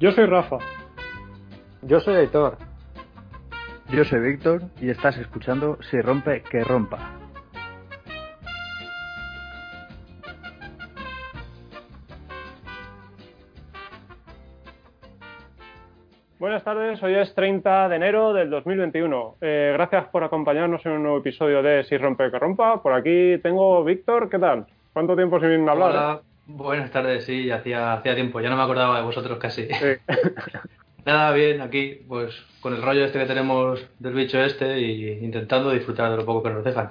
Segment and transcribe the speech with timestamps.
[0.00, 0.58] Yo soy Rafa.
[1.82, 2.56] Yo soy Aitor.
[3.90, 7.14] Yo soy Víctor y estás escuchando Si rompe, que rompa.
[16.38, 19.38] Buenas tardes, hoy es 30 de enero del 2021.
[19.40, 22.80] Eh, gracias por acompañarnos en un nuevo episodio de Si rompe, que rompa.
[22.80, 24.66] Por aquí tengo Víctor, ¿qué tal?
[24.92, 25.90] ¿Cuánto tiempo sin hablar?
[25.90, 29.68] Hola, buenas tardes, sí, hacía, hacía tiempo, ya no me acordaba de vosotros casi.
[31.04, 35.70] Nada, bien, aquí, pues con el rollo este que tenemos del bicho este y intentando
[35.70, 36.88] disfrutar de lo poco que nos dejan.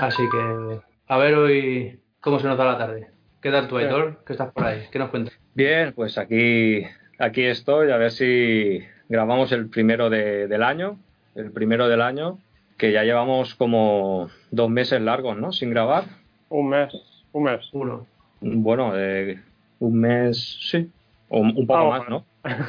[0.00, 3.08] Así que, a ver hoy cómo se nos da la tarde.
[3.42, 4.22] ¿Qué tal tú, Aitor?
[4.24, 4.84] ¿Qué estás por ahí?
[4.90, 5.34] ¿Qué nos cuentas?
[5.54, 6.84] Bien, pues aquí,
[7.18, 10.98] aquí estoy, a ver si grabamos el primero de, del año,
[11.34, 12.38] el primero del año,
[12.78, 15.52] que ya llevamos como dos meses largos, ¿no?
[15.52, 16.04] Sin grabar.
[16.48, 16.94] Un mes,
[17.32, 17.68] un mes.
[17.72, 18.06] Uno.
[18.40, 19.40] Bueno, eh,
[19.80, 20.90] un mes, sí,
[21.28, 22.08] o un poco Ah, más.
[22.08, 22.24] ¿no?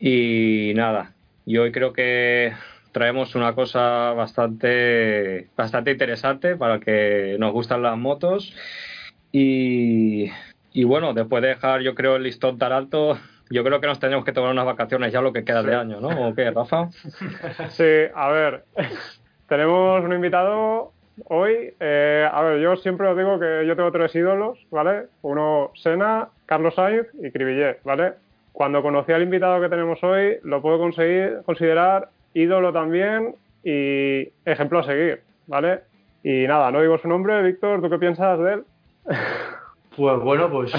[0.00, 1.12] Y nada,
[1.44, 2.52] y hoy creo que
[2.92, 8.54] traemos una cosa bastante, bastante interesante para el que nos gustan las motos.
[9.32, 10.30] Y,
[10.72, 13.18] y bueno, después de dejar, yo creo, el listón tan alto,
[13.50, 16.00] yo creo que nos tenemos que tomar unas vacaciones ya lo que queda de año,
[16.00, 16.28] ¿no?
[16.28, 16.88] ¿O qué, Rafa?
[17.70, 18.64] Sí, a ver,
[19.48, 20.92] tenemos un invitado
[21.26, 21.74] hoy.
[21.80, 25.06] eh, a ver, yo siempre os digo que yo tengo tres ídolos, ¿vale?
[25.22, 28.12] Uno, Sena, Carlos Sainz y Cribillet, ¿vale?
[28.52, 34.80] Cuando conocí al invitado que tenemos hoy, lo puedo conseguir, considerar ídolo también y ejemplo
[34.80, 35.80] a seguir, ¿vale?
[36.24, 38.62] Y nada, no digo su nombre, Víctor, ¿tú qué piensas de él?
[39.96, 40.72] Pues bueno, pues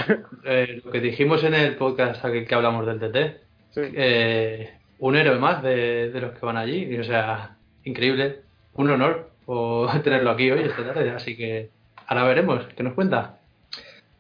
[0.46, 3.38] eh, lo que dijimos en el podcast aquel que hablamos del TT,
[3.72, 3.82] Sí.
[3.94, 8.38] eh, un héroe más de, de los que van allí, y, o sea, increíble,
[8.76, 11.72] un honor o tenerlo aquí hoy, esta tarde, así que
[12.06, 13.40] ahora veremos, ¿qué nos cuenta?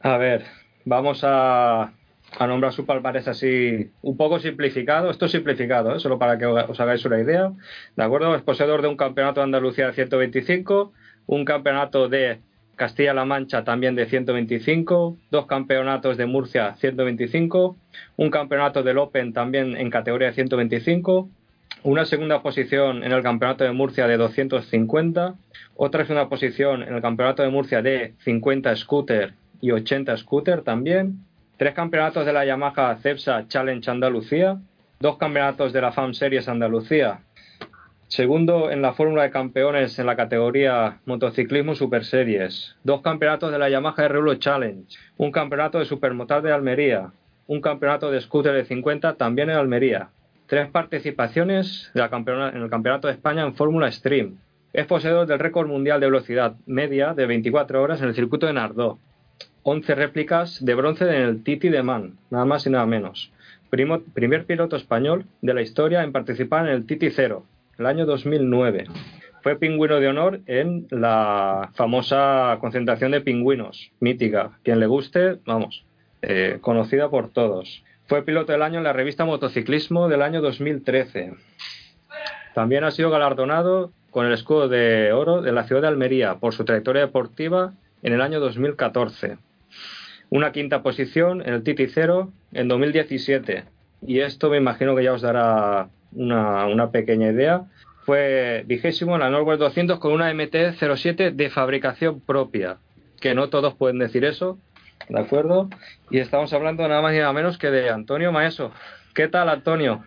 [0.02, 0.44] A ver,
[0.86, 1.84] vamos a,
[2.40, 5.12] a nombrar su palmarés así un poco simplificado.
[5.12, 6.00] Esto es simplificado, ¿eh?
[6.00, 7.52] solo para que os hagáis una idea.
[7.96, 8.34] ¿De acuerdo?
[8.34, 10.94] Es poseedor de un campeonato de Andalucía de 125,
[11.28, 12.40] un campeonato de
[12.76, 17.78] Castilla-La Mancha también de 125, dos campeonatos de Murcia 125,
[18.16, 21.30] un campeonato del Open también en categoría de 125,
[21.84, 25.36] una segunda posición en el campeonato de Murcia de 250,
[25.76, 31.20] otra segunda posición en el campeonato de Murcia de 50 scooter y 80 scooter también,
[31.58, 34.60] tres campeonatos de la Yamaha Cepsa Challenge Andalucía,
[35.00, 37.22] dos campeonatos de la FAM Series Andalucía,
[38.08, 43.60] segundo en la Fórmula de Campeones en la categoría Motociclismo Super Series, dos campeonatos de
[43.60, 47.12] la Yamaha R1 Challenge, un campeonato de Supermotard de Almería,
[47.48, 50.10] un campeonato de scooter de 50 también en Almería,
[50.50, 54.38] tres participaciones en el Campeonato de España en Fórmula Stream.
[54.74, 58.54] Es poseedor del récord mundial de velocidad media de 24 horas en el circuito de
[58.54, 58.98] Nardó.
[59.62, 63.32] 11 réplicas de bronce en el Titi de Man, nada más y nada menos.
[63.70, 67.46] Primer piloto español de la historia en participar en el Titi Cero,
[67.78, 68.86] el año 2009.
[69.44, 74.58] Fue pingüino de honor en la famosa concentración de pingüinos, mítica.
[74.64, 75.86] Quien le guste, vamos,
[76.24, 77.84] eh, conocida por todos.
[78.10, 81.34] Fue piloto del año en la revista Motociclismo del año 2013.
[82.56, 86.56] También ha sido galardonado con el escudo de oro de la ciudad de Almería por
[86.56, 89.38] su trayectoria deportiva en el año 2014.
[90.32, 93.66] Una quinta posición en el Titi Cero en 2017.
[94.08, 97.66] Y esto me imagino que ya os dará una, una pequeña idea.
[98.08, 102.78] Fue vigésimo en la Norwest 200 con una MT-07 de fabricación propia.
[103.22, 104.58] Que no todos pueden decir eso,
[105.08, 105.70] ¿de acuerdo?
[106.10, 108.72] Y estamos hablando nada más y nada menos que de Antonio Maeso.
[109.14, 110.04] ¿Qué tal, Antonio?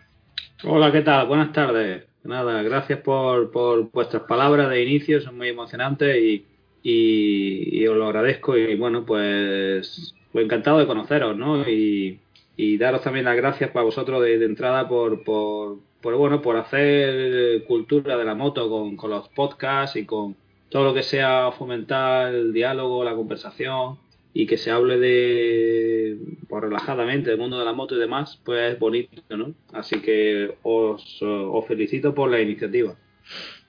[0.65, 1.27] Hola, ¿qué tal?
[1.27, 2.05] Buenas tardes.
[2.25, 6.47] Nada, gracias por, por vuestras palabras de inicio, son muy emocionantes y,
[6.83, 8.57] y, os lo agradezco.
[8.57, 11.69] Y bueno, pues, encantado de conoceros, ¿no?
[11.69, 12.21] Y,
[12.57, 16.57] y daros también las gracias para vosotros de, de entrada por, por, por, bueno, por
[16.57, 20.37] hacer cultura de la moto con, con los podcasts y con
[20.69, 23.99] todo lo que sea fomentar el diálogo, la conversación
[24.35, 26.17] y que se hable de
[26.49, 29.55] pues relajadamente del mundo de la moto y demás, pues es bonito, ¿no?
[29.73, 32.95] Así que os, os felicito por la iniciativa.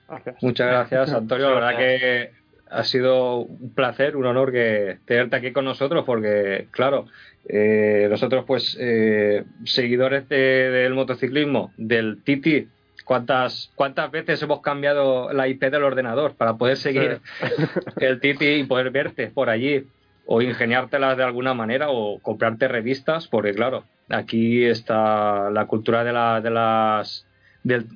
[0.08, 0.42] Gracias.
[0.42, 1.48] Muchas gracias, Antonio.
[1.50, 2.30] La verdad que
[2.70, 7.06] ha sido un placer, un honor que tenerte aquí con nosotros, porque, claro,
[7.48, 12.68] eh, nosotros, pues, eh, seguidores de- del motociclismo, del Titi,
[13.04, 17.20] ¿cuántas, ¿cuántas veces hemos cambiado la IP del ordenador para poder seguir
[18.00, 19.84] el Titi y poder verte por allí?
[20.26, 26.12] O ingeniártelas de alguna manera o comprarte revistas, porque, claro, aquí está la cultura de,
[26.12, 27.26] la, de las
[27.62, 27.86] del-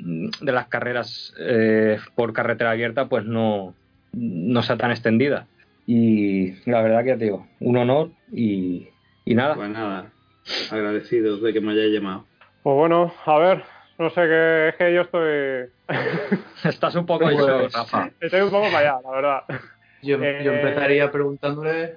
[0.40, 3.74] de las carreras eh, por carretera abierta pues no,
[4.12, 5.46] no sea tan extendida.
[5.86, 8.88] Y la verdad que te digo, un honor y,
[9.24, 9.54] y nada.
[9.54, 10.10] Pues nada,
[10.70, 12.26] agradecido de que me hayáis llamado.
[12.62, 13.62] Pues bueno, a ver,
[13.98, 15.70] no sé, que es que yo estoy...
[16.64, 18.10] Estás un poco yo, Rafa.
[18.20, 19.40] Estoy un poco para allá, la verdad.
[20.02, 21.94] Yo, Eh, yo empezaría preguntándole,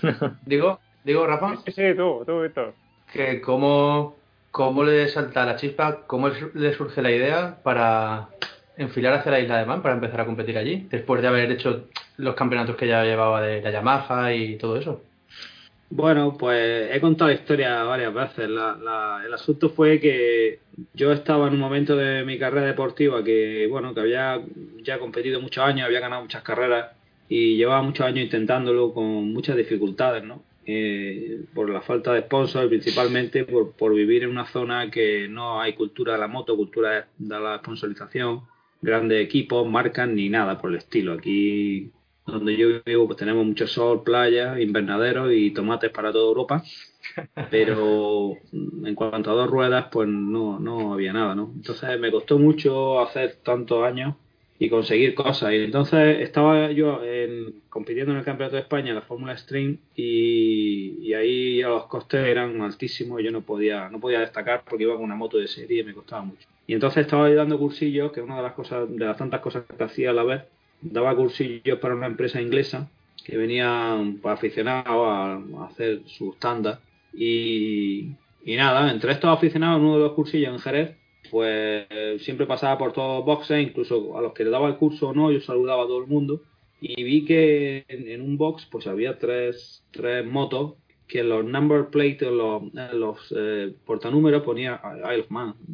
[0.00, 0.06] Sí,
[0.46, 2.74] digo, digo, Rafa, sí, sí, tú, tú, Víctor.
[3.12, 4.16] que cómo,
[4.50, 8.28] cómo le salta la chispa, cómo le surge la idea para
[8.76, 11.88] enfilar hacia la isla de Man, para empezar a competir allí, después de haber hecho
[12.16, 15.02] los campeonatos que ya llevaba de la Yamaha y todo eso.
[15.90, 18.48] Bueno, pues he contado la historia varias veces.
[18.48, 20.60] La- la- el asunto fue que
[20.94, 24.40] yo estaba en un momento de mi carrera deportiva que, bueno, que había
[24.82, 26.92] ya competido muchos años, había ganado muchas carreras
[27.34, 30.42] y llevaba muchos años intentándolo con muchas dificultades, ¿no?
[30.66, 35.58] Eh, por la falta de sponsors, principalmente por, por vivir en una zona que no
[35.58, 38.42] hay cultura de la moto, cultura de la sponsorización,
[38.82, 41.14] grandes equipos, marcas ni nada por el estilo.
[41.14, 41.90] Aquí
[42.26, 46.62] donde yo vivo pues tenemos mucho sol, playa, invernaderos y tomates para toda Europa,
[47.50, 51.50] pero en cuanto a dos ruedas pues no, no había nada, ¿no?
[51.56, 54.16] Entonces me costó mucho hacer tantos años
[54.58, 55.52] y conseguir cosas.
[55.52, 59.78] Y entonces estaba yo en- compitiendo en el Campeonato de España, en la Fórmula Stream,
[59.96, 64.94] y, y ahí los costes eran altísimos yo no podía, no podía destacar porque iba
[64.94, 66.46] con una moto de serie y me costaba mucho.
[66.66, 69.64] Y entonces estaba dando cursillos, que es una de las cosas, de las tantas cosas
[69.66, 70.42] que hacía a la vez,
[70.80, 72.88] daba cursillos para una empresa inglesa
[73.24, 76.78] que venían pues, aficionados a, hacer sus tandas
[77.12, 78.10] y,
[78.44, 80.96] y nada, entre estos aficionados uno de los cursillos en Jerez
[81.32, 81.86] pues
[82.18, 85.14] siempre pasaba por todos los boxes, incluso a los que le daba el curso o
[85.14, 86.42] no, yo saludaba a todo el mundo
[86.78, 90.74] y vi que en, un box pues había tres, tres motos
[91.08, 94.78] que los number plate, los, los eh, portanúmeros ponía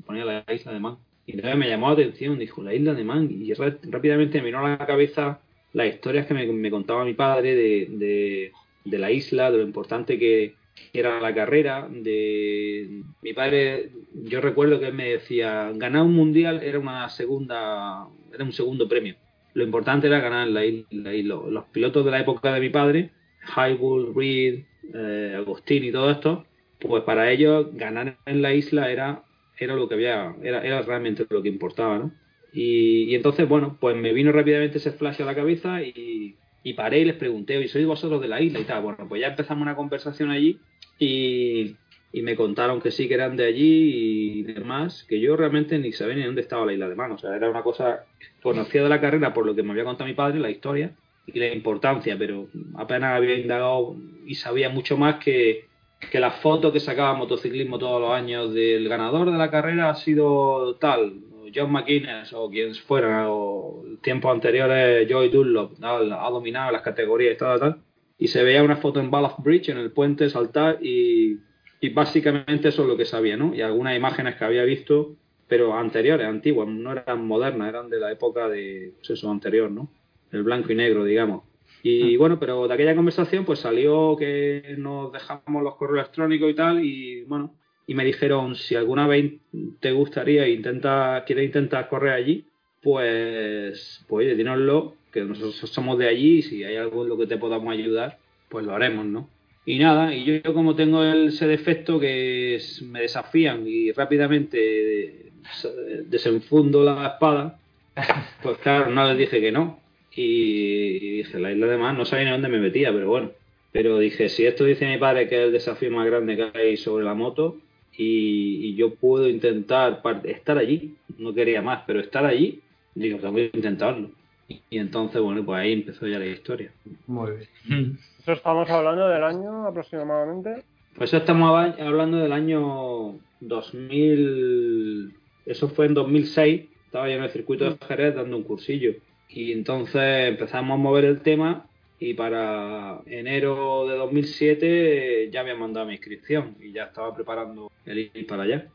[0.06, 0.99] ponía la isla de Man.
[1.26, 3.28] Y entonces me llamó la atención, dijo, la isla de Man.
[3.31, 5.40] Y rápidamente me vino a la cabeza
[5.72, 8.52] las historias que me, me contaba mi padre de, de,
[8.84, 10.55] de la isla, de lo importante que,
[10.93, 11.89] era la carrera.
[11.91, 18.07] De mi padre, yo recuerdo que él me decía, ganar un mundial era una segunda,
[18.33, 19.17] era un segundo premio.
[19.55, 21.35] Lo importante era ganar la isla.
[21.51, 23.11] Los pilotos de la época de mi padre,
[23.57, 24.65] Highbull, Reed,
[24.95, 26.47] eh, Agustín y todo esto,
[26.79, 29.25] pues para ellos ganar en la isla era,
[29.59, 32.13] era lo que había, era, era realmente lo que importaba, ¿no?
[32.53, 36.72] Y, y entonces, bueno, pues me vino rápidamente ese flash a la cabeza y, y
[36.75, 38.82] paré y les pregunté, ¿y sois vosotros de la isla y tal?
[38.82, 40.58] Bueno, pues ya empezamos una conversación allí
[40.99, 41.76] y,
[42.12, 45.93] y me contaron que sí que eran de allí y demás, que yo realmente ni
[45.93, 47.14] sabía ni dónde estaba la isla de Mano.
[47.14, 48.05] O sea, era una cosa
[48.43, 50.93] conocida de la carrera por lo que me había contado mi padre, la historia
[51.26, 53.96] y la importancia, pero apenas había indagado
[54.26, 55.66] y sabía mucho más que,
[56.10, 59.94] que las fotos que sacaba motociclismo todos los años del ganador de la carrera ha
[59.94, 61.20] sido tal,
[61.55, 67.39] John McGuinness o quien fuera, o tiempos anteriores Joy Dunlop, ha dominado las categorías y
[67.39, 67.83] tal, tal.
[68.19, 71.39] Y se veía una foto en Ballaugh Bridge, en el puente, saltar y,
[71.81, 73.55] y básicamente eso es lo que sabía, ¿no?
[73.55, 75.17] Y algunas imágenes que había visto,
[75.47, 79.89] pero anteriores, antiguas, no eran modernas, eran de la época de, pues eso, anterior, ¿no?
[80.33, 81.44] El blanco y negro, digamos.
[81.83, 86.55] Y bueno, pero de aquella conversación pues salió que nos dejamos los correos electrónicos y
[86.55, 87.55] tal, y bueno,
[87.88, 89.32] y me dijeron si alguna vez
[89.81, 92.44] te gustaría e intenta, quieres intentar correr allí,
[92.82, 97.19] pues, pues oye, dínoslo, que nosotros somos de allí y si hay algo en lo
[97.19, 98.19] que te podamos ayudar,
[98.49, 99.29] pues lo haremos, ¿no?
[99.65, 103.91] Y nada, y yo, yo como tengo el, ese defecto que es- me desafían y
[103.93, 107.58] rápidamente se- desenfundo la espada,
[108.43, 109.81] pues claro, no les dije que no.
[110.15, 113.31] Y, y dije, la isla de más, no sabía ni dónde me metía, pero bueno.
[113.72, 116.77] Pero dije, si esto dice mi padre que es el desafío más grande que hay
[116.77, 117.58] sobre la moto,
[117.98, 122.60] y, y yo puedo intentar estar allí, no quería más, pero estar allí,
[122.94, 124.10] digo, tengo que intentarlo.
[124.48, 126.72] Y, y entonces, bueno, pues ahí empezó ya la historia.
[127.06, 127.32] Muy
[127.67, 127.98] bien.
[128.22, 130.62] Eso estamos hablando del año aproximadamente.
[130.96, 135.14] Pues eso estamos hab- hablando del año 2000,
[135.46, 138.93] eso fue en 2006, estaba yo en el circuito de Jerez dando un cursillo.
[139.28, 141.67] Y entonces empezamos a mover el tema
[142.00, 147.98] y para enero de 2007 ya había mandado mi inscripción y ya estaba preparando el
[148.14, 148.67] ir para allá.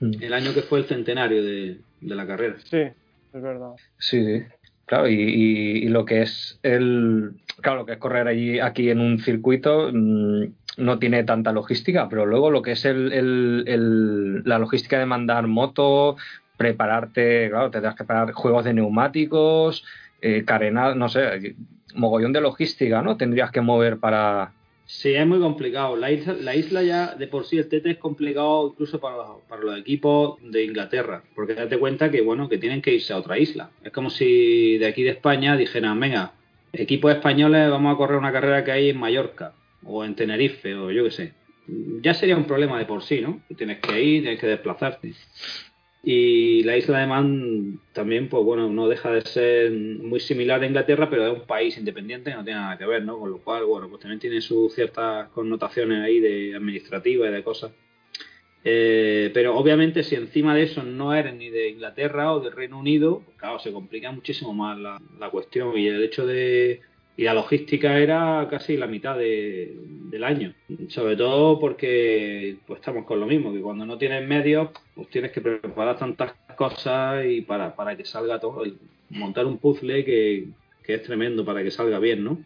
[0.00, 2.56] El año que fue el centenario de, de la carrera.
[2.64, 3.70] Sí, es verdad.
[3.98, 4.42] Sí, sí.
[4.84, 7.30] Claro, y, y- y lo que es el.
[7.62, 10.42] Claro, lo que es correr allí aquí en un circuito mm,
[10.78, 15.06] no tiene tanta logística, pero luego lo que es el, el- el- la logística de
[15.06, 16.16] mandar moto,
[16.56, 19.84] prepararte, claro, tendrás que preparar juegos de neumáticos,
[20.20, 21.54] eh, carenar, no sé,
[21.94, 23.16] mogollón de logística, ¿no?
[23.16, 24.52] Tendrías que mover para.
[24.84, 25.96] Sí, es muy complicado.
[25.96, 29.26] La isla, la isla ya de por sí, el TT es complicado incluso para los,
[29.48, 33.18] para los equipos de Inglaterra, porque date cuenta que bueno que tienen que irse a
[33.18, 33.70] otra isla.
[33.82, 36.32] Es como si de aquí de España dijeran, venga,
[36.72, 40.90] equipos españoles vamos a correr una carrera que hay en Mallorca o en Tenerife o
[40.90, 41.32] yo qué sé.
[42.02, 43.40] ya sería un problema de por sí, ¿no?
[43.56, 45.14] Tienes que ir, tienes que desplazarte.
[46.04, 50.66] Y la isla de Man también, pues bueno, no deja de ser muy similar a
[50.66, 53.18] Inglaterra, pero es un país independiente, no tiene nada que ver, ¿no?
[53.20, 57.44] Con lo cual, bueno, pues también tiene sus ciertas connotaciones ahí de administrativas y de
[57.44, 57.72] cosas.
[58.64, 62.78] Eh, pero obviamente si encima de eso no eres ni de Inglaterra o del Reino
[62.78, 66.80] Unido, pues claro, se complica muchísimo más la, la cuestión y el hecho de,
[67.16, 69.76] y la logística era casi la mitad de,
[70.10, 70.54] del año.
[70.88, 75.32] Sobre todo porque pues estamos con lo mismo, que cuando no tienes medios, pues tienes
[75.32, 78.64] que preparar tantas cosas y para, para que salga todo,
[79.10, 80.48] montar un puzzle que,
[80.82, 82.38] que es tremendo para que salga bien, ¿no?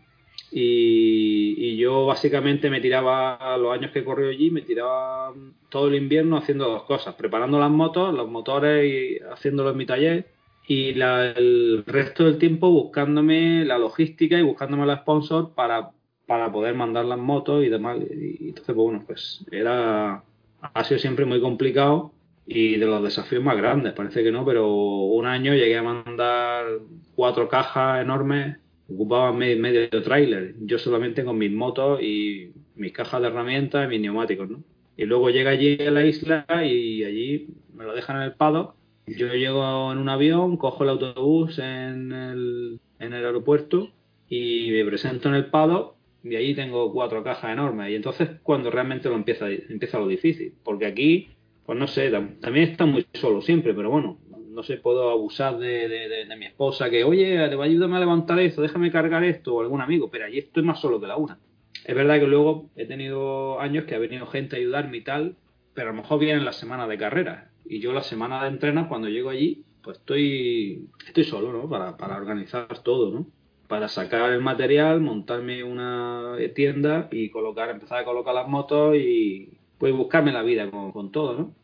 [0.50, 5.32] Y, y, yo básicamente me tiraba los años que corrió allí, me tiraba
[5.70, 9.86] todo el invierno haciendo dos cosas, preparando las motos, los motores y haciéndolos en mi
[9.86, 10.35] taller
[10.66, 15.90] y la, el resto del tiempo buscándome la logística y buscándome la sponsor para,
[16.26, 17.98] para poder mandar las motos y demás.
[18.00, 20.24] Y entonces, pues, bueno, pues era,
[20.60, 22.12] ha sido siempre muy complicado
[22.46, 26.66] y de los desafíos más grandes, parece que no, pero un año llegué a mandar
[27.14, 28.58] cuatro cajas enormes,
[28.88, 33.88] ocupaba medio, medio tráiler, yo solamente con mis motos y mis cajas de herramientas y
[33.88, 34.62] mis neumáticos, ¿no?
[34.96, 38.75] Y luego llega allí a la isla y allí me lo dejan en el paddock
[39.06, 43.90] yo llego en un avión, cojo el autobús en el, en el aeropuerto
[44.28, 47.90] y me presento en el pado y allí tengo cuatro cajas enormes.
[47.90, 50.54] Y entonces cuando realmente lo empieza, empieza lo difícil.
[50.64, 51.30] Porque aquí,
[51.64, 54.18] pues no sé, también está muy solo siempre, pero bueno,
[54.50, 58.00] no sé, puedo abusar de, de, mi esposa que, oye, te va a ayudarme a
[58.00, 61.16] levantar esto, déjame cargar esto, o algún amigo, pero allí estoy más solo que la
[61.16, 61.38] una.
[61.84, 65.36] Es verdad que luego he tenido años que ha venido gente a ayudarme y tal,
[65.74, 68.88] pero a lo mejor vienen las semanas de carrera y yo la semana de entreno,
[68.88, 71.68] cuando llego allí, pues estoy, estoy solo, ¿no?
[71.68, 73.26] Para, para organizar todo, ¿no?
[73.68, 79.58] Para sacar el material, montarme una tienda y colocar, empezar a colocar las motos y
[79.78, 81.54] pues buscarme la vida con, con todo, ¿no?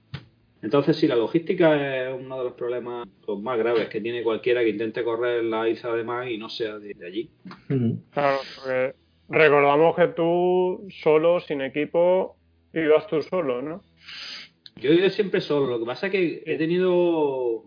[0.62, 4.62] Entonces, sí, la logística es uno de los problemas pues, más graves que tiene cualquiera
[4.62, 7.30] que intente correr la isla de mar y no sea de, allí.
[8.12, 8.94] Claro, porque
[9.28, 12.36] recordamos que tú solo, sin equipo,
[12.72, 13.82] ibas tú solo, ¿no?
[14.76, 15.66] Yo he ido siempre solo.
[15.66, 17.64] Lo que pasa es que he tenido.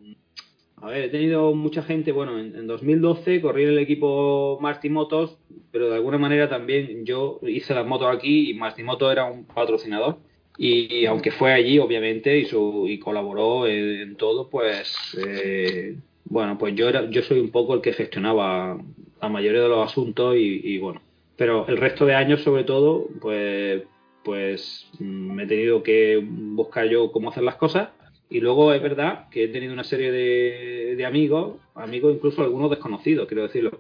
[0.78, 2.12] A ver, he tenido mucha gente.
[2.12, 5.38] Bueno, en, 2012 corrí en el equipo Marty Motos,
[5.72, 9.46] pero de alguna manera también yo hice las motos aquí y Marty Motos era un
[9.46, 10.18] patrocinador.
[10.58, 14.96] Y, aunque fue allí, obviamente, y, su, y colaboró en, todo, pues.
[15.26, 18.78] Eh, bueno, pues yo, era, yo soy un poco el que gestionaba
[19.22, 21.02] la mayoría de los asuntos y, y bueno.
[21.36, 23.84] Pero el resto de años, sobre todo, pues
[24.26, 27.90] pues me he tenido que buscar yo cómo hacer las cosas.
[28.28, 33.28] Y luego es verdad que he tenido una serie de, amigos, amigos incluso algunos desconocidos,
[33.28, 33.74] quiero decir, los,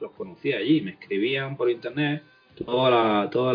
[0.00, 2.22] los, conocí allí, me escribían por internet,
[2.64, 3.52] toda la, toda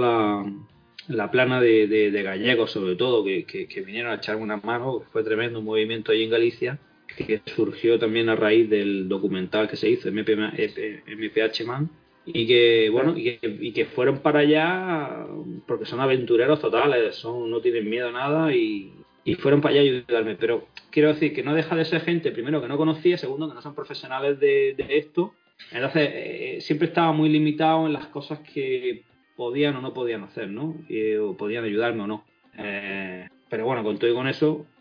[1.07, 5.59] la, plana de, gallegos sobre todo, que, que, vinieron a echarme una mano, fue tremendo
[5.59, 6.77] un movimiento allí en Galicia,
[7.17, 11.89] que surgió también a raíz del documental que se hizo, MPH Man,
[12.25, 15.25] y que bueno y que, y que, fueron para allá
[15.67, 19.81] porque son aventureros totales son no tienen miedo a nada y, y, fueron para allá
[19.81, 20.35] a ayudarme.
[20.35, 23.55] Pero quiero decir que no deja de ser gente primero que no conocía segundo que
[23.55, 25.33] no son profesionales de, de esto.
[25.71, 29.03] Entonces eh, siempre estaba muy limitado en las cosas que
[29.35, 30.75] podían o no podían hacer no
[31.21, 32.25] o podían ayudarme o no.
[32.57, 34.74] Eh, pero bueno con todo y con eso eh,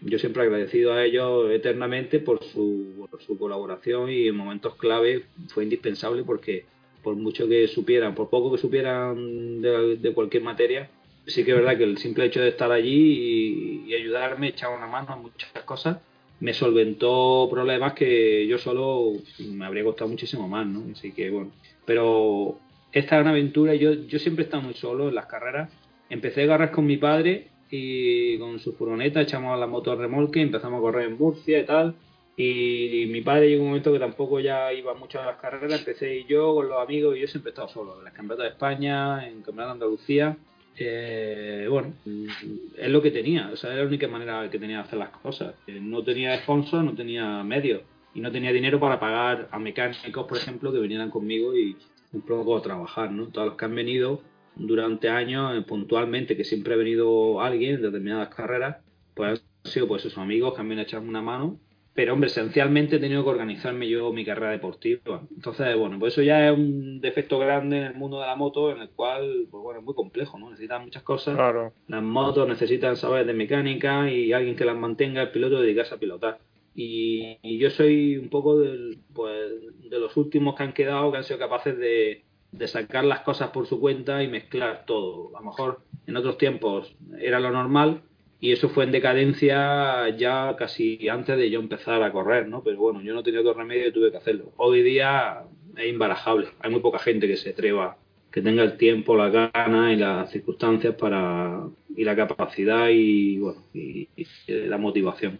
[0.00, 5.64] yo siempre agradecido a ellos eternamente por su, su colaboración y en momentos clave fue
[5.64, 6.64] indispensable porque
[7.02, 10.90] por mucho que supieran, por poco que supieran de, cualquier materia,
[11.26, 14.86] sí que es verdad que el simple hecho de estar allí y, ayudarme, echar una
[14.86, 15.98] mano a muchas cosas,
[16.40, 20.84] me solventó problemas que yo solo me habría costado muchísimo más, ¿no?
[20.92, 21.50] Así que bueno,
[21.84, 22.58] pero
[22.92, 25.70] esta es una aventura, yo, yo siempre he estado muy solo en las carreras,
[26.08, 30.40] empecé a agarrar con mi padre y con su furgoneta echamos la moto a remolque,
[30.40, 31.94] empezamos a correr en Murcia y tal.
[32.36, 36.24] Y mi padre llegó un momento que tampoco ya iba mucho a las carreras, empecé
[36.24, 39.28] yo con los amigos y yo siempre he estado solo, en las campeonatos de España,
[39.28, 40.36] en campeonato de Andalucía.
[40.78, 41.92] Eh, bueno,
[42.78, 45.10] es lo que tenía, o sea, era la única manera que tenía de hacer las
[45.10, 45.54] cosas.
[45.66, 47.82] Eh, no tenía sponsor, no tenía medios
[48.14, 51.76] y no tenía dinero para pagar a mecánicos, por ejemplo, que vinieran conmigo y
[52.12, 53.26] un poco a trabajar, ¿no?
[53.26, 54.22] Todos los que han venido
[54.56, 58.78] durante años eh, puntualmente, que siempre ha venido alguien de determinadas carreras,
[59.14, 61.58] pues han sido pues sus amigos que han venido a echarme una mano.
[61.92, 65.22] Pero hombre, esencialmente he tenido que organizarme yo mi carrera deportiva.
[65.34, 68.70] Entonces, bueno, pues eso ya es un defecto grande en el mundo de la moto,
[68.70, 70.50] en el cual, pues bueno, es muy complejo, ¿no?
[70.50, 71.34] Necesitan muchas cosas.
[71.34, 71.72] Claro.
[71.88, 75.98] Las motos necesitan saber de mecánica y alguien que las mantenga, el piloto, dedicarse a
[75.98, 76.38] pilotar.
[76.74, 79.50] Y, yo soy un poco del, pues,
[79.90, 83.50] de los últimos que han quedado, que han sido capaces de, de sacar las cosas
[83.50, 85.36] por su cuenta y mezclar todo.
[85.36, 88.02] A lo mejor en otros tiempos era lo normal
[88.40, 92.62] y eso fue en decadencia ya casi antes de yo empezar a correr, ¿no?
[92.62, 94.52] Pero bueno, yo no tenía otro remedio y tuve que hacerlo.
[94.56, 95.42] Hoy día
[95.76, 96.48] es imbarajable.
[96.60, 97.98] Hay muy poca gente que se atreva,
[98.30, 101.64] que tenga el tiempo, la gana y las circunstancias para
[101.94, 104.08] y la capacidad y bueno y,
[104.46, 105.38] la motivación.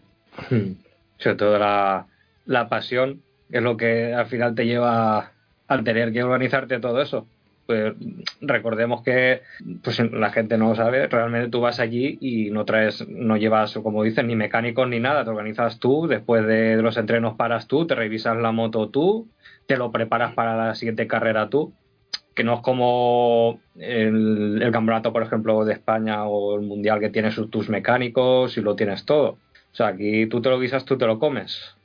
[1.18, 2.06] Sobre todo la,
[2.44, 5.32] la pasión es lo que al final te lleva
[5.70, 7.26] al tener que organizarte todo eso.
[7.66, 7.94] Pues
[8.40, 9.42] recordemos que
[9.84, 13.74] pues la gente no lo sabe, realmente tú vas allí y no traes, no llevas,
[13.74, 17.86] como dicen, ni mecánicos ni nada, te organizas tú, después de los entrenos paras tú,
[17.86, 19.28] te revisas la moto tú,
[19.66, 21.72] te lo preparas para la siguiente carrera tú,
[22.34, 27.36] que no es como el, campeonato, por ejemplo, de España o el mundial que tienes
[27.48, 29.38] tus mecánicos y lo tienes todo.
[29.72, 31.76] O sea, aquí tú te lo guisas, tú te lo comes.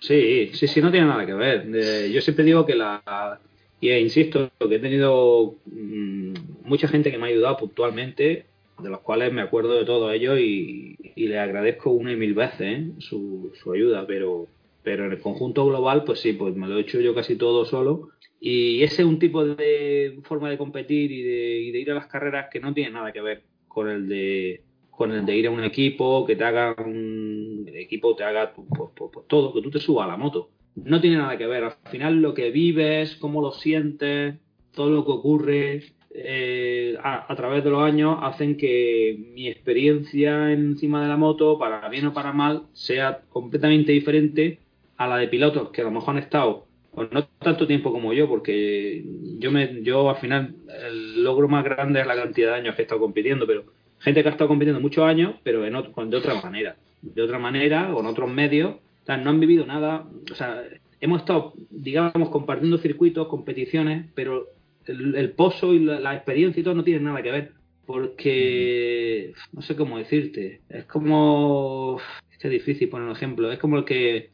[0.00, 2.10] Sí, sí, sí, no tiene nada que ver.
[2.10, 3.40] yo siempre digo que la.
[3.80, 8.46] Y insisto, que he tenido mm, mucha gente que me ha ayudado puntualmente,
[8.82, 12.60] de los cuales me acuerdo de todos ellos y, le agradezco una y mil veces
[12.60, 12.90] ¿eh?
[12.98, 14.46] su, su ayuda, pero,
[14.82, 17.64] pero en el conjunto global, pues sí, pues me lo he hecho yo casi todo
[17.64, 18.10] solo.
[18.40, 21.94] Y ese es un tipo de forma de competir y de, y de ir a
[21.94, 24.62] las carreras que no tiene nada que ver con el de
[24.98, 28.90] con el de ir a un equipo, que te haga un equipo, te haga pues,
[28.96, 30.50] pues, pues, todo, que tú te subas a la moto.
[30.74, 31.62] No tiene nada que ver.
[31.62, 34.34] Al final lo que vives, cómo lo sientes,
[34.74, 41.00] todo lo que ocurre eh, a, través de los años hacen que mi experiencia encima
[41.00, 44.58] de la moto, para bien o para mal, sea completamente diferente
[44.96, 48.12] a la de pilotos que a lo mejor han estado pues no tanto tiempo como
[48.12, 49.04] yo, porque
[49.38, 52.82] yo me, yo al final el logro más grande es la cantidad de años que
[52.82, 53.64] he estado compitiendo, pero
[54.00, 56.76] gente que ha estado compitiendo muchos años, pero en de otra manera.
[57.02, 58.76] De otra manera, con otros medios.
[59.06, 60.06] O no han vivido nada.
[60.30, 60.62] O sea,
[61.00, 64.48] hemos estado, digamos, compartiendo circuitos, competiciones, pero
[64.86, 67.52] el, pozo y la, experiencia y todo no tienen nada que ver.
[67.86, 71.98] Porque, no sé cómo decirte, es como,
[72.38, 74.30] es difícil poner un ejemplo, es como el que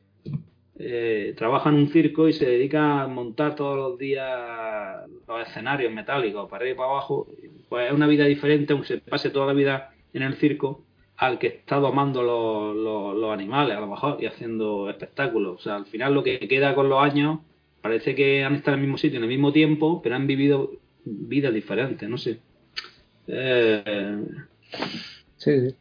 [0.76, 5.92] eh, trabaja en un circo y se dedica a montar todos los días los escenarios
[5.92, 7.28] metálicos para arriba y para abajo,
[7.68, 10.84] pues es una vida diferente, aunque se pase toda la vida en el circo,
[11.16, 15.60] al que está domando los, los, animales a lo mejor y haciendo espectáculos.
[15.60, 17.40] O sea, al final lo que queda con los años
[17.80, 20.72] parece que han estado en el mismo sitio en el mismo tiempo, pero han vivido
[21.04, 22.40] vidas diferentes, no sé.
[23.28, 24.24] Eh,
[25.36, 25.76] sí, sí.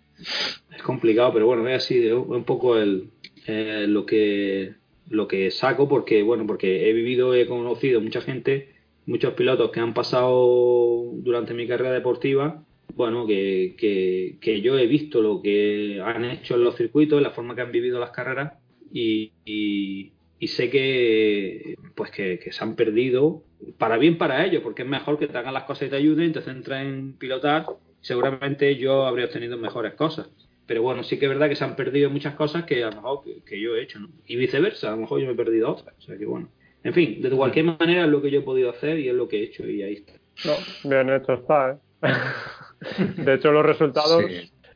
[0.75, 3.09] Es complicado, pero bueno, es así, un poco el,
[3.47, 4.75] eh, lo que
[5.09, 8.73] lo que saco porque bueno porque he vivido he conocido mucha gente
[9.05, 12.63] muchos pilotos que han pasado durante mi carrera deportiva,
[12.95, 17.55] bueno, que, que, yo he visto lo que han hecho en los circuitos, la forma
[17.55, 18.53] que han vivido las carreras
[18.91, 20.11] y, y,
[20.47, 23.43] sé que pues que, se han perdido
[23.77, 26.33] para bien para ellos, porque es mejor que te hagan las cosas y te ayuden,
[26.33, 27.65] te centres en pilotar,
[28.01, 30.29] seguramente yo habría obtenido mejores cosas.
[30.65, 32.95] Pero bueno, sí que es verdad que se han perdido muchas cosas que a lo
[32.95, 34.09] mejor que, yo he hecho, ¿no?
[34.25, 35.95] Y viceversa, a lo mejor yo me he perdido otras.
[35.97, 36.49] O sea que bueno.
[36.83, 39.27] En fin, de cualquier manera es lo que yo he podido hacer y es lo
[39.27, 40.13] que he hecho y ahí está.
[40.45, 41.77] No, bien hecho está, ¿eh?
[43.23, 44.23] de hecho, los resultados...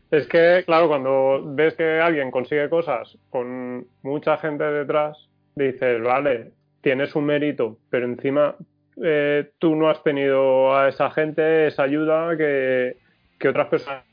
[0.09, 5.17] Es que, claro, cuando ves que alguien consigue cosas con mucha gente detrás,
[5.53, 8.55] dices, vale, tienes un mérito, pero encima
[9.03, 12.95] eh, tú no has tenido a esa gente esa ayuda que,
[13.37, 14.05] que otras personas.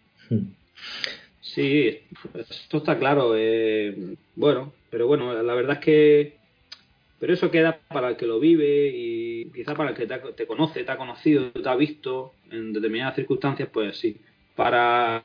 [1.55, 2.01] Sí,
[2.35, 3.35] esto está claro.
[3.37, 6.45] Eh, bueno, pero bueno, la verdad es que
[7.25, 10.85] pero eso queda para el que lo vive y quizá para el que te, conoce,
[10.85, 14.19] te ha conocido, te ha visto en determinadas circunstancias, pues sí.
[14.55, 15.25] Para,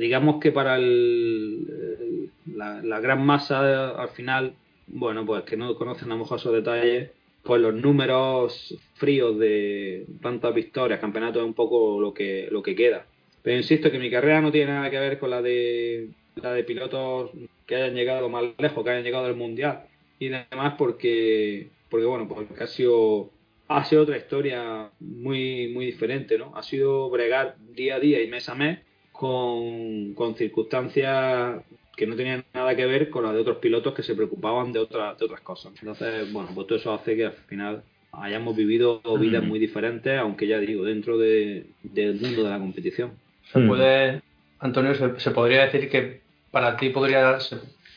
[0.00, 4.54] digamos que para el, la, gran masa al final,
[4.88, 7.10] bueno, pues que no conocen a lo mejor esos detalles,
[7.44, 12.74] pues los números fríos de tantas victorias, campeonatos es un poco lo que, lo que
[12.74, 13.06] queda.
[13.42, 16.64] Pero insisto que mi carrera no tiene nada que ver con la de la de
[16.64, 17.30] pilotos
[17.66, 19.84] que hayan llegado más lejos, que hayan llegado al mundial
[20.18, 23.30] y demás porque, porque bueno, porque ha sido,
[23.68, 26.56] ha sido otra historia muy, muy diferente, ¿no?
[26.56, 28.78] Ha sido bregar día a día y mes a mes
[29.10, 31.62] con, con circunstancias
[31.96, 34.78] que no tenían nada que ver con las de otros pilotos que se preocupaban de,
[34.78, 35.72] otras de otras cosas.
[35.80, 40.46] Entonces, bueno, pues todo eso hace que al final hayamos vivido vidas muy diferentes, aunque
[40.46, 43.12] ya digo, dentro de, del mundo de la competición.
[43.52, 44.22] Se puede,
[44.60, 47.38] Antonio, se, se podría decir que para ti podría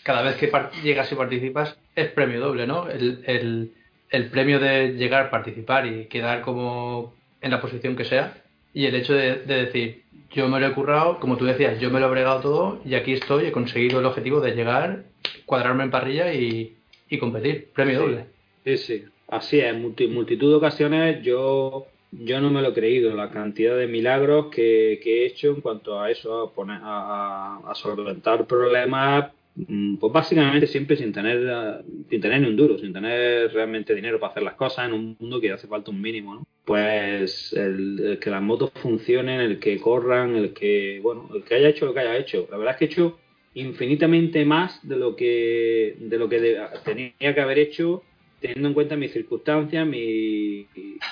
[0.03, 0.51] cada vez que
[0.84, 2.88] llegas y participas es premio doble, ¿no?
[2.89, 3.71] El,
[4.10, 8.34] el, premio de llegar, participar y quedar como en la posición que sea
[8.73, 11.99] y el hecho de, decir, yo me lo he currado, como tú decías, yo me
[11.99, 15.05] lo he bregado todo y aquí estoy, he conseguido el objetivo de llegar,
[15.45, 16.75] cuadrarme en parrilla y,
[17.19, 17.69] competir.
[17.73, 18.25] Premio doble.
[18.65, 19.05] Sí, sí.
[19.29, 23.88] así es, multitud de ocasiones yo yo no me lo he creído, la cantidad de
[23.88, 30.13] milagros que, he hecho en cuanto a eso, a, poner, a, solventar problemas, mm, pues
[30.13, 34.44] básicamente siempre sin tener, sin tener ni un duro, sin tener realmente dinero para hacer
[34.44, 36.48] las cosas en un mundo que hace falta un mínimo, ¿no?
[36.63, 41.70] Pues el, que las motos funcionen, el que corran, el que, bueno, el que haya
[41.70, 42.48] hecho lo que haya hecho.
[42.50, 43.20] La verdad es que he hecho
[43.54, 48.04] infinitamente más de lo que, de lo que tenía que haber hecho
[48.39, 50.67] teniendo en cuenta mis circunstancias, mi,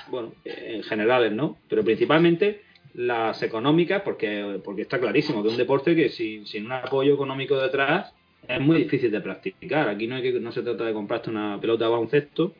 [0.09, 1.57] bueno, en generales, ¿no?
[1.69, 2.61] Pero principalmente
[2.93, 7.57] las económicas, porque, porque está clarísimo que un deporte que sin, sin un apoyo económico
[7.59, 8.13] detrás
[8.47, 9.89] es muy difícil de practicar.
[9.89, 12.53] Aquí no, hay que, no se trata de comprarte una pelota de baloncesto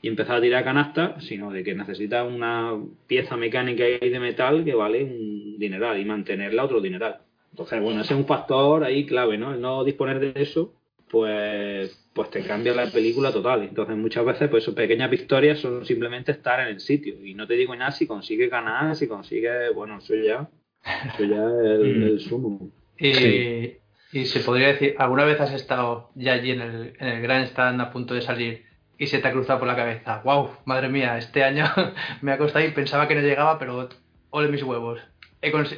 [0.00, 4.64] y empezar a tirar canasta, sino de que necesitas una pieza mecánica ahí de metal
[4.64, 7.18] que vale un dineral y mantenerla otro dineral.
[7.50, 9.54] Entonces, bueno, ese es un factor ahí clave, ¿no?
[9.54, 10.74] El no disponer de eso
[11.14, 13.64] pues, pues te cambia la película total.
[13.64, 17.14] Entonces muchas veces pues sus pequeñas victorias son simplemente estar en el sitio.
[17.24, 20.48] Y no te digo nada si consigue ganar, si consigue, bueno, eso ya,
[20.84, 22.18] eso ya es el, mm.
[22.20, 22.70] sumo.
[22.96, 23.72] Y,
[24.12, 27.42] y, se podría decir, ¿alguna vez has estado ya allí en el, en el Gran
[27.42, 28.64] Stand a punto de salir
[28.96, 30.22] y se te ha cruzado por la cabeza?
[30.24, 30.50] ¡Wow!
[30.66, 31.64] Madre mía, este año
[32.22, 33.88] me ha costado y pensaba que no llegaba, pero
[34.30, 35.00] ole mis huevos.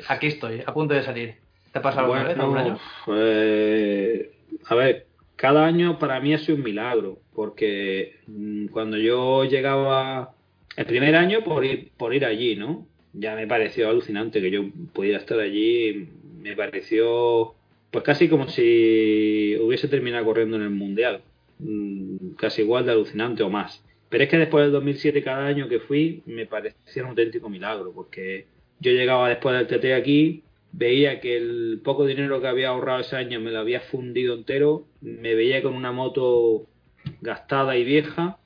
[0.09, 1.37] aquí estoy, a punto de salir.
[1.72, 2.79] ¿Te ha pasado alguna vez algún año?
[3.07, 4.29] Pues,
[4.66, 5.06] a ver,
[5.37, 10.35] cada año para mí ha sido un milagro, porque mm, cuando yo llegaba
[10.77, 12.87] el primer año por ir, por ir allí, ¿no?
[13.12, 16.09] Ya me pareció alucinante que yo pudiera estar allí,
[16.40, 17.55] me pareció
[17.90, 21.22] pues casi como si hubiese terminado corriendo en el Mundial,
[21.59, 23.83] mm, casi igual de alucinante o más.
[24.09, 27.92] Pero es que después del 2007 cada año que fui me parecía un auténtico milagro,
[27.94, 28.46] porque
[28.81, 33.16] yo llegaba después del TT aquí, veía que el poco dinero que había ahorrado ese
[33.16, 36.66] año me lo había fundido entero, me veía con una moto
[37.20, 38.38] gastada y vieja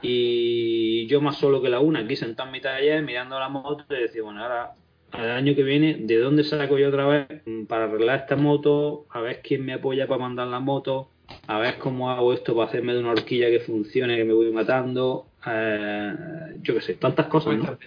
[0.00, 3.84] y yo más solo que la una, aquí sentado en mi taller mirando la moto
[3.90, 4.72] y decía, bueno, ahora
[5.12, 7.26] al año que viene, ¿de dónde saco yo otra vez
[7.66, 9.06] para arreglar esta moto?
[9.10, 11.10] A ver quién me apoya para mandar la moto,
[11.46, 14.50] a ver cómo hago esto para hacerme de una horquilla que funcione, que me voy
[14.52, 16.14] matando, eh,
[16.62, 17.56] yo qué sé, tantas cosas.
[17.56, 17.78] ¿no?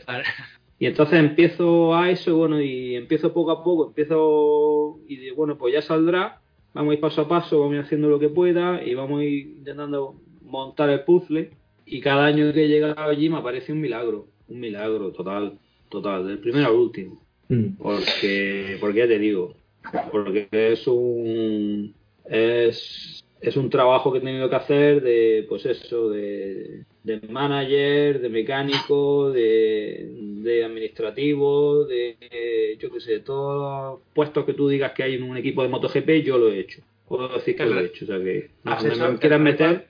[0.81, 5.55] Y entonces empiezo a eso, bueno, y empiezo poco a poco, empiezo y digo, bueno,
[5.55, 6.41] pues ya saldrá,
[6.73, 9.21] vamos a ir paso a paso, vamos a ir haciendo lo que pueda y vamos
[9.21, 11.51] a ir intentando montar el puzzle.
[11.85, 16.25] Y cada año que he llegado allí me aparece un milagro, un milagro total, total,
[16.25, 17.21] del primero al último.
[17.49, 17.75] Mm.
[17.77, 19.53] Porque, porque ya te digo,
[20.11, 21.93] porque es un,
[22.25, 28.21] es, es un trabajo que he tenido que hacer de, pues eso, de, de manager,
[28.21, 30.07] de mecánico, de,
[30.43, 35.23] de administrativo, de, yo qué sé, todos los puestos que tú digas que hay en
[35.23, 36.81] un equipo de MotoGP, yo lo he hecho.
[37.07, 39.87] Puedo decir que lo he hecho, o sea que me quieras meter...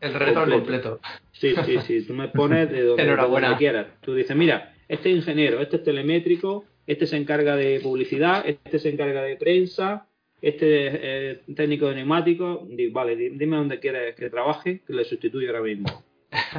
[0.00, 1.00] El reto completo.
[1.32, 3.86] Sí, sí, sí, tú me pones de donde, quieras.
[4.02, 8.78] Tú dices, mira, este es ingeniero, este es telemétrico, este se encarga de publicidad, este
[8.78, 10.06] se encarga de prensa,
[10.42, 15.48] este es eh, técnico de neumáticos, vale, dime dónde quieres que trabaje, que le sustituyo
[15.48, 16.04] ahora mismo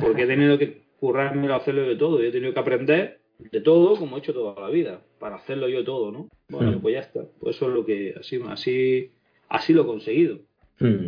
[0.01, 3.95] porque he tenido que currarme hacerlo de todo, y he tenido que aprender de todo
[3.97, 6.29] como he hecho toda la vida, para hacerlo yo todo, ¿no?
[6.49, 6.81] Bueno, hmm.
[6.81, 9.11] pues ya está, pues eso es lo que, así, así,
[9.49, 10.39] así lo he conseguido.
[10.79, 11.07] Hmm.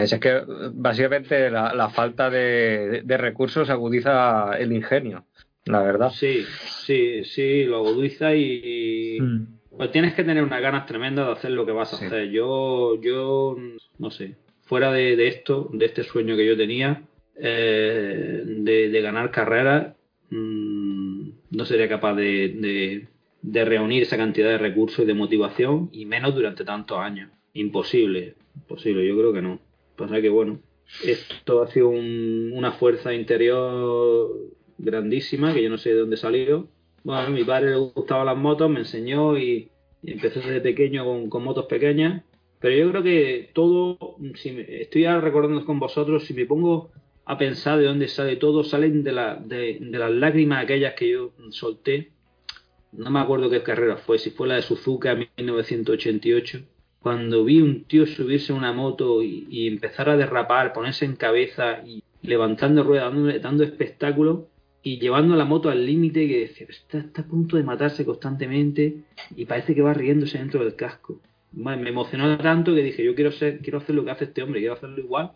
[0.00, 0.42] Es que
[0.74, 5.24] básicamente la, falta de, recursos agudiza el ingenio,
[5.64, 6.10] la verdad.
[6.10, 6.44] Sí,
[6.84, 9.46] sí, sí, lo agudiza y, hmm.
[9.76, 12.30] pues tienes que tener unas ganas tremendas de hacer lo que vas a hacer.
[12.30, 13.56] Yo, yo,
[13.98, 17.02] no sé, fuera de, de, esto, de este sueño que yo tenía,
[17.40, 19.94] eh, de, ganar carreras,
[20.30, 23.06] mm, no sería capaz de,
[23.42, 27.30] reunir esa cantidad de recursos y de motivación, y menos durante tantos años.
[27.54, 29.60] Imposible, imposible, yo creo que no.
[29.96, 30.60] Pasa que, bueno,
[31.04, 34.30] esto ha sido una fuerza interior
[34.78, 36.68] grandísima, que yo no sé de dónde salió.
[37.04, 39.70] Bueno, a mi padre le gustaban las motos, me enseñó y,
[40.04, 42.22] empecé desde pequeño con, motos pequeñas.
[42.60, 46.90] Pero yo creo que todo, si estoy recordando con vosotros, si me pongo
[47.28, 52.10] a pensar de dónde sale todo, salen de, de, las lágrimas aquellas que yo solté.
[52.92, 56.60] No me acuerdo qué carrera fue, si fue la de Suzuka en 1988,
[57.00, 61.82] cuando vi un tío subirse a una moto y, empezar a derrapar, ponerse en cabeza
[61.84, 63.12] y levantando ruedas,
[63.42, 64.48] dando, espectáculo
[64.82, 69.02] y llevando la moto al límite que decía, está, está, a punto de matarse constantemente
[69.36, 71.20] y parece que va riéndose dentro del casco.
[71.52, 74.60] Me emocionó tanto que dije, yo quiero ser, quiero hacer lo que hace este hombre,
[74.60, 75.32] quiero hacerlo igual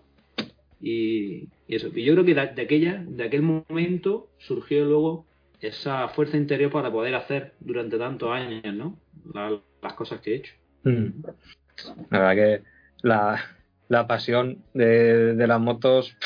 [0.83, 1.89] y, eso.
[1.95, 5.27] Y yo creo que de, aquella, de aquel momento surgió luego
[5.61, 8.99] esa fuerza interior para poder hacer durante tantos años, ¿no?
[9.81, 10.55] las cosas que he hecho.
[10.83, 11.25] Mm.
[12.11, 12.63] La verdad que
[13.03, 13.41] la,
[13.89, 16.17] la pasión de, las motos.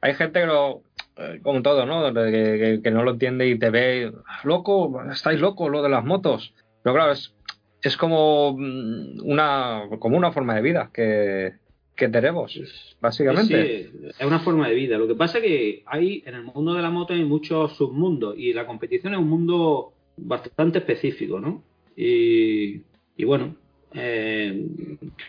[0.00, 0.82] hay gente que lo.
[1.16, 2.12] eh, como todo, ¿no?
[2.14, 4.12] Que, que, no lo entiende y te ve,
[4.44, 6.54] loco, estáis locos lo de las motos.
[6.82, 7.34] Pero claro, es,
[7.82, 11.54] es como mm, una, como una forma de vida que,
[11.94, 12.58] que tenemos,
[13.00, 13.90] básicamente.
[13.90, 14.98] Sí, es una forma de vida.
[14.98, 18.36] Lo que pasa es que hay, en el mundo de la moto hay muchos submundos
[18.38, 21.62] y la competición es un mundo bastante específico, ¿no?
[21.96, 22.80] Y,
[23.16, 23.56] y bueno,
[23.94, 24.66] eh,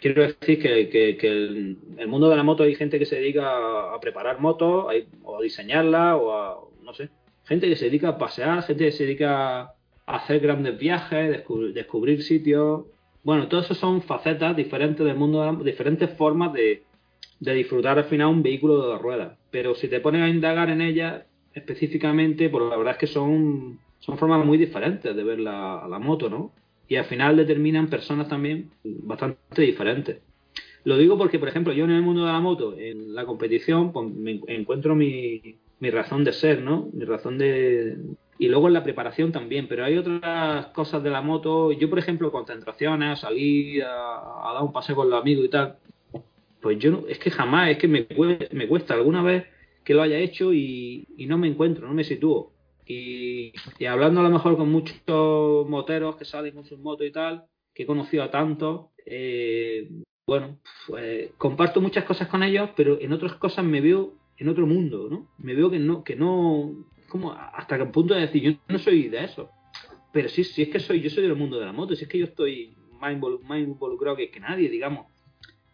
[0.01, 3.99] quiero decir que, que, el, mundo de la moto hay gente que se dedica a
[3.99, 4.85] preparar motos
[5.23, 7.09] o a diseñarla o a, no sé,
[7.45, 11.73] gente que se dedica a pasear, gente que se dedica a hacer grandes viajes, descubrir,
[11.73, 12.85] descubrir sitios.
[13.23, 16.83] Bueno, todo eso son facetas diferentes del mundo, diferentes formas de,
[17.39, 19.37] de disfrutar al final un vehículo de dos ruedas.
[19.49, 23.79] Pero si te pones a indagar en ellas específicamente, pues la verdad es que son,
[23.99, 26.51] son formas muy diferentes de ver la, la moto, ¿no?
[26.87, 30.19] y al final determinan personas también bastante diferentes.
[30.83, 33.93] Lo digo porque, por ejemplo, yo en el mundo de la moto, en la competición,
[33.93, 36.89] pues me encuentro mi, mi razón de ser, ¿no?
[36.93, 37.97] Mi razón de...
[38.39, 41.73] Y luego en la preparación también, pero hay otras cosas de la moto.
[41.73, 45.75] Yo, por ejemplo, concentraciones, salir a, dar un paseo con los amigos y tal,
[46.61, 48.07] pues yo no, es que jamás, es que me,
[48.51, 49.43] me cuesta alguna vez
[49.83, 52.53] que lo haya hecho y, y no me encuentro, no me sitúo.
[52.87, 53.51] Y,
[53.85, 57.43] hablando a lo mejor con muchos moteros que salen con sus motos y tal,
[57.73, 59.89] que he conocido a tantos, eh,
[60.25, 64.67] bueno, pues comparto muchas cosas con ellos, pero en otras cosas me veo en otro
[64.67, 65.27] mundo, ¿no?
[65.37, 69.09] Me veo que no, que no, como hasta el punto de decir, yo no soy
[69.09, 69.49] de eso.
[70.11, 72.09] Pero sí, sí es que soy, yo soy del mundo de la moto, si es
[72.09, 75.07] que yo estoy más, involucrado que, que nadie, digamos.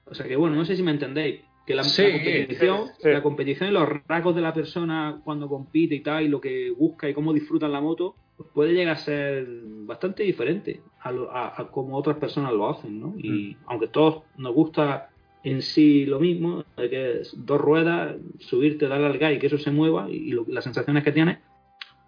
[0.06, 3.74] O sea que bueno, no sé si me entendéis que la, competición, la competición y
[3.74, 7.32] los rasgos de la persona cuando compite y tal, y lo que busca y cómo
[7.32, 9.46] disfruta en la moto, pues puede llegar a ser
[9.86, 13.14] bastante diferente a, a, como otras personas lo hacen, ¿no?
[13.20, 13.58] Y mm.
[13.68, 15.12] aunque todos nos gusta
[15.44, 19.72] en sí lo mismo, que dos ruedas, subirte, darle al gas y que eso se
[19.72, 21.40] mueva y, las sensaciones que tiene,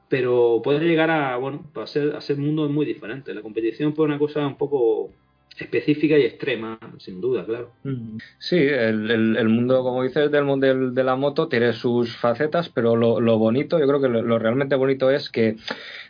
[0.09, 3.33] pero puede llegar a, bueno, a ser, a ser muy diferentes.
[3.33, 5.11] La competición fue una cosa un poco
[5.57, 7.71] específica y extrema, sin duda, claro.
[8.39, 13.37] Sí, el, mundo, como dices, del mundo de la moto tiene sus facetas, pero lo,
[13.37, 15.57] bonito, yo creo que lo, realmente bonito es que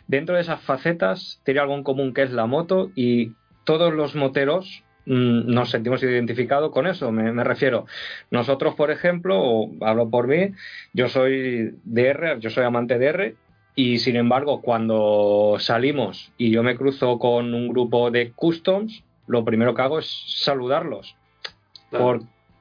[0.06, 3.32] dentro de esas facetas tiene algo en común que es la moto y
[3.64, 7.86] todos los moteros mm, nos sentimos identificados con eso, me, me, refiero.
[8.30, 10.52] Nosotros, por ejemplo, o hablo por mí,
[10.92, 13.34] yo soy DR, yo soy amante de R
[13.74, 19.44] y sin embargo, cuando salimos y yo me cruzo con un grupo de customs, lo
[19.44, 21.16] primero que hago es saludarlos.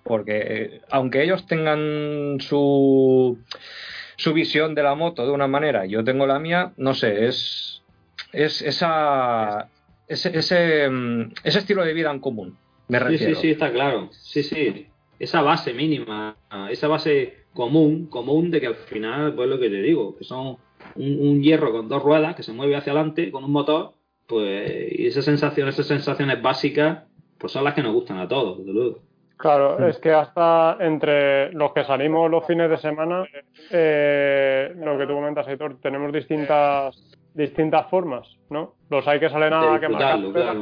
[0.03, 3.37] porque eh, aunque ellos tengan su,
[4.15, 7.83] su visión de la moto de una manera yo tengo la mía, no sé, es,
[8.33, 9.69] es esa,
[10.11, 12.57] ese, ese, mm, ese estilo de vida en común.
[12.87, 14.09] Me sí, sí, sí, está claro.
[14.11, 14.87] Sí, sí.
[15.17, 16.35] Esa base mínima,
[16.69, 20.57] esa base común, común de que al final, pues lo que te digo, que son
[20.95, 23.93] un, un hierro con dos ruedas que se mueve hacia adelante con un motor
[24.31, 27.03] pues y esas sensaciones, esas sensaciones básicas,
[27.37, 28.99] pues son las que nos gustan a todos, desde luego.
[29.37, 29.83] Claro, mm.
[29.89, 33.25] es que hasta entre los que salimos los fines de semana,
[33.71, 36.95] eh, lo que tú comentas, Aitor, tenemos distintas
[37.33, 38.73] distintas formas, ¿no?
[38.89, 40.55] Los hay que salen a, quemar carretera,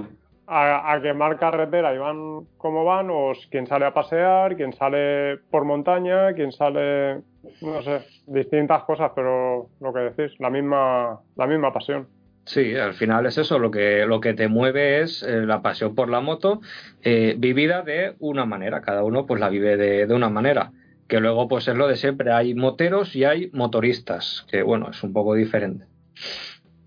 [0.47, 5.37] a, a, quemar carretera y van como van, o quien sale a pasear, quien sale
[5.49, 7.21] por montaña, quien sale,
[7.61, 12.07] no sé, distintas cosas, pero lo que decís, la misma, la misma pasión.
[12.49, 15.93] Sí, al final es eso, lo que, lo que te mueve es eh, la pasión
[15.93, 16.61] por la moto,
[17.03, 20.71] eh, vivida de una manera, cada uno pues la vive de, de, una manera,
[21.07, 25.03] que luego pues es lo de siempre, hay moteros y hay motoristas, que bueno, es
[25.03, 25.85] un poco diferente,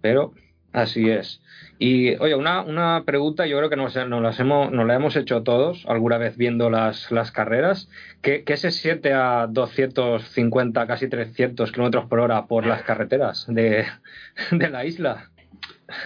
[0.03, 0.35] pero
[0.73, 1.41] así es.
[1.79, 5.17] Y oye, una, una pregunta, yo creo que nos, nos, las hemos, nos la hemos
[5.17, 7.89] hecho todos alguna vez viendo las, las carreras,
[8.21, 13.87] ¿Qué, ¿qué, se siente a 250, casi 300 kilómetros por hora por las carreteras de,
[14.51, 15.31] de la isla?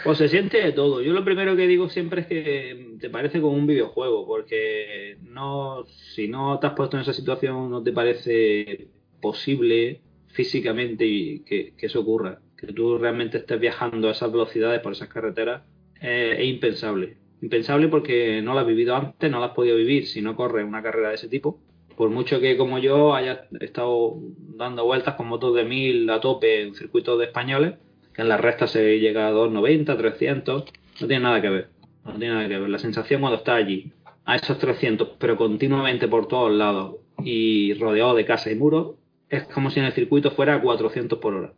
[0.05, 1.01] Pues se siente de todo.
[1.03, 5.85] Yo lo primero que digo siempre es que te parece como un videojuego, porque no,
[5.87, 8.89] si no te has puesto en esa situación, no te parece
[9.21, 11.05] posible físicamente
[11.47, 12.41] que, eso ocurra.
[12.57, 15.63] Que tú realmente estés viajando a esas velocidades por esas carreteras
[16.01, 17.17] eh, es impensable.
[17.43, 20.67] Impensable porque no lo has vivido antes, no lo has podido vivir si no corres
[20.67, 21.61] una carrera de ese tipo.
[21.97, 24.19] Por mucho que como yo haya estado
[24.57, 27.75] dando vueltas con motos de mil a tope en circuitos de españoles,
[28.15, 30.65] que en la recta se llega a 290, 300,
[31.01, 31.69] no tiene nada que ver.
[32.05, 32.69] No tiene nada que ver.
[32.69, 33.93] La sensación cuando está allí,
[34.25, 38.97] a esos 300, pero continuamente por todos lados y rodeado de casa y muros,
[39.29, 41.53] es como si en el circuito fuera a 400 por hora.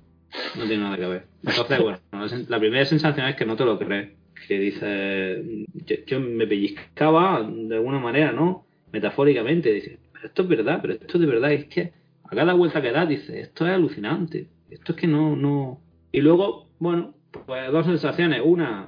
[0.57, 1.27] No tiene nada que ver.
[1.45, 1.99] Entonces, bueno,
[2.49, 4.11] la primera sensación es que no te lo crees.
[4.47, 5.67] Que dice,
[6.07, 8.67] yo, me pellizcaba de alguna manera, ¿no?
[8.93, 11.93] Metafóricamente, dice, pero esto es verdad, pero esto de verdad es que
[12.25, 14.49] A cada vuelta que da dice, esto es alucinante.
[14.71, 15.81] Esto es que no, no.
[16.13, 17.15] Y luego, bueno,
[17.47, 18.43] pues dos sensaciones.
[18.45, 18.87] Una,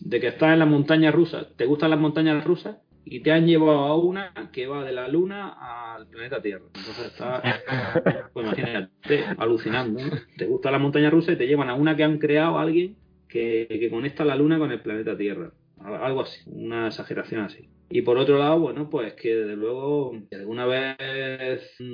[0.00, 2.76] de que estás en las montañas rusas, te gustan las montañas rusas
[3.08, 6.64] y te han llevado a una que va de la Luna al planeta Tierra.
[6.74, 7.40] Entonces está,
[8.32, 10.00] pues imagínate, alucinando.
[10.36, 12.96] Te gusta la montaña rusa y te llevan a una que han creado alguien
[13.28, 15.52] que, que conecta la Luna con el planeta Tierra.
[15.78, 17.68] Algo así, una exageración así.
[17.88, 20.98] Y por otro lado, bueno, pues que desde luego, si alguna vez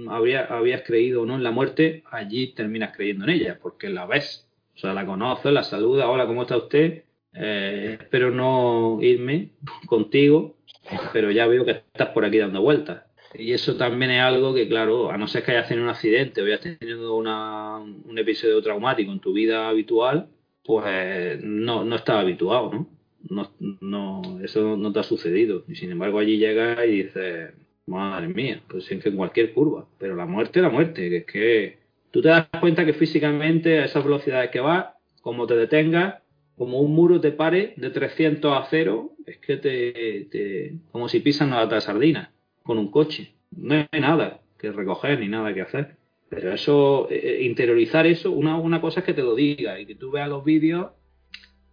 [0.09, 4.07] había, habías creído o no en la muerte, allí terminas creyendo en ella, porque la
[4.07, 7.05] ves, o sea, la conoces, la saludas, hola, ¿cómo está usted?
[7.35, 9.51] Eh, espero no irme
[9.87, 10.57] contigo,
[11.13, 13.05] pero ya veo que estás por aquí dando vueltas.
[13.35, 16.43] Y eso también es algo que, claro, a no ser que hayas tenido un accidente
[16.43, 20.29] o hayas tenido una, un episodio traumático en tu vida habitual,
[20.65, 22.89] pues no, no estás habituado, ¿no?
[23.31, 25.65] No, no, eso no te ha sucedido.
[25.69, 27.55] Y sin embargo allí llegas y dices,
[27.87, 29.87] madre mía, pues es que en cualquier curva.
[29.99, 31.79] Pero la muerte la muerte, que es que
[32.11, 34.87] tú te das cuenta que físicamente a esas velocidades que vas,
[35.23, 36.22] como te detengas,
[36.57, 41.49] como un muro te pare de 300 a 0, es que te, como si pisan
[41.49, 42.27] una lata de
[42.63, 43.35] con un coche.
[43.51, 45.97] No hay nada que recoger ni nada que hacer.
[46.29, 49.87] Pero eso, eh, eh, interiorizar eso, una, una cosa es que te lo diga y
[49.87, 50.93] que tú veas los vídeos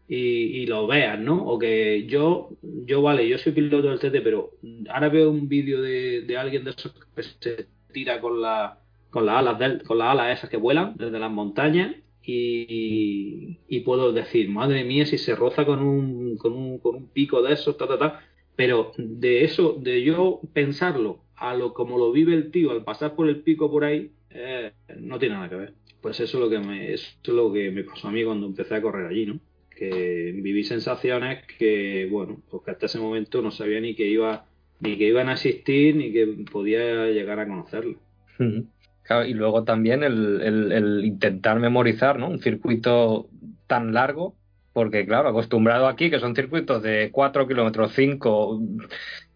[0.07, 1.45] y, y lo veas, ¿no?
[1.45, 4.51] O que yo, yo vale, yo soy piloto del TT, pero
[4.89, 9.25] ahora veo un vídeo de, de alguien de esos que se tira con la con
[9.25, 11.95] las alas del, con las alas esas que vuelan desde las montañas
[12.31, 17.41] y, puedo decir, madre mía, si se roza con un, con un, con un pico
[17.41, 18.21] de esos, ta, ta, ta.
[18.55, 23.15] Pero de eso, de yo pensarlo a lo como lo vive el tío al pasar
[23.15, 25.73] por el pico por ahí, eh, no tiene nada que ver.
[26.01, 28.47] Pues eso es lo que me, eso es lo que me pasó a mí cuando
[28.47, 29.39] empecé a correr allí, ¿no?
[29.75, 34.45] Que viví sensaciones que, bueno, pues que hasta ese momento no sabía ni que iba,
[34.81, 37.97] ni que iban a existir, ni que podía llegar a conocerlo
[39.25, 42.29] y luego también el, intentar memorizar ¿no?
[42.29, 43.27] un circuito
[43.67, 44.35] tan largo,
[44.73, 48.61] porque claro, acostumbrado aquí, que son circuitos de 4 kilómetros, 5,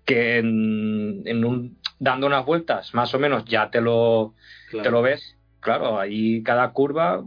[0.05, 4.35] que en, un, dando unas vueltas más o menos ya te lo,
[4.71, 5.37] te lo ves.
[5.59, 7.23] Claro, ahí cada curva...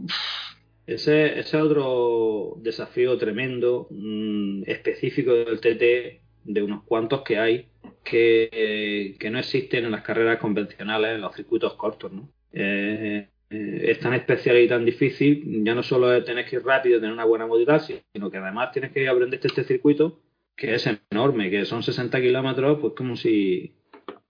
[0.85, 7.67] Ese, ese otro desafío tremendo, mm, específico del TT, de unos cuantos que hay,
[8.05, 12.29] que, que, no existen en las carreras convencionales, en los circuitos cortos, ¿no?
[12.59, 16.99] Eh, eh, es tan especial y tan difícil, ya no solo tener que ir rápido,
[16.99, 20.19] tener una buena movilidad, sino que además tienes que aprender este circuito
[20.55, 23.75] que es enorme, que son 60 kilómetros, pues como si,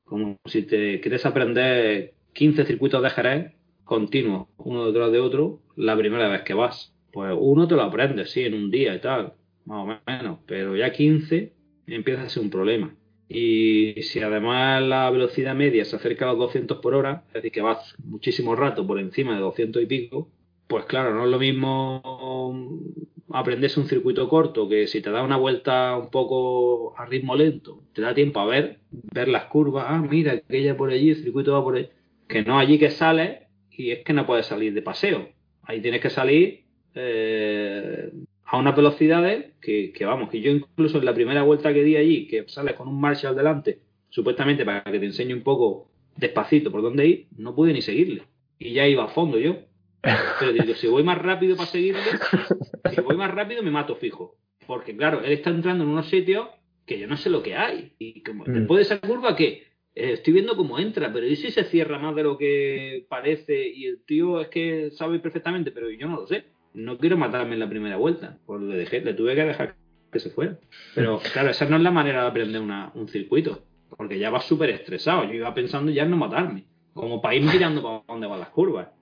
[0.04, 3.54] como si te quieres aprender 15 circuitos de Jerez
[3.86, 6.94] continuos, uno detrás de otro, la primera vez que vas.
[7.14, 10.76] Pues uno te lo aprendes, sí, en un día y tal, más o menos, pero
[10.76, 11.54] ya 15
[11.88, 12.94] empieza a ser un problema.
[13.30, 17.52] Y si además la velocidad media se acerca a los 200 por hora, es decir,
[17.52, 20.30] que vas muchísimo rato por encima de 200 y pico,
[20.68, 22.02] pues claro, no es lo mismo
[23.32, 27.84] aprenderse un circuito corto que si te da una vuelta un poco a ritmo lento,
[27.94, 31.54] te da tiempo a ver, ver las curvas, ah, mira, aquella por allí, el circuito
[31.54, 31.90] va por ahí,
[32.28, 35.30] que no allí que sales y es que no puedes salir de paseo.
[35.64, 36.64] Ahí tienes que salir
[36.96, 38.12] eh,
[38.48, 41.98] a unas velocidades que, que, vamos, que yo incluso en la primera vuelta que di
[41.98, 43.80] allí, que sales con un Marshall delante,
[44.10, 48.24] supuestamente para que te enseñe un poco despacito por dónde ir, no pude ni seguirle.
[48.58, 49.58] Y ya iba a fondo yo.
[50.40, 52.02] Pero digo, si voy más rápido para seguirle,
[52.96, 54.38] si voy más rápido me mato fijo.
[54.66, 56.48] Porque claro, él está entrando en unos sitios
[56.86, 57.92] que yo no sé lo que hay.
[58.00, 58.54] Y como, mm.
[58.54, 62.00] después de esa curva que eh, estoy viendo cómo entra, pero ¿y si se cierra
[62.00, 63.68] más de lo que parece?
[63.68, 66.46] Y el tío es que sabe perfectamente, pero yo no lo sé
[66.78, 69.76] no quiero matarme en la primera vuelta, pues le dejé, le tuve que dejar
[70.12, 70.58] que se fuera.
[70.94, 73.64] Pero claro, esa no es la manera de aprender un circuito,
[73.98, 75.24] porque ya vas súper estresado.
[75.26, 78.50] Yo iba pensando ya en no matarme, como para ir mirando para dónde van las
[78.50, 78.90] curvas.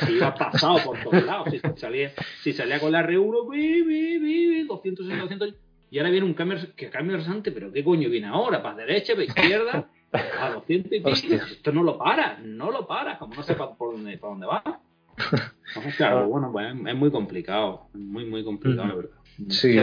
[0.00, 2.10] Si iba pasado por todos lados, si salía,
[2.42, 5.54] si salía con la R1, 200, 200,
[5.90, 8.62] y ahora viene un cambio, que cambio rasante, pero ¿qué coño viene ahora?
[8.62, 9.90] ¿Para derecha, para izquierda?
[10.40, 11.10] A 200 y pico.
[11.10, 14.80] Esto no lo para, no lo para, como no sepa por dónde, para dónde va
[15.96, 16.26] claro, ah.
[16.26, 19.10] bueno, pues es muy complicado, muy, muy complicado, la verdad.
[19.48, 19.78] Sí,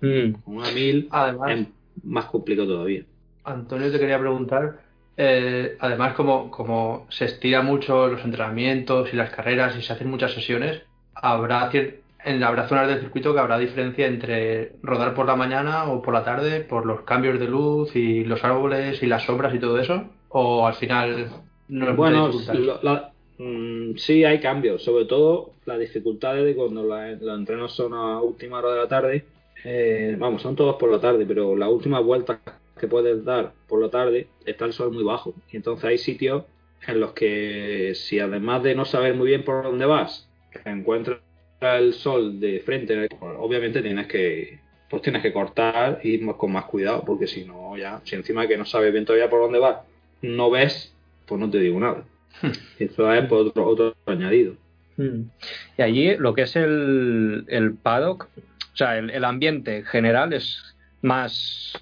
[0.00, 0.34] mm.
[0.46, 1.66] una mil además, es
[2.02, 3.04] más complicado todavía.
[3.44, 4.80] Antonio, te quería preguntar,
[5.16, 10.10] eh, además como, como se estira mucho los entrenamientos y las carreras y se hacen
[10.10, 10.82] muchas sesiones,
[11.14, 11.70] habrá
[12.24, 16.14] en habrá zonas del circuito que habrá diferencia entre rodar por la mañana o por
[16.14, 19.78] la tarde por los cambios de luz y los árboles y las sombras y todo
[19.78, 21.30] eso o al final
[21.68, 22.30] no bueno
[22.82, 23.09] la,
[23.40, 28.58] Mm, sí, hay cambios, sobre todo las dificultades de cuando los entrenos son a última
[28.58, 29.24] hora de la tarde.
[29.64, 32.40] Eh, vamos, son todos por la tarde, pero las últimas vueltas
[32.78, 35.34] que puedes dar por la tarde está el sol muy bajo.
[35.50, 36.44] Y entonces hay sitios
[36.86, 40.28] en los que si además de no saber muy bien por dónde vas,
[40.66, 41.20] encuentras
[41.62, 44.60] el sol de frente, pues, obviamente tienes que
[44.90, 48.46] pues tienes que cortar y ir con más cuidado, porque si no, ya, si encima
[48.48, 49.78] que no sabes bien todavía por dónde vas,
[50.20, 50.94] no ves,
[51.26, 52.04] pues no te digo nada.
[52.78, 54.54] Eso es por otro, otro añadido.
[54.96, 55.30] Hmm.
[55.78, 58.28] Y allí lo que es el, el paddock,
[58.72, 60.62] o sea, el, el ambiente general es
[61.02, 61.72] más,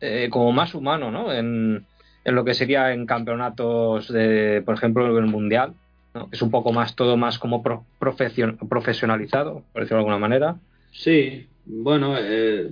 [0.00, 1.32] eh, como más humano, ¿no?
[1.32, 1.86] En,
[2.24, 5.74] en, lo que sería en campeonatos de, por ejemplo, en el mundial,
[6.14, 6.28] ¿no?
[6.32, 10.56] Es un poco más, todo más como pro, profesionalizado, por decirlo de alguna manera.
[10.92, 12.70] Sí, bueno, eh,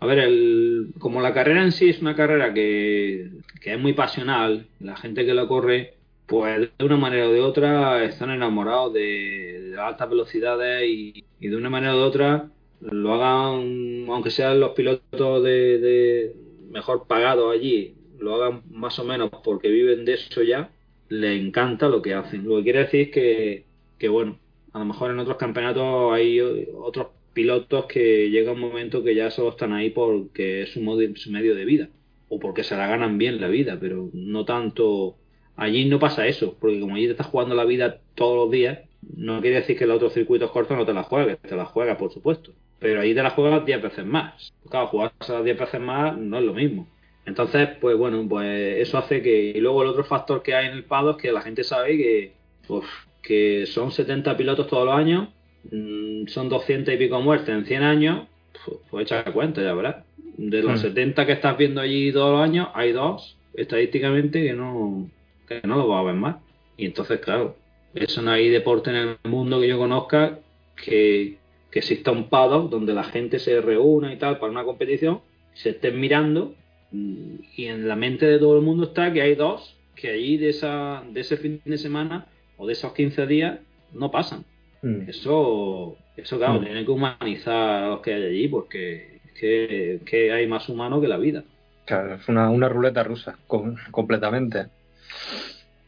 [0.00, 3.92] a ver, el, como la carrera en sí es una carrera que, que es muy
[3.92, 5.95] pasional, la gente que la corre
[6.26, 11.56] pues de una manera o de otra están enamorados de, altas velocidades y, y, de
[11.56, 12.50] una manera o de otra
[12.80, 16.34] lo hagan, aunque sean los pilotos de,
[16.70, 20.70] mejor pagados allí, lo hagan más o menos porque viven de eso ya,
[21.08, 22.44] les encanta lo que hacen.
[22.44, 23.64] Lo que quiere decir que,
[23.98, 24.38] que bueno,
[24.72, 26.40] a lo mejor en otros campeonatos hay
[26.74, 30.80] otros pilotos que llega un momento que ya solo están ahí porque es su,
[31.16, 31.88] su medio de vida
[32.28, 35.16] o porque se la ganan bien la vida, pero no tanto
[35.56, 38.80] Allí no pasa eso, porque como allí te estás jugando la vida todos los días,
[39.16, 41.96] no quiere decir que los otros circuitos cortos no te la juegues, te la juegas,
[41.96, 42.52] por supuesto.
[42.78, 44.52] Pero allí te la juegas 10 veces más.
[44.68, 46.86] Claro, jugarse las 10 veces más no es lo mismo.
[47.24, 49.50] Entonces, pues bueno, pues eso hace que.
[49.50, 51.96] Y luego el otro factor que hay en el Pado es que la gente sabe
[51.96, 52.32] que,
[52.68, 52.84] pues,
[53.22, 55.28] que son 70 pilotos todos los años,
[55.70, 58.26] mmm, son 200 y pico muertes en 100 años,
[58.64, 60.04] pues, pues echa cuenta, ya verás.
[60.36, 60.88] De los hmm.
[60.88, 65.08] 70 que estás viendo allí todos los años, hay dos, estadísticamente, que no,
[65.46, 66.36] que no lo va a ver más.
[66.76, 67.56] Y entonces, claro,
[67.94, 70.38] eso no hay deporte en el mundo que yo conozca
[70.82, 71.38] que,
[71.70, 75.20] que exista un paddock donde la gente se reúna y tal para una competición,
[75.54, 76.54] se estén mirando
[76.92, 80.50] y en la mente de todo el mundo está que hay dos que allí de,
[80.50, 82.26] esa, de ese fin de semana
[82.56, 83.58] o de esos 15 días
[83.92, 84.44] no pasan.
[84.82, 85.08] Mm.
[85.08, 86.64] Eso, eso claro, mm.
[86.64, 91.08] tiene que humanizar a los que hay allí porque que, que hay más humano que
[91.08, 91.44] la vida.
[91.86, 94.66] Claro, es una, una ruleta rusa, con, completamente.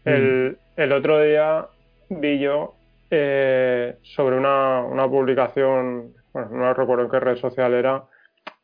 [0.05, 1.67] El, el otro día
[2.09, 2.75] vi yo
[3.11, 8.05] eh, sobre una, una publicación, bueno, no recuerdo en qué red social era,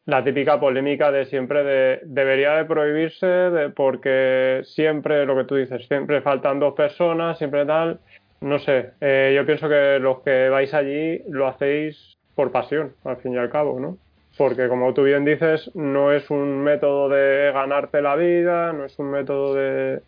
[0.07, 5.55] la típica polémica de siempre de debería de prohibirse de, porque siempre lo que tú
[5.57, 8.01] dices, siempre faltan dos personas, siempre tal.
[8.41, 13.17] No sé, eh, yo pienso que los que vais allí lo hacéis por pasión, al
[13.17, 13.97] fin y al cabo, ¿no?
[14.37, 18.99] Porque como tú bien dices, no es un método de ganarte la vida, no es
[18.99, 20.03] un método de,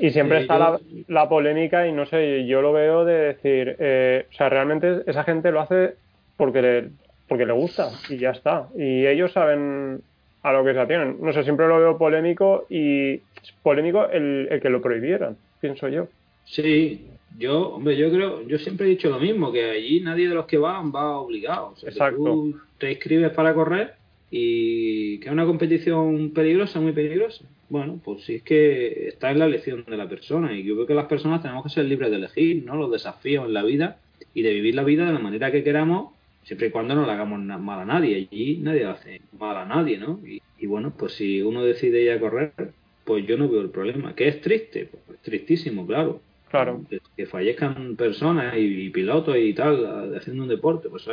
[0.00, 4.26] y siempre está la, la, polémica y no sé, yo lo veo de decir, eh,
[4.30, 5.94] o sea, realmente esa gente lo hace
[6.36, 6.90] porque le,
[7.28, 8.68] porque le gusta y ya está.
[8.76, 10.00] Y ellos saben
[10.42, 11.18] a lo que se atienen.
[11.20, 13.20] No sé, siempre lo veo polémico y
[13.62, 16.08] polémico el, el que lo prohibieran, pienso yo.
[16.44, 17.06] Sí,
[17.38, 20.46] yo, hombre, yo creo, yo siempre he dicho lo mismo, que allí nadie de los
[20.46, 21.70] que van va obligado.
[21.70, 22.22] O sea, Exacto.
[22.22, 23.94] tú te inscribes para correr
[24.36, 27.44] y que es una competición peligrosa, muy peligrosa.
[27.68, 30.88] Bueno, pues sí es que está en la elección de la persona y yo creo
[30.88, 32.74] que las personas tenemos que ser libres de elegir, ¿no?
[32.74, 33.98] Los desafíos en la vida
[34.34, 37.12] y de vivir la vida de la manera que queramos, siempre y cuando no le
[37.12, 38.26] hagamos mal a nadie.
[38.28, 40.18] Allí nadie hace mal a nadie, ¿no?
[40.26, 42.72] Y, y, bueno, pues si uno decide ir a correr,
[43.04, 44.16] pues yo no veo el problema.
[44.16, 44.88] ¿Que es triste?
[45.06, 46.20] Pues tristísimo, claro.
[46.50, 46.80] Claro.
[46.90, 51.12] Que, que fallezcan personas y, y, pilotos y tal haciendo un deporte, pues eso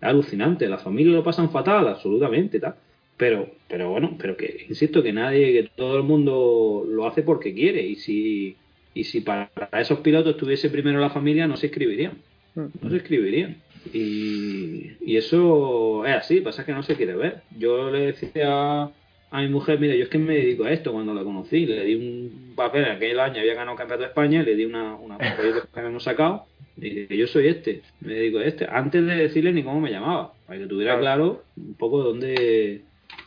[0.00, 0.68] es alucinante.
[0.68, 2.74] Las familias lo pasan fatal, absolutamente, tal.
[3.16, 7.52] Pero, pero bueno, pero que insisto que nadie, que todo el mundo lo hace porque
[7.52, 7.82] quiere.
[7.82, 8.56] Y si,
[8.94, 12.18] y si para esos pilotos tuviese primero la familia, no se escribirían.
[12.54, 13.56] No se escribirían.
[13.92, 17.42] Y, y eso es así, pasa que no se quiere ver.
[17.56, 18.90] Yo le decía
[19.30, 21.66] a mi mujer, mira, yo es que me dedico a esto cuando la conocí.
[21.66, 24.94] Le di un papel, en aquel año había ganado Campeonato de España, le di una,
[24.94, 25.34] una que
[25.74, 26.46] habíamos sacado
[26.78, 28.66] Dije, yo soy este, me dedico a este.
[28.70, 32.82] Antes de decirle ni cómo me llamaba, para que tuviera claro un poco dónde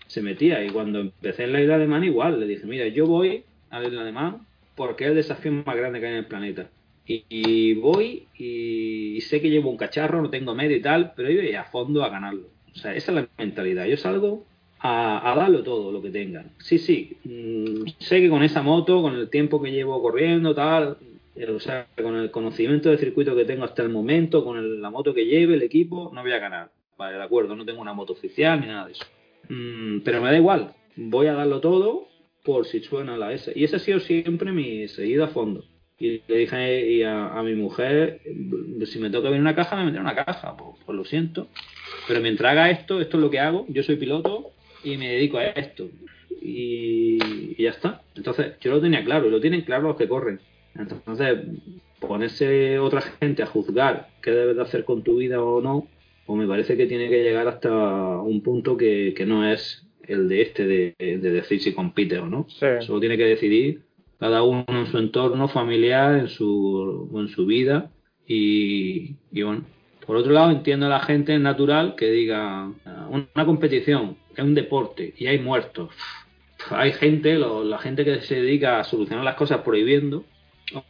[0.07, 0.63] se metía.
[0.63, 3.87] Y cuando empecé en la isla alemana, igual, le dije, mira, yo voy a la
[3.87, 4.37] isla alemana
[4.75, 6.69] porque es el desafío más grande que hay en el planeta.
[7.05, 11.11] Y, y voy y, y, sé que llevo un cacharro, no tengo medio y tal,
[11.15, 12.47] pero yo voy a fondo a ganarlo.
[12.73, 13.85] O sea, esa es la mentalidad.
[13.85, 14.45] Yo salgo
[14.79, 16.51] a, a darlo todo, lo que tengan.
[16.59, 20.97] Sí, sí, mmm, sé que con esa moto, con el tiempo que llevo corriendo, tal,
[21.35, 24.89] o sea, con el conocimiento del circuito que tengo hasta el momento, con el, la
[24.89, 26.71] moto que lleve, el equipo, no voy a ganar.
[26.97, 29.05] Vale, de acuerdo, no tengo una moto oficial ni nada de eso.
[29.49, 32.07] Mm, pero me da igual, voy a darlo todo
[32.43, 33.51] por si suena la S.
[33.55, 35.65] Y ese ha sido siempre mi seguida a fondo.
[35.97, 38.21] Y le dije a, a, mi mujer,
[38.85, 41.47] si me toca venir una caja, me meteré una caja, pues, pues lo siento.
[42.07, 44.51] Pero mientras haga esto, esto es lo que hago, yo soy piloto
[44.83, 45.89] y me dedico a esto.
[46.41, 47.19] y,
[47.61, 48.01] ya está.
[48.15, 50.39] Entonces, yo lo tenía claro, y lo tienen claro los que corren.
[50.75, 51.39] Entonces,
[51.99, 55.87] ponerse otra gente a juzgar qué debes de hacer con tu vida o no,
[56.25, 57.69] pues me parece que tiene que llegar hasta
[58.19, 62.47] un punto que, no es el de este de, decir si compite o no.
[62.49, 63.81] Solo tiene que decidir
[64.19, 67.91] cada uno en su entorno familiar, en su, en su vida
[68.27, 69.63] y, y bueno.
[70.05, 72.71] Por otro lado, entiendo a la gente natural que diga
[73.09, 75.89] una competición, es un deporte y hay muertos.
[76.69, 80.25] Hay gente, la gente que se dedica a solucionar las cosas prohibiendo,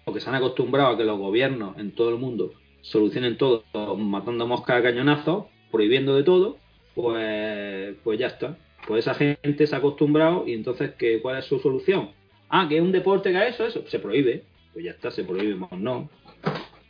[0.06, 3.64] o que se han acostumbrado a que los gobiernos en todo el mundo solucionen todo
[3.98, 6.58] matando moscas a cañonazos, prohibiendo de todo,
[6.96, 8.58] pues, pues ya está.
[8.88, 12.10] Pues esa gente se ha acostumbrado y entonces, ¿qué, ¿cuál es su solución?
[12.50, 14.44] Ah, que es un deporte que haga eso, eso, se prohíbe.
[14.74, 15.56] Pues ya está, se prohíbe.
[15.56, 16.10] Pues no.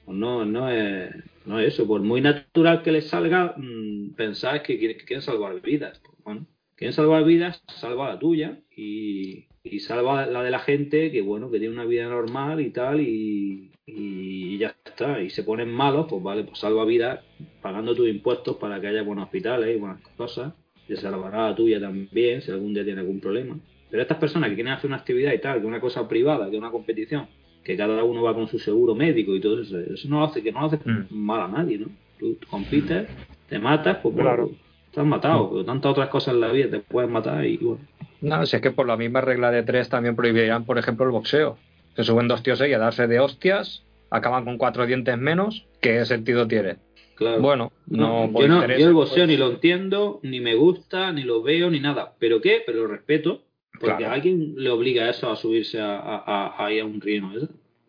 [0.06, 1.14] Pues no, no es,
[1.46, 1.86] no es eso.
[1.86, 6.02] Por muy natural que les salga, mmm, pensáis que, que, quieren salvar vidas.
[6.04, 11.12] Pues bueno, quieren salvar vidas, salva la tuya y, y salva la de la gente
[11.12, 15.44] que bueno que tiene una vida normal y tal y, y ya está y se
[15.44, 17.20] ponen malos pues vale pues salva vidas
[17.62, 20.54] pagando tus impuestos para que haya buenos hospitales y buenas cosas
[20.88, 23.58] y salvará la tuya también si algún día tiene algún problema
[23.90, 26.58] pero estas personas que quieren hacer una actividad y tal que una cosa privada que
[26.58, 27.28] una competición
[27.64, 30.52] que cada uno va con su seguro médico y todo eso eso no hace que
[30.52, 31.08] no hace mm.
[31.12, 31.88] mal a nadie no
[32.18, 33.08] tú, compites
[33.48, 34.50] te matas pues claro.
[34.88, 37.91] estás matado pero tantas otras cosas en la vida te pueden matar y bueno
[38.22, 41.58] no, sé que por la misma regla de tres también prohibirían, por ejemplo, el boxeo.
[41.96, 46.06] Se suben dos tíos ahí a darse de hostias, acaban con cuatro dientes menos, ¿qué
[46.06, 46.78] sentido tiene?
[47.16, 47.42] Claro.
[47.42, 51.44] Bueno, no, yo, no yo el boxeo ni lo entiendo, ni me gusta, ni lo
[51.44, 52.14] veo, ni nada.
[52.20, 52.64] ¿Pero qué?
[52.66, 53.44] Pero lo respeto,
[53.80, 57.24] porque a alguien le obliga a eso a subirse a, a, a, un río.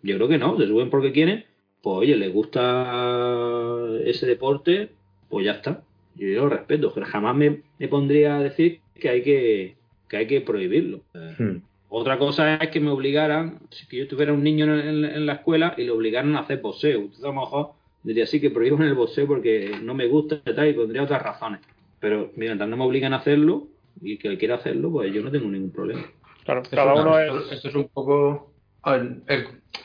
[0.02, 1.44] Yo creo que no, se suben porque quieren,
[1.82, 4.90] pues oye, les gusta ese deporte,
[5.28, 5.82] pues ya está.
[6.16, 9.76] Yo, lo respeto, jamás me, me pondría a decir que hay que
[10.12, 11.00] que hay que prohibirlo.
[11.14, 11.62] Hmm.
[11.88, 15.84] Otra cosa es que me obligaran, si yo tuviera un niño en, la escuela y
[15.84, 16.98] le obligaran a hacer boxeo.
[17.00, 17.70] Entonces a lo mejor
[18.02, 21.22] diría sí que prohíban el boxeo porque no me gusta y tal, y pondría otras
[21.22, 21.62] razones.
[21.98, 23.68] Pero mientras no me obligan a hacerlo
[24.02, 26.04] y que él quiera hacerlo, pues yo no tengo ningún problema.
[26.44, 27.52] Claro, cada uno es...
[27.52, 28.52] Esto, es un poco...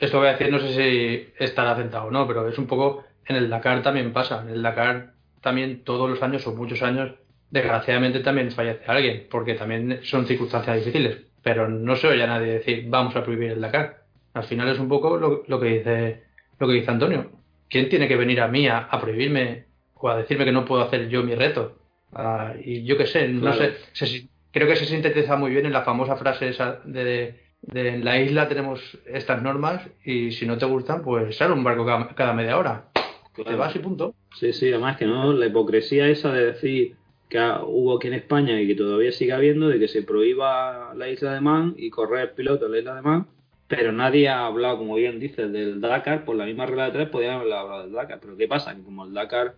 [0.01, 3.05] esto voy a decir, no sé si estará sentado o no, pero es un poco...
[3.25, 4.41] En el Dakar también pasa.
[4.41, 7.13] En el Dakar también todos los años o muchos años
[7.49, 11.17] desgraciadamente también fallece alguien, porque también son circunstancias difíciles.
[11.43, 14.03] Pero no se oye a nadie decir vamos a prohibir el Dakar.
[14.33, 16.23] Al final es un poco lo, que dice
[16.59, 17.31] lo que dice Antonio.
[17.69, 21.09] ¿Quién tiene que venir a mí a, prohibirme o a decirme que no puedo hacer
[21.09, 21.79] yo mi reto?
[22.13, 23.75] Ah, y yo qué sé, no sé,
[24.51, 28.19] creo que se sintetiza muy bien en la famosa frase esa de, de, en la
[28.19, 31.85] isla tenemos estas normas y si no te gustan, pues sale un barco
[32.15, 32.85] cada, media hora.
[33.35, 34.15] Te vas y punto.
[34.35, 36.95] Sí, sí, además que no, la hipocresía esa de decir
[37.29, 41.09] que hubo aquí en España y que todavía sigue habiendo de que se prohíba la
[41.09, 43.27] isla de Man y correr piloto en la isla de Man,
[43.67, 47.09] pero nadie ha hablado, como bien dices, del Dakar, por la misma regla de tres
[47.09, 48.75] podían haber hablado del Dakar, pero ¿qué pasa?
[48.75, 49.55] Que como el Dakar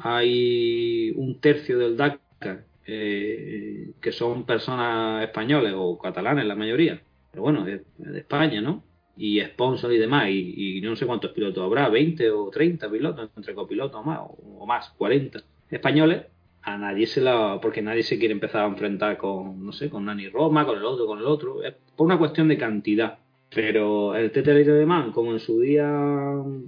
[0.00, 7.00] hay un tercio del Dakar eh, que son personas españoles o catalanes la mayoría,
[7.30, 8.82] pero bueno, de, de España, ¿no?
[9.16, 13.54] Y sponsor y demás, y, no sé cuántos pilotos habrá, 20 o 30 pilotos, entre
[13.54, 15.40] copilotos o más, o más, 40
[15.70, 16.26] españoles,
[16.66, 17.60] a nadie se la.
[17.62, 20.84] porque nadie se quiere empezar a enfrentar con, no sé, con Nani Roma, con el
[20.84, 21.60] otro, con el otro.
[21.96, 23.18] Por una cuestión de cantidad.
[23.54, 25.88] Pero el TTL de Man, como en su día,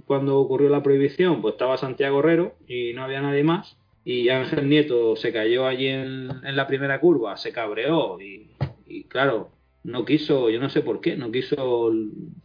[0.05, 3.77] cuando ocurrió la prohibición, pues estaba Santiago Herrero y no había nadie más.
[4.05, 8.47] Y Ángel Nieto se cayó allí en, la primera curva, se cabreó y,
[8.87, 9.49] y, claro,
[9.83, 11.91] no quiso, yo no sé por qué, no quiso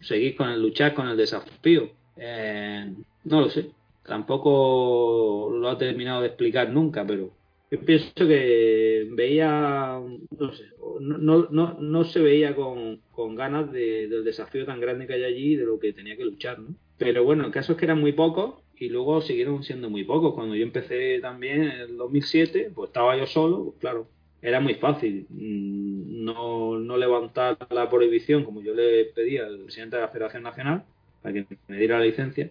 [0.00, 1.90] seguir con el luchar con el desafío.
[2.16, 2.92] Eh,
[3.22, 3.70] no lo sé,
[4.05, 7.30] tampoco lo ha terminado de explicar nunca, pero
[7.75, 10.01] yo pienso que veía,
[10.39, 10.64] no sé,
[11.01, 15.25] no, no, no se veía con, con ganas de, del desafío tan grande que hay
[15.25, 16.75] allí y de lo que tenía que luchar, ¿no?
[16.99, 20.35] Pero bueno, el caso es que eran muy pocos y luego siguieron siendo muy pocos.
[20.35, 24.07] Cuando yo empecé también en el 2007, pues estaba yo solo, pues claro,
[24.41, 29.97] era muy fácil mm, no, no levantar la prohibición como yo le pedía al presidente
[29.97, 30.85] de la Federación Nacional
[31.22, 32.51] para que me diera la licencia.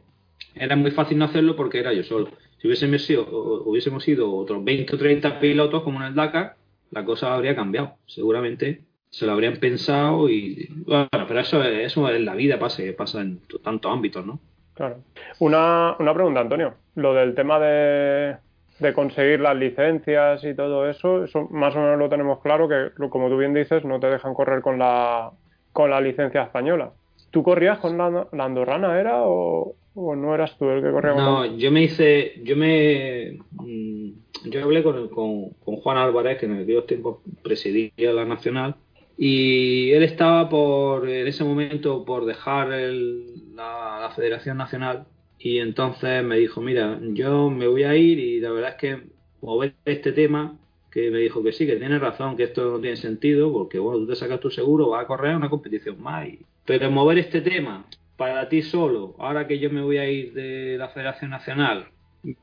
[0.55, 2.29] Era muy fácil no hacerlo porque era yo solo.
[2.63, 3.25] Si hubiésemos sido,
[3.65, 6.55] hubiésemos sido otros 20 o 30 pilotos como en el Dakar,
[6.91, 7.95] la cosa habría cambiado.
[8.05, 13.41] Seguramente se lo habrían pensado y bueno, pero eso, eso la vida pasa, pasa en
[13.61, 14.39] tantos ámbitos, ¿no?
[14.75, 14.99] Claro.
[15.39, 16.75] Una, una pregunta, Antonio.
[16.95, 18.37] Lo del tema de,
[18.79, 22.91] de conseguir las licencias y todo eso, eso más o menos lo tenemos claro que,
[23.09, 25.31] como tú bien dices, no te dejan correr con la,
[25.73, 26.93] con la licencia española.
[27.29, 29.23] ¿Tú corrías con la andorrana, era?
[29.23, 34.09] O, ¿O no eras tú el que corría No, yo me hice, yo me, mm,
[34.45, 38.75] yo hablé con, con, Juan Álvarez, que en aquellos tiempos presidía la Nacional,
[39.17, 45.05] Y él estaba por, en ese momento por dejar la, Federación Nacional
[45.39, 49.03] y entonces me dijo, mira, yo me voy a ir y la verdad es que
[49.41, 50.59] mover este tema,
[50.91, 53.99] que me dijo que sí, que tiene razón, que esto no tiene sentido, porque bueno,
[53.99, 56.27] tú te sacas tu seguro, vas a correr una competición más.
[56.65, 57.85] Pero mover este tema
[58.17, 61.87] para ti solo, ahora que yo me voy a ir de la Federación Nacional,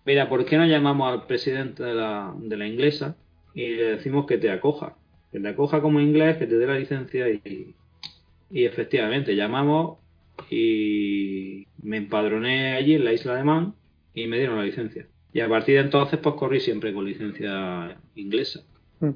[0.05, 3.17] mira, ¿por qué no llamamos al presidente de la, de la inglesa
[3.55, 4.97] y le decimos que te acoja?
[5.33, 7.75] Que te acoja como inglés, que te dé la licencia y,
[8.51, 9.99] y efectivamente llamamos
[10.51, 13.75] y me empadroné allí en la isla de Man
[14.15, 15.07] y me dieron la licencia.
[15.33, 18.65] Y a partir de entonces pues corrí siempre con licencia inglesa.
[18.99, 19.13] Hmm.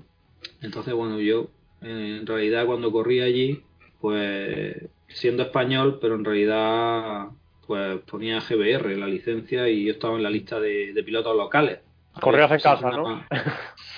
[0.63, 1.51] Entonces bueno, yo
[1.81, 3.63] en realidad cuando corrí allí
[4.01, 4.77] pues
[5.15, 7.29] siendo español, pero en realidad
[7.67, 11.79] pues ponía GBR la licencia y yo estaba en la lista de, pilotos locales.
[12.21, 13.25] Corrías en casa, ¿no?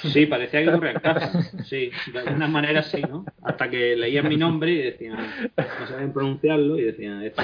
[0.02, 1.42] Sí, parecía que corría en casa.
[1.64, 3.24] Sí, de alguna manera sí, ¿no?
[3.42, 5.18] Hasta que leían mi nombre y decían,
[5.56, 7.42] no sabían pronunciarlo y decían, esto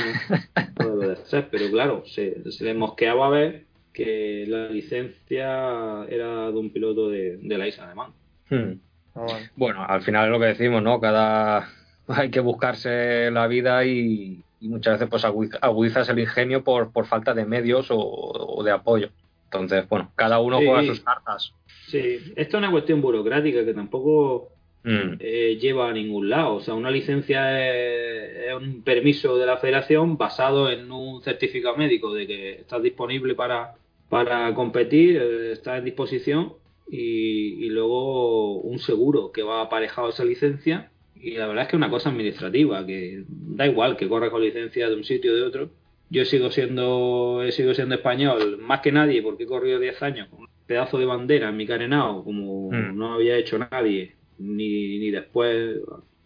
[0.79, 1.49] no puede ser.
[1.51, 7.09] Pero claro, se, se les mosqueaba a ver que la licencia era de un piloto
[7.09, 8.13] de, la Man.
[8.49, 8.81] Hmm.
[9.15, 9.85] Ah, bueno.
[9.87, 11.01] al final es lo que decimos, ¿no?
[11.01, 11.69] Cada
[12.09, 15.25] hay que buscarse la vida y, muchas veces pues
[15.61, 19.11] agudizas el ingenio por, por falta de medios o, de apoyo.
[19.47, 21.53] Entonces, bueno, cada uno juega sus cartas.
[21.89, 24.51] Sí, esto es una cuestión burocrática que tampoco
[24.85, 25.15] mm.
[25.19, 26.55] eh, lleva a ningún lado.
[26.55, 32.15] O sea, una licencia es, un permiso de la federación basado en un certificado médico
[32.15, 33.75] de que estás disponible para,
[34.09, 36.53] para competir, eh, estás en disposición
[36.89, 40.92] y, y, luego un seguro que va aparejado a esa licencia
[41.23, 44.43] y la verdad es que es una cosa administrativa, que da igual que corra con
[44.43, 45.71] licencia de un sitio o de otro.
[46.11, 50.29] Yo sigo siendo, he sido siendo español más que nadie porque he corrido 10 años
[50.29, 52.97] con un pedazo de bandera en mi carenado como mm.
[52.97, 55.79] no había hecho nadie, ni, ni después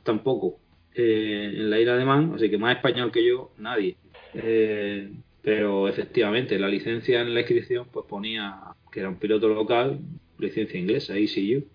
[0.02, 0.58] tampoco
[0.94, 3.96] eh, en la isla de Man, así que más español que yo, nadie.
[4.32, 5.10] Eh,
[5.42, 8.56] pero efectivamente, la licencia en la inscripción pues ponía
[8.90, 10.00] que era un piloto local,
[10.38, 11.66] licencia inglesa, ECU.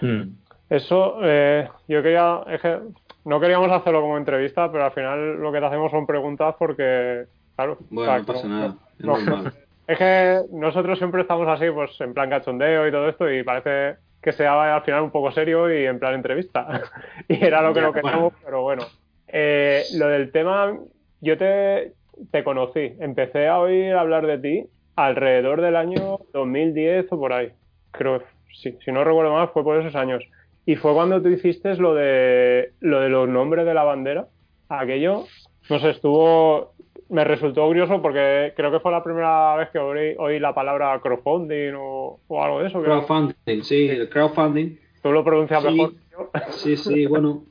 [0.00, 0.45] Mm.
[0.68, 2.78] Eso, eh, yo quería, es que
[3.24, 7.26] no queríamos hacerlo como entrevista, pero al final lo que te hacemos son preguntas porque,
[7.54, 7.78] claro.
[7.90, 8.74] Bueno, no pasa nada,
[9.86, 13.98] es que nosotros siempre estamos así, pues en plan cachondeo y todo esto, y parece
[14.20, 16.82] que sea al final un poco serio y en plan entrevista.
[17.28, 18.84] y era lo que no queríamos, pero bueno.
[19.28, 20.76] Eh, lo del tema,
[21.20, 21.92] yo te,
[22.32, 27.52] te conocí, empecé a oír hablar de ti alrededor del año 2010 o por ahí.
[27.92, 30.24] Creo, sí, si no recuerdo mal, fue por esos años.
[30.66, 34.26] Y fue cuando tú hiciste lo de, lo de los nombres de la bandera.
[34.68, 35.24] Aquello,
[35.70, 36.74] no sé, estuvo.
[37.08, 41.72] Me resultó curioso porque creo que fue la primera vez que oí, la palabra crowdfunding
[41.76, 42.82] o, algo de eso.
[42.82, 44.76] Crowdfunding, sí, el crowdfunding.
[45.02, 46.30] Tú lo pronuncias mejor que yo.
[46.50, 47.44] Sí, sí, bueno.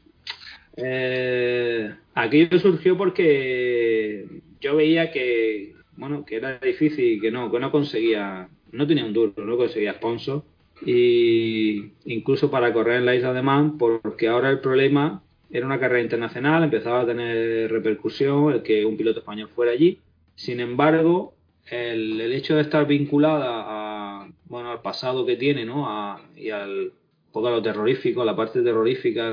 [0.76, 4.26] Eh, aquello surgió porque
[4.60, 9.14] yo veía que, bueno, que era difícil, que no, que no conseguía, no tenía un
[9.14, 10.44] duro, no conseguía sponsor
[10.82, 15.80] y incluso para correr en la isla de Man, porque ahora el problema era una
[15.80, 20.00] carrera internacional, empezaba a tener repercusión el que un piloto español fuera allí.
[20.36, 21.34] Sin embargo,
[21.70, 25.88] el, hecho de estar vinculada a, bueno, al pasado que tiene, ¿no?
[26.36, 26.92] Y al
[27.32, 29.32] poco a lo terrorífico, a la parte terrorífica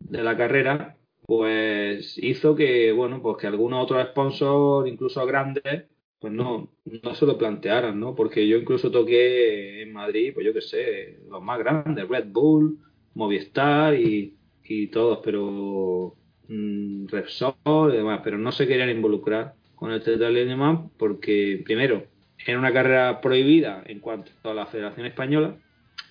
[0.00, 0.96] de la carrera,
[1.26, 5.84] pues hizo que, bueno, pues que algunos otros sponsors, incluso grandes,
[6.20, 6.68] pues no,
[7.02, 8.14] no se lo plantearan, ¿no?
[8.14, 12.78] Porque yo incluso toqué en Madrid, pues yo qué sé, los más grandes, Red Bull,
[13.14, 16.14] Movistar y, y todos, pero
[16.48, 22.04] mmm, Repsol y demás, pero no se querían involucrar con el Tetralien porque, primero,
[22.46, 25.56] era una carrera prohibida en cuanto a la Federación Española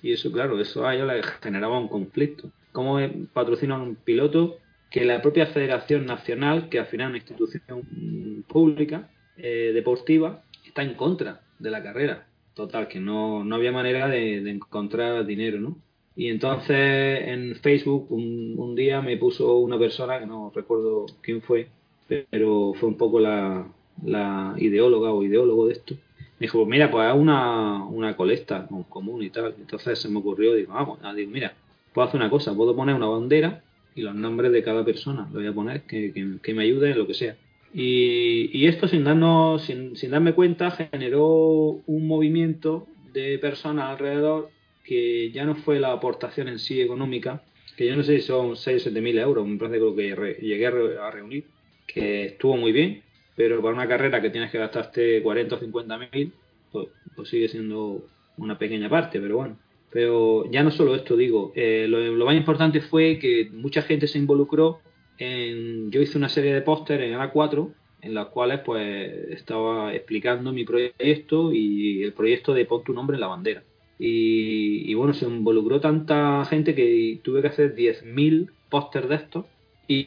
[0.01, 2.51] y eso, claro, eso a ellos les generaba un conflicto.
[2.71, 2.99] ¿Cómo
[3.31, 4.57] patrocinan un piloto
[4.89, 9.09] que la propia Federación Nacional, que al final es una institución pública,
[9.41, 12.27] eh, deportiva está en contra de la carrera.
[12.53, 15.77] Total, que no, no había manera de, encontrar dinero, ¿no?
[16.15, 21.69] Y entonces en Facebook un, día me puso una persona, que no recuerdo quién fue,
[22.07, 23.65] pero fue un poco la,
[24.57, 25.95] ideóloga o ideólogo de esto.
[26.39, 29.55] Me dijo, pues mira, pues haz una, una colecta común y tal.
[29.57, 31.53] Entonces se me ocurrió, digo, vamos, ah, digo, mira,
[31.93, 33.63] puedo hacer una cosa, puedo poner una bandera
[33.95, 36.91] y los nombres de cada persona, lo voy a poner, que, que, que me ayude
[36.91, 37.35] en lo que sea.
[37.73, 44.49] Y, esto, sin, darnos, sin, darme cuenta, generó un movimiento de personas alrededor
[44.83, 47.43] que ya no fue la aportación en sí económica,
[47.77, 50.67] que yo no sé si son 6 o 7 mil euros, me parece que llegué
[50.67, 51.45] a reunir,
[51.85, 53.03] que estuvo muy bien,
[53.35, 56.33] pero para una carrera que tienes que gastarte 40 o 50 mil,
[56.71, 58.05] pues, pues, sigue siendo
[58.37, 59.57] una pequeña parte, pero bueno.
[59.91, 64.19] Pero ya no solo esto, digo, eh, lo, más importante fue que mucha gente se
[64.19, 64.81] involucró
[65.19, 70.63] Yo hice una serie de pósteres en A4 en las cuales pues estaba explicando mi
[70.63, 73.63] proyecto y el proyecto de Pon tu nombre en la bandera.
[74.01, 79.45] Y, bueno, se involucró tanta gente que tuve que hacer 10.000 pósters de estos
[79.89, 80.05] y,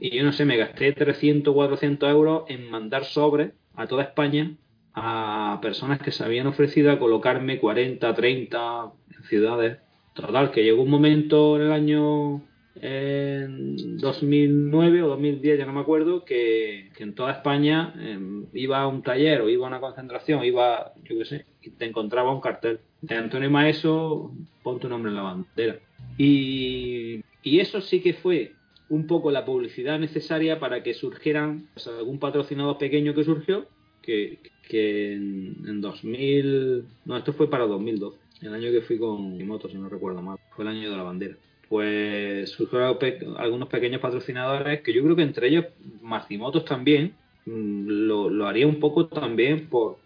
[0.00, 4.56] y, yo no sé, me gasté 300, 400 euros en mandar sobres a toda España
[4.94, 9.78] a personas que se habían ofrecido a colocarme 40, 30 en ciudades.
[10.14, 12.42] Total, que llegó un momento en el año
[12.76, 18.86] en 2009 o 2010, ya no me acuerdo, que, en toda España em, iba a
[18.86, 22.40] un taller o iba a una concentración, iba, yo qué sé, y te encontraba un
[22.40, 25.78] cartel de Antonio Maeso, pon tu nombre en la bandera.
[26.16, 28.52] Y, eso sí que fue
[28.88, 31.68] un poco la publicidad necesaria para que surgieran
[31.98, 33.66] algún patrocinador pequeño que surgió,
[34.02, 39.36] que, que en, en, 2000, no, esto fue para 2012, el año que fui con
[39.36, 41.36] mi moto, si no recuerdo mal, fue el año de la bandera
[41.70, 42.98] pues surgieron
[43.38, 45.66] algunos pequeños patrocinadores que yo creo que entre ellos
[46.02, 47.14] Marcimotos también
[47.46, 49.98] mm, lo, haría un poco también por,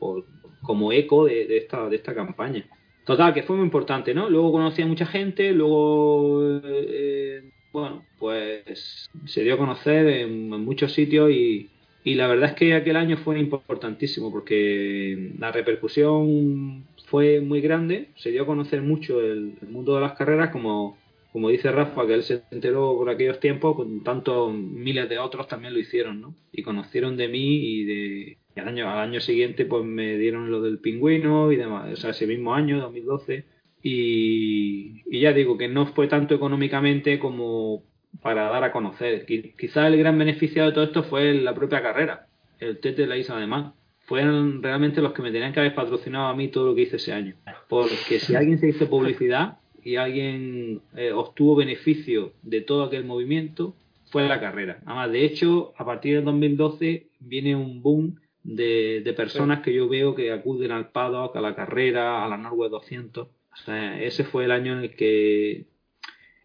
[0.61, 2.67] como eco de, esta, de esta campaña.
[3.07, 4.29] Total, que fue muy importante, ¿no?
[4.29, 10.93] Luego conocí a mucha gente, luego, eh, bueno, pues se dio a conocer en, muchos
[10.93, 11.71] sitios y,
[12.05, 18.31] la verdad es que aquel año fue importantísimo porque la repercusión fue muy grande, se
[18.31, 20.99] dio a conocer mucho el mundo de las carreras como
[21.35, 25.49] como dice Rafa, que él se enteró por aquellos tiempos, con tantos miles de otros
[25.49, 26.37] también lo hicieron, ¿no?
[26.53, 30.63] Y conocieron de mí y de al año, al año siguiente pues me dieron lo
[30.63, 33.47] del pingüino y demás, o sea, ese mismo año, 2012.
[33.83, 37.83] Y, y ya digo que no fue tanto económicamente como
[38.23, 39.27] para dar a conocer.
[39.59, 42.29] Quizá el gran beneficiado de todo esto fue la propia carrera,
[42.61, 43.73] el TT de la Isla de Mar.
[44.07, 46.95] Fueron realmente los que me tenían que haber patrocinado a mí todo lo que hice
[46.95, 47.35] ese año.
[47.69, 53.75] Porque si alguien se hizo publicidad, y alguien eh, obtuvo beneficio de todo aquel movimiento
[54.11, 54.79] fue la carrera.
[54.87, 60.15] Además, de hecho, a partir del 2012 viene un boom de, personas que yo veo
[60.15, 63.27] que acuden al paddock, a la carrera, a la Norway 200.
[63.27, 65.67] O sea, ese fue el año en el que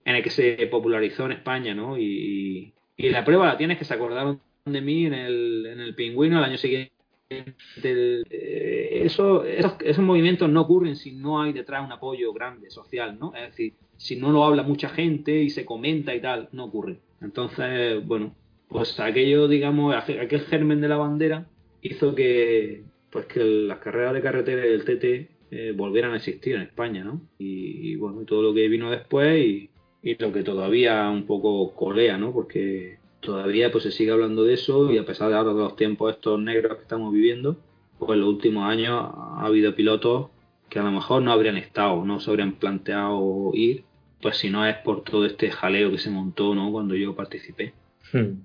[0.06, 1.98] en el que se popularizó en España, ¿no?
[1.98, 5.96] Y, y la prueba la tienes que se acordaron de mí en el, en el
[5.96, 6.92] pingüino el año siguiente
[7.30, 13.34] eh, eso, esos, movimientos no ocurren si no hay detrás un apoyo grande social, ¿no?
[13.36, 17.00] Es decir, si no lo habla mucha gente y se comenta y tal, no ocurre.
[17.22, 18.36] Entonces, bueno,
[18.68, 21.48] pues aquello, digamos, aquel germen de la bandera
[21.82, 26.62] hizo que, pues que las carreras de carretera del TT eh, volvieran a existir en
[26.62, 27.22] España, ¿no?
[27.38, 29.70] Y, bueno, todo lo que vino después y,
[30.02, 32.32] y lo que todavía un poco colea, ¿no?
[32.32, 35.76] Porque todavía pues se sigue hablando de eso y a pesar de ahora de los
[35.76, 37.58] tiempos estos negros que estamos viviendo,
[37.98, 40.30] pues en los últimos años ha habido pilotos
[40.70, 43.84] que a lo mejor no habrían estado, no se habrían planteado ir,
[44.22, 46.72] pues si no es por todo este jaleo que se montó ¿no?
[46.72, 47.74] cuando yo participé.
[48.14, 48.42] Hmm.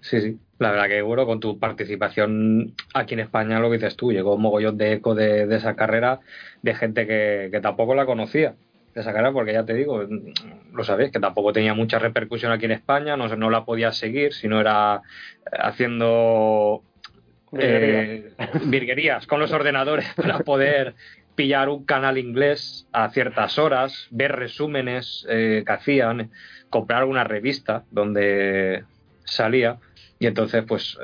[0.00, 0.38] Sí, sí.
[0.58, 4.36] La verdad que, bueno, con tu participación aquí en España, lo que dices tú, llegó
[4.36, 6.20] un mogollón de eco de, esa carrera
[6.62, 8.54] de gente que, que tampoco la conocía
[8.94, 10.06] de esa porque ya te digo,
[10.72, 14.32] lo sabéis, que tampoco tenía mucha repercusión aquí en España, no, no la podías seguir
[14.32, 15.02] si no era
[15.46, 16.82] eh, haciendo
[17.58, 18.32] eh,
[18.66, 20.94] virguerías con los ordenadores para poder
[21.34, 26.30] pillar un canal inglés a ciertas horas, ver resúmenes eh, que hacían,
[26.70, 28.84] comprar una revista donde
[29.24, 29.78] salía
[30.20, 30.96] y entonces pues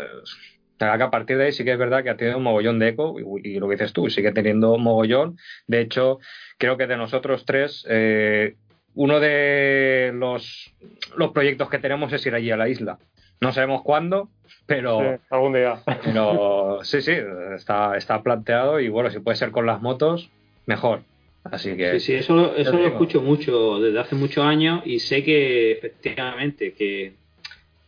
[0.81, 2.89] que a partir de ahí sí que es verdad que ha tenido un mogollón de
[2.89, 5.37] eco y, lo que dices tú, sigue teniendo un mogollón.
[5.67, 6.21] De hecho,
[6.59, 8.57] creo que de nosotros tres, eh,
[8.95, 10.75] uno de los,
[11.17, 12.99] los proyectos que tenemos es ir allí a la isla.
[13.41, 14.31] No sabemos cuándo,
[14.67, 15.19] pero.
[15.31, 15.83] algún día.
[16.05, 17.15] Pero sí, sí,
[17.55, 20.31] está, está planteado y bueno, si puede ser con las motos,
[20.67, 21.03] mejor.
[21.45, 21.93] Así que.
[21.93, 26.73] Sí, sí, eso, eso lo escucho mucho desde hace muchos años y sé que efectivamente
[26.73, 27.15] que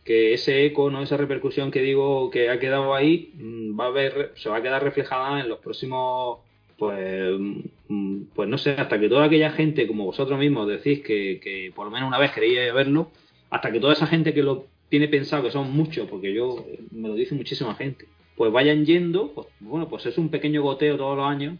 [0.03, 3.89] que ese eco, no esa repercusión que digo que ha quedado ahí, mm, va a
[3.89, 6.39] ver, se va a quedar reflejada en los próximos,
[6.77, 7.39] pues,
[7.87, 11.71] mm, pues no sé, hasta que toda aquella gente, como vosotros mismos decís, que, que
[11.75, 13.11] por lo menos una vez queréis verlo,
[13.49, 17.07] hasta que toda esa gente que lo tiene pensado, que son muchos, porque yo me
[17.07, 21.17] lo dice muchísima gente, pues vayan yendo, pues, bueno, pues es un pequeño goteo todos
[21.17, 21.57] los años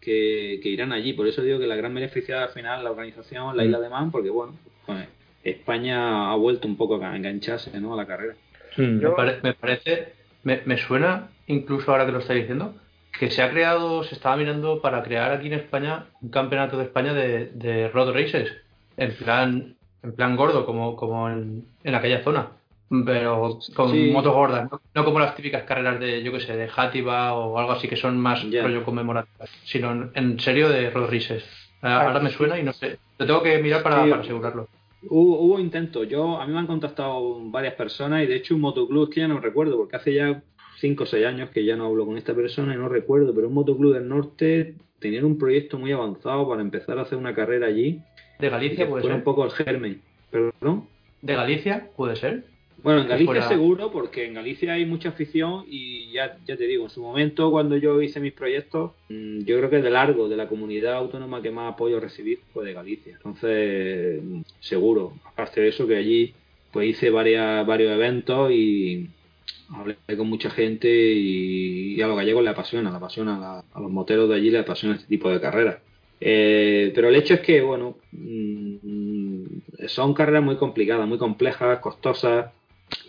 [0.00, 1.12] que, que irán allí.
[1.12, 3.66] Por eso digo que la gran beneficiada al final la organización, la mm.
[3.66, 4.56] isla de Man, porque bueno,
[4.86, 5.06] pues
[5.50, 7.94] España ha vuelto un poco a engancharse ¿no?
[7.94, 8.34] a la carrera.
[8.76, 9.00] Hmm.
[9.42, 10.12] Me, parece,
[10.44, 12.74] me, suena, incluso ahora que lo estáis diciendo,
[13.18, 16.84] que se ha creado, se estaba mirando para crear aquí en España un campeonato de
[16.84, 18.52] España de, road races,
[18.96, 22.50] en plan, en plan gordo, como, como en, aquella zona,
[23.04, 25.04] pero con motos gordas, ¿no?
[25.04, 28.18] como las típicas carreras de, yo que sé, de Játiva o algo así que son
[28.18, 31.44] más rollo conmemorativo, sino en, serio de road races.
[31.82, 32.98] Ahora me suena y no sé.
[33.18, 34.68] Lo tengo que mirar para, asegurarlo.
[35.02, 36.08] Hubo, hubo, intentos.
[36.08, 39.20] Yo, a mí me han contactado varias personas y de hecho un motoclub es que
[39.20, 40.42] ya no recuerdo, porque hace ya
[40.80, 43.48] 5 o 6 años que ya no hablo con esta persona y no recuerdo, pero
[43.48, 47.66] un motoclub del norte tenían un proyecto muy avanzado para empezar a hacer una carrera
[47.66, 48.00] allí.
[48.38, 49.14] ¿De Galicia puede ser?
[49.14, 50.02] un poco el germen.
[50.30, 50.86] ¿Perdón?
[51.22, 52.44] ¿De Galicia puede ser?
[52.82, 56.84] Bueno, en Galicia seguro, porque en Galicia hay mucha afición y ya, ya te digo,
[56.84, 60.36] en su momento cuando yo hice mis proyectos, mm, yo creo que de largo, de
[60.36, 63.14] la comunidad autónoma que más apoyo recibí fue de Galicia.
[63.16, 64.22] Entonces,
[64.60, 66.34] seguro, aparte de eso que allí
[66.72, 69.08] pues hice varias, varios eventos y
[69.70, 74.28] hablé con mucha gente y, a los gallegos le apasiona, le apasiona, a, los moteros
[74.28, 75.78] de allí le apasiona este tipo de carreras.
[76.20, 79.44] Eh, pero el hecho es que, bueno, mm,
[79.86, 82.52] son carreras muy complicadas, muy complejas, costosas,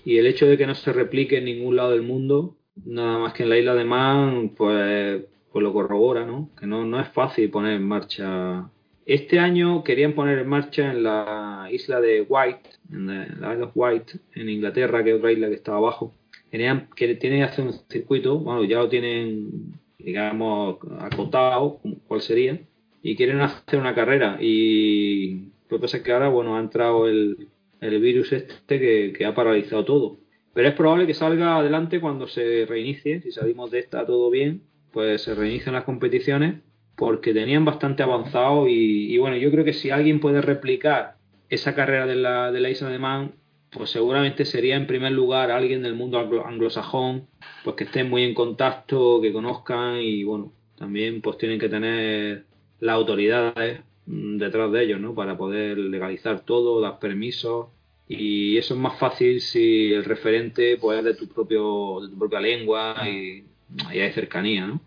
[0.05, 3.33] y el hecho de que no se replique en ningún lado del mundo, nada más
[3.33, 6.49] que en la isla de Man, pues, pues lo corrobora, ¿no?
[6.59, 8.69] Que no, no es fácil poner en marcha.
[9.05, 13.71] Este año querían poner en marcha en la isla de White, en la isla de
[13.73, 16.13] White, en Inglaterra, que es otra isla que estaba abajo.
[16.51, 22.59] Querían, que tienen que hacer un circuito, bueno, ya lo tienen, digamos, acotado, cuál sería,
[23.01, 24.37] y quieren hacer una carrera.
[24.41, 27.49] Y lo que pasa es que ahora, bueno, ha entrado el,
[27.81, 30.17] el virus este que, ha paralizado todo.
[30.53, 34.63] Pero es probable que salga adelante cuando se reinicie, si salimos de esta todo bien,
[34.91, 36.61] pues se reinicien las competiciones
[36.95, 41.15] porque tenían bastante avanzado y, bueno, yo creo que si alguien puede replicar
[41.49, 43.31] esa carrera de la, de la isla de Man,
[43.71, 47.27] pues seguramente sería en primer lugar alguien del mundo anglosajón,
[47.63, 52.45] pues que estén muy en contacto, que conozcan y bueno, también pues tienen que tener
[52.79, 55.13] las autoridades detrás de ellos, ¿no?
[55.13, 57.67] Para poder legalizar todo, dar permisos
[58.07, 62.17] y eso es más fácil si el referente pues es de tu propio de tu
[62.17, 63.43] propia lengua y,
[63.87, 64.81] hay cercanía, ¿no?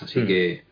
[0.00, 0.26] Así hmm.
[0.26, 0.62] que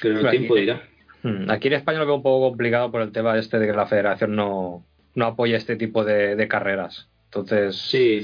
[0.00, 0.88] creo que el tiempo dirá.
[1.22, 3.74] Hmm, aquí en España lo veo un poco complicado por el tema este de que
[3.74, 4.82] la federación no,
[5.14, 7.06] no apoya este tipo de, carreras.
[7.26, 8.22] Entonces, sí.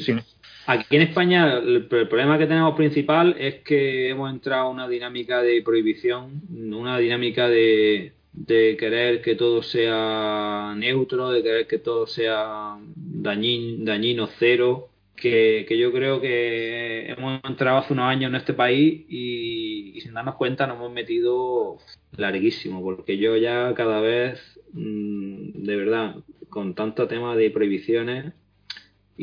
[0.66, 5.42] Aquí en España el, problema que tenemos principal es que hemos entrado en una dinámica
[5.42, 12.07] de prohibición, una dinámica de, de querer que todo sea neutro, de querer que todo
[12.07, 14.91] sea dañino, dañino cero,
[15.22, 20.35] que, yo creo que hemos entrado hace unos años en este país y, sin darnos
[20.37, 21.78] cuenta nos hemos metido
[22.16, 26.16] larguísimo, porque yo ya cada vez, mm, de verdad,
[26.49, 28.35] con tanto tema de prohibiciones,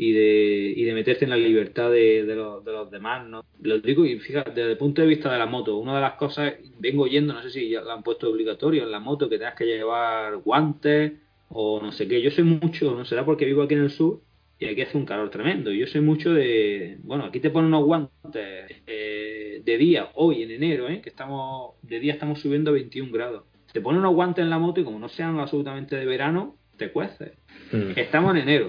[0.02, 3.44] y de, y de meterte en la libertad de, de, los, de los demás, ¿no?
[3.60, 6.14] Lo digo, y fíjate, desde el punto de vista de la moto, una de las
[6.14, 9.36] cosas, vengo oyendo, no sé si ya lo han puesto obligatorio en la moto, que
[9.36, 11.12] tengas que llevar guantes
[11.50, 12.22] o no sé qué.
[12.22, 14.22] Yo soy mucho, no será porque vivo aquí en el sur
[14.58, 15.70] y aquí hace un calor tremendo.
[15.70, 20.50] Yo soy mucho de, bueno, aquí te ponen unos guantes eh, de día, hoy en
[20.50, 21.02] enero, ¿eh?
[21.02, 23.44] que estamos, de día estamos subiendo a 21 grados.
[23.70, 26.90] Te ponen unos guantes en la moto y como no sean absolutamente de verano, te
[26.90, 27.32] cueces.
[27.70, 27.98] Mm.
[27.98, 28.66] Estamos en enero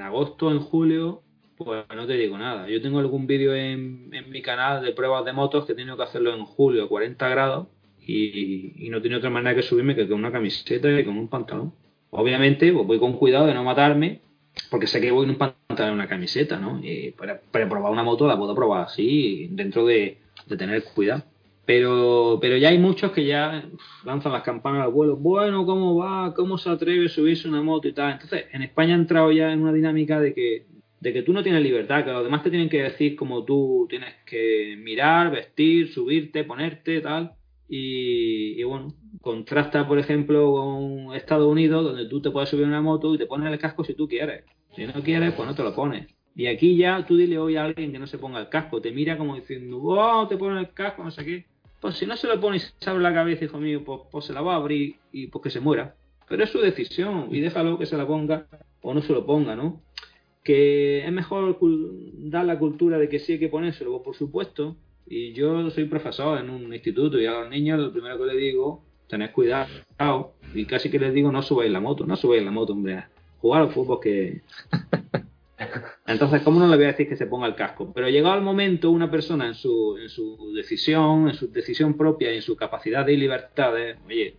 [0.00, 1.22] en agosto, en julio,
[1.58, 2.66] pues no te digo nada.
[2.68, 6.04] Yo tengo algún vídeo en, mi canal de pruebas de motos que he tenido que
[6.04, 7.68] hacerlo en julio a 40 grados
[8.00, 11.74] y, no tenía otra manera que subirme que con una camiseta y con un pantalón.
[12.08, 14.22] Obviamente, pues voy con cuidado de no matarme,
[14.70, 16.80] porque sé que voy en un pantalón y una camiseta, ¿no?
[16.82, 21.24] Y para, probar una moto la puedo probar así, dentro de, de tener cuidado.
[21.70, 23.62] Pero, pero ya hay muchos que ya
[24.04, 25.14] lanzan las campanas al vuelo.
[25.16, 26.34] Bueno, ¿cómo va?
[26.34, 28.14] ¿Cómo se atreve a subirse una moto y tal?
[28.14, 30.66] Entonces, en España ha entrado ya en una dinámica de que,
[30.98, 33.86] de que tú no tienes libertad, que los demás te tienen que decir cómo tú
[33.88, 37.34] tienes que mirar, vestir, subirte, ponerte, tal.
[37.68, 42.82] Y, y, bueno, contrasta, por ejemplo, con Estados Unidos, donde tú te puedes subir una
[42.82, 44.42] moto y te pones el casco si tú quieres.
[44.74, 46.08] Si no quieres, pues no te lo pones.
[46.34, 48.90] Y aquí ya tú dile hoy a alguien que no se ponga el casco, te
[48.90, 51.49] mira como diciendo, wow, te pones el casco, no sé qué.
[51.80, 54.26] Pues si no se lo pone y se abre la cabeza, hijo mío, pues, pues,
[54.26, 55.94] se la va a abrir y pues que se muera.
[56.28, 58.46] Pero es su decisión y déjalo que se la ponga
[58.82, 59.82] o no se lo ponga, ¿no?
[60.44, 64.76] Que es mejor dar la cultura de que sí hay que ponérselo, pues por supuesto.
[65.06, 68.36] Y yo soy profesor en un instituto y a los niños lo primero que les
[68.36, 69.68] digo, tened cuidado.
[70.54, 73.04] Y casi que les digo, no subáis la moto, no subáis la moto, hombre.
[73.40, 74.42] Jugar al fútbol que...
[76.06, 77.92] Entonces, ¿cómo no le voy a decir que se ponga el casco?
[77.92, 82.32] Pero llegado el momento, una persona en su, en su decisión, en su decisión propia
[82.32, 84.34] y en su capacidad de libertades, oye,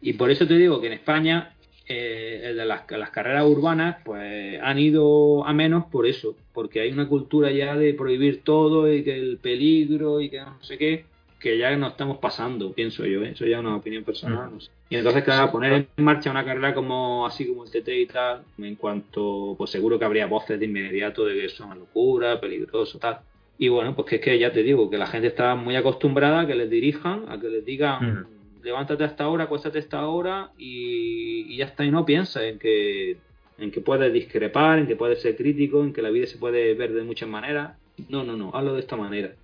[0.00, 1.54] y por eso te digo que en España
[1.86, 6.92] eh, de las, las, carreras urbanas pues han ido a menos por eso, porque hay
[6.92, 11.04] una cultura ya de prohibir todo y que el peligro y que no sé qué,
[11.44, 13.32] que ya nos estamos pasando, pienso yo, ¿eh?
[13.32, 14.50] eso ya es una opinión personal.
[14.50, 14.58] Mm.
[14.88, 18.44] Y entonces, claro, poner en marcha una carrera como así como el TT y tal,
[18.56, 22.40] en cuanto, pues seguro que habría voces de inmediato de que eso es una locura,
[22.40, 23.18] peligroso, tal.
[23.58, 26.40] Y bueno, pues que es que ya te digo, que la gente está muy acostumbrada
[26.40, 28.26] a que les dirijan, a que les digan, mm.
[28.64, 33.18] levántate hasta ahora, acuéstate hasta ahora y, y ya está, y no piensa en que,
[33.58, 36.72] en que puedes discrepar, en que puedes ser crítico, en que la vida se puede
[36.72, 37.76] ver de muchas maneras.
[38.08, 39.34] No, no, no, hazlo de esta manera.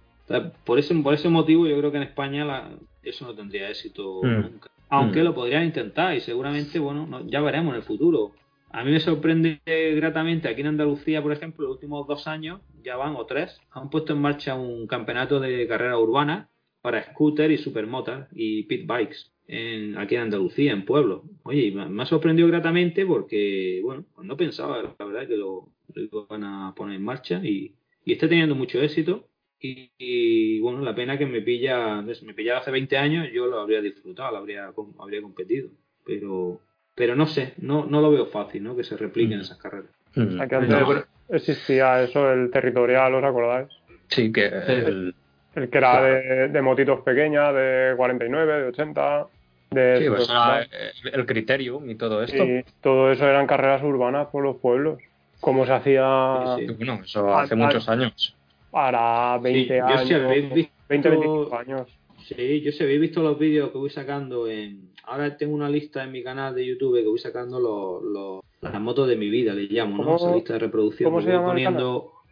[0.64, 2.70] Por, ese, por ese motivo yo creo que en España la,
[3.02, 4.42] eso no tendría éxito Mm.
[4.42, 4.70] nunca.
[4.88, 5.24] Aunque Mm.
[5.24, 8.32] lo podrían intentar y seguramente, bueno, no- ya veremos en el futuro.
[8.72, 9.60] A mí me sorprende
[9.96, 13.90] gratamente aquí en Andalucía, por ejemplo, los últimos dos años, ya van o tres, han
[13.90, 16.48] puesto en marcha un campeonato de carrera urbana
[16.80, 19.16] para scooter y supermotas y pit bikes
[19.48, 21.22] en, aquí en Andalucía, en pueblos.
[21.42, 26.02] Oye, me ha sorprendido gratamente porque, bueno, pues no pensaba, la verdad, que lo, lo
[26.30, 27.74] iban a poner en marcha y,
[28.04, 29.26] y está teniendo mucho éxito.
[29.60, 33.60] Y, y, bueno, la pena que me pilla, me pillaba hace 20 años, yo lo
[33.60, 35.68] habría disfrutado, lo habría, com- habría competido.
[36.06, 36.60] Pero,
[36.94, 38.74] pero no sé, no, no lo veo fácil, ¿no?
[38.76, 39.42] Que se repliquen Mm.
[39.42, 39.90] esas carreras.
[40.14, 40.40] Mm.
[40.40, 43.68] Aquí antes existía eso, el territorial, ¿os acordáis?
[44.08, 45.14] Sí, que el-
[45.54, 46.04] El que era Claro.
[46.14, 49.26] de, de motitos pequeñas, de 49, de 80,
[49.72, 49.98] de...
[49.98, 50.66] sí, pues era
[51.12, 52.42] el, criterium y todo esto.
[52.44, 55.00] Y todo eso eran carreras urbanas por los pueblos.
[55.40, 56.72] Como se hacía Sí, sí.
[56.72, 58.36] Y bueno, eso hace muchos años.
[58.70, 60.08] Para 20 yo años.
[60.08, 61.98] si habéis visto- 20, 25 años.
[62.24, 64.90] Sí, yo si habéis visto los vídeos que voy sacando en...
[65.04, 68.80] Ahora tengo una lista en mi canal de YouTube que voy sacando los, los- las
[68.80, 70.04] motos de mi vida, le llamo, ¿no?
[70.04, 71.10] ¿Cómo- Esa lista de reproducción.
[71.10, 71.66] cómo se llama el.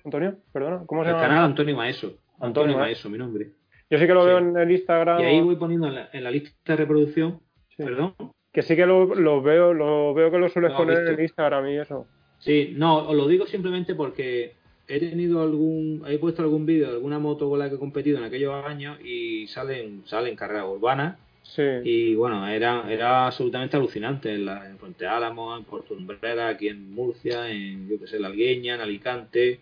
[0.04, 1.26] Antonio, perdona, ¿cómo se El llama?
[1.28, 2.06] canal Antonio Maeso.
[2.34, 3.10] Antonio Antonio Maeso.
[3.10, 3.50] Mi nombre.
[3.90, 4.26] Yo sí que lo Sí.
[4.28, 5.20] veo en el Instagram.
[5.20, 7.40] Y ahí voy poniendo en la, en la lista de reproducción,
[7.76, 7.82] Sí.
[7.82, 8.14] perdón,
[8.52, 11.14] Que sí que lo, lo veo, lo veo que lo sueles poner en visto.
[11.18, 12.06] el Instagram y eso.
[12.38, 14.54] Sí, no, os lo digo simplemente porque
[14.88, 18.18] he tenido algún, he puesto algún vídeo de alguna moto con la que he competido
[18.18, 21.62] en aquellos años y salen, salen carreras urbanas Sí.
[21.82, 26.68] y bueno, era, era absolutamente alucinante en, la, en Puente Álamo, en Puerto Umbrera, aquí
[26.68, 29.60] en Murcia, en yo que sé, La Algueña, en Alicante,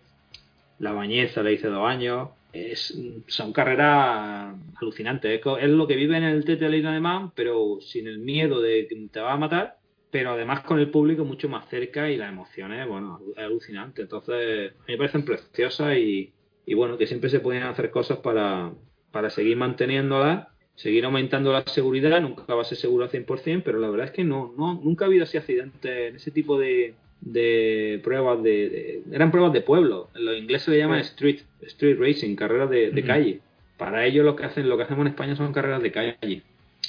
[0.79, 2.29] La Bañeza le hice dos años.
[2.51, 2.93] Es,
[3.27, 5.39] son carreras alucinantes.
[5.61, 9.19] Es, lo que vive en el TT alemán, pero sin el miedo de que te
[9.21, 9.76] va a matar,
[10.11, 14.03] pero además con el público mucho más cerca y las emociones, bueno, es alucinante.
[14.03, 16.31] Entonces, a mí me parecen preciosas y,
[16.65, 18.71] y bueno, que siempre se pueden hacer cosas para,
[19.11, 22.21] para seguir manteniéndolas, seguir aumentando la seguridad.
[22.21, 25.05] Nunca va a ser seguro al 100%, pero la verdad es que no, no nunca
[25.05, 29.61] ha habido así accidentes en ese tipo de, de pruebas de, de- eran pruebas de
[29.61, 30.09] pueblo.
[30.15, 33.41] En los ingleses le llaman street street racing carreras de, de calle.
[33.77, 36.43] Para ellos lo que hacen lo que hacemos en España son carreras de calle.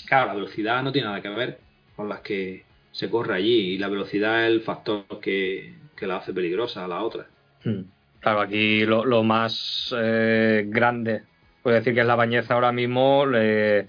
[0.07, 1.59] Claro la velocidad no tiene nada que ver
[1.97, 2.64] con las que
[2.99, 6.88] se corre allí y la velocidad es el factor que, que la hace peligrosa a
[6.88, 7.26] la otra
[7.64, 7.82] Mm.
[8.20, 11.22] Claro, aquí lo, lo más eh, grande,
[11.62, 13.86] puedo decir que es la bañeza ahora mismo, le-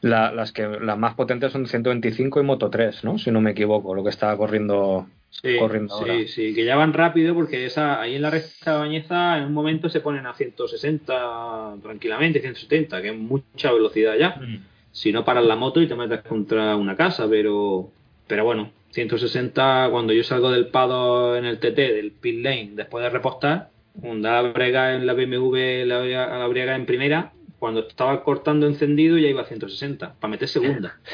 [0.00, 3.18] la- las que las más potentes son 125 y Moto 3, ¿no?
[3.18, 5.06] Si no me equivoco, lo que está corriendo.
[5.30, 6.14] Sí, corriendo ahora.
[6.18, 9.44] sí, sí, que ya van rápido porque esa, ahí en la recta de Bañeza en
[9.44, 14.30] un momento se ponen a 160 tranquilamente, 170, que es mucha velocidad ya.
[14.40, 14.64] Mm.
[14.92, 17.90] si no paras la moto y te metes contra una casa, pero
[18.30, 23.02] pero bueno, 160 cuando yo salgo del pado en el TT, del pit lane, después
[23.02, 23.70] de repostar,
[24.00, 25.98] cuando da la brega en la BMW, la,
[26.38, 30.96] la brega en primera, cuando estaba cortando encendido ya iba a 160, para meter segunda.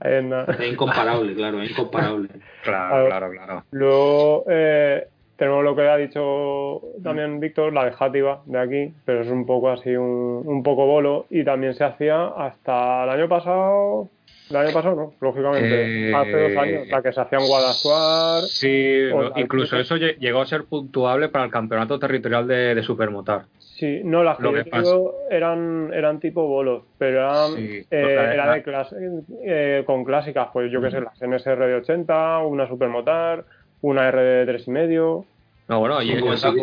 [0.00, 2.28] En, Es incomparable, claro, es incomparable.
[2.62, 3.64] Claro, claro, claro.
[3.70, 9.22] Luego eh, tenemos lo que ha dicho también Víctor, la de Játiva de aquí, pero
[9.22, 11.26] es un poco así, un, un poco bolo.
[11.30, 14.10] Y también se hacía hasta el año pasado.
[14.50, 16.10] El año pasado no, lógicamente.
[16.10, 18.46] Eh, hace dos años, la que se hacía en Guadalajara.
[18.46, 22.82] Sí, no, incluso eso lle- llegó a ser puntuable para el campeonato territorial de, de
[22.82, 23.42] Supermotar.
[23.58, 27.56] Sí, no, las que Lo yo que te digo eran, eran tipo bolos, pero eran,
[27.56, 28.96] Sí, eh, era la- de clase,
[29.44, 33.44] eh, con clásicas, pues yo qué sé, las NSR de 80, una Supermotar,
[33.82, 35.26] una R de 3,5.
[35.68, 36.56] No, bueno, y Como el el taco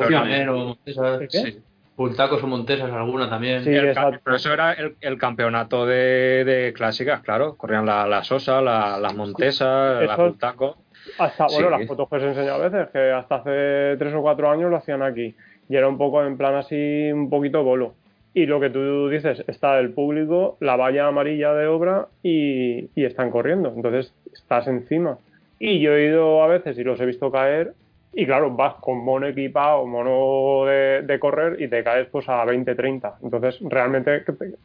[1.96, 3.64] Pultacos o Montesas, alguna también.
[3.64, 3.93] Sí, El
[4.24, 7.56] pero eso era el, el campeonato de, de clásicas, claro.
[7.56, 10.78] Corrían la, la Sosa, la- las Montesas, la Eso- Pultaco.
[11.20, 11.72] Hasta, bueno, Sí.
[11.80, 14.72] las fotos que os he enseñado a veces, que hasta hace tres o cuatro años
[14.72, 15.36] lo hacían aquí.
[15.70, 17.93] Y era un poco en plan así, un poquito bolo.
[18.34, 23.06] Y lo que tú dices, está el público, la valla amarilla de obra y, y
[23.06, 23.72] están corriendo.
[23.76, 25.18] Entonces estás encima.
[25.60, 27.74] Y yo he ido a veces y los he visto caer.
[28.18, 32.45] Y claro, vas con mono equipado, mono de, de correr y te caes pues a
[32.45, 33.18] 20, 30.
[33.22, 34.24] Entonces realmente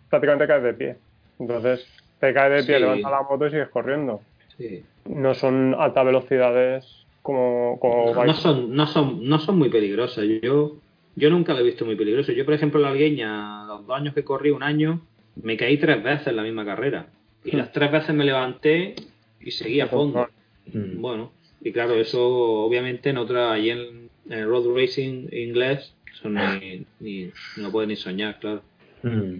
[0.08, 0.96] prácticamente caes de pie.
[1.38, 1.86] Entonces
[2.20, 2.80] te caes de pie, Sí.
[2.82, 4.20] levantas la moto y sigues corriendo
[4.56, 4.84] Sí.
[5.06, 10.24] no son altas velocidades como, como No, son, no son, no son muy peligrosas.
[10.42, 10.76] Yo,
[11.16, 12.30] yo nunca lo he visto muy peligroso.
[12.32, 15.00] Yo, por ejemplo, en la Algueña, los dos años que corrí, un año,
[15.42, 17.06] me caí tres veces en la misma carrera.
[17.44, 17.58] Y Hmm.
[17.58, 18.94] las tres veces me levanté
[19.40, 20.28] y seguí a fondo.
[20.72, 22.20] Bueno, y claro, eso
[22.64, 27.96] obviamente en otra, allí en, el road racing inglés, eso ni, ni, no puede ni
[27.96, 28.62] soñar, claro.
[29.02, 29.36] Mm.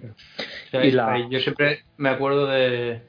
[0.83, 1.27] y la...
[1.29, 3.01] Yo siempre me acuerdo de,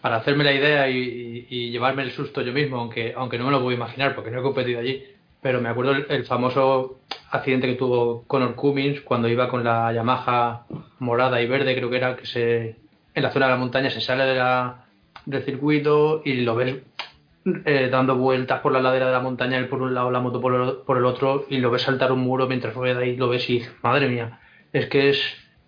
[0.00, 3.60] para hacerme la idea y, llevarme el susto yo mismo, aunque, aunque no me lo
[3.60, 5.04] puedo imaginar porque no he competido allí,
[5.40, 7.00] pero me acuerdo el, famoso
[7.30, 10.66] accidente que tuvo Conor Cummins cuando iba con la Yamaha
[10.98, 12.76] morada y verde, creo que era, que se
[13.14, 14.84] en la zona de la montaña se sale de la,
[15.26, 16.76] del circuito y lo ves
[17.64, 20.40] eh, dando vueltas por la ladera de la montaña, él por un lado, la moto
[20.40, 23.28] por el, por el otro, y lo ves saltar un muro mientras rueda y lo
[23.28, 24.40] ves y madre mía,
[24.72, 25.22] es que es,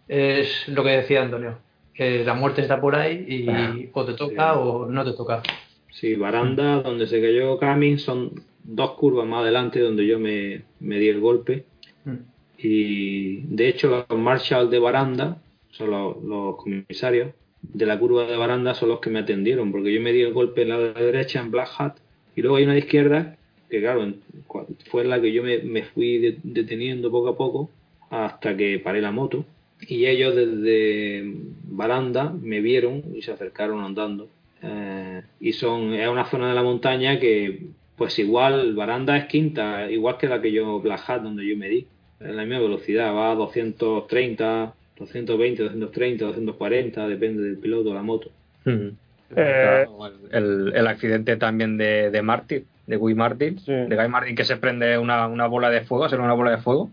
[0.08, 1.58] es lo que decía Antonio,
[1.94, 5.42] que la muerte está por ahí y ah, o te toca o no te toca.
[5.90, 8.32] Sí, baranda, donde se cayó Camin, son
[8.64, 11.64] dos curvas más adelante donde yo me, me di el golpe.
[12.04, 12.16] Mm.
[12.58, 15.38] Y de hecho, los Marshall de baranda,
[15.72, 17.30] son los, comisarios
[17.62, 20.32] de la curva de baranda, son los que me atendieron, porque yo me di el
[20.32, 21.96] golpe en la derecha, en Black Hat,
[22.36, 23.36] y luego hay una de izquierda,
[23.70, 24.12] que claro,
[24.90, 27.70] fue la que yo me, me fui deteniendo poco a poco
[28.10, 29.46] hasta que paré la moto
[29.88, 31.34] y ellos desde
[31.64, 34.28] baranda me vieron y se acercaron andando.
[34.62, 39.90] Eh, y son, es una zona de la montaña que, pues igual, baranda es quinta,
[39.90, 41.86] igual que la que yo, Black Hat, donde yo me di.
[42.20, 48.02] En la misma velocidad, va a 230, 220, 230, 240, depende del piloto de la
[48.02, 48.30] moto.
[49.34, 49.86] Eh,
[50.30, 54.56] el, el, accidente también de, de Martin, de Guy Martin, de Guy Martin que se
[54.56, 56.90] prende una, una bola de fuego, será una bola de fuego.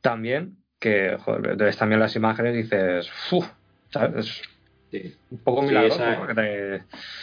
[0.00, 3.46] También que joder, ves también las imágenes y dices, uff,
[3.90, 4.42] ¿sabes?
[5.30, 6.02] un poco milagroso.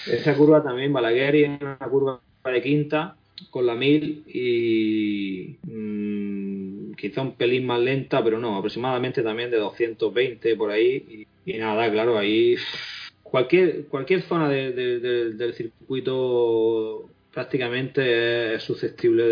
[0.05, 3.15] esa, curva también, Balaguer, y una curva de quinta
[3.49, 6.42] con la 1000 y mm,
[6.95, 11.27] quizá un pelín más lenta, pero no, aproximadamente también de 220 por ahí.
[11.45, 12.55] Y, nada, claro, ahí
[13.21, 19.23] cualquier, cualquier zona del circuito prácticamente es susceptible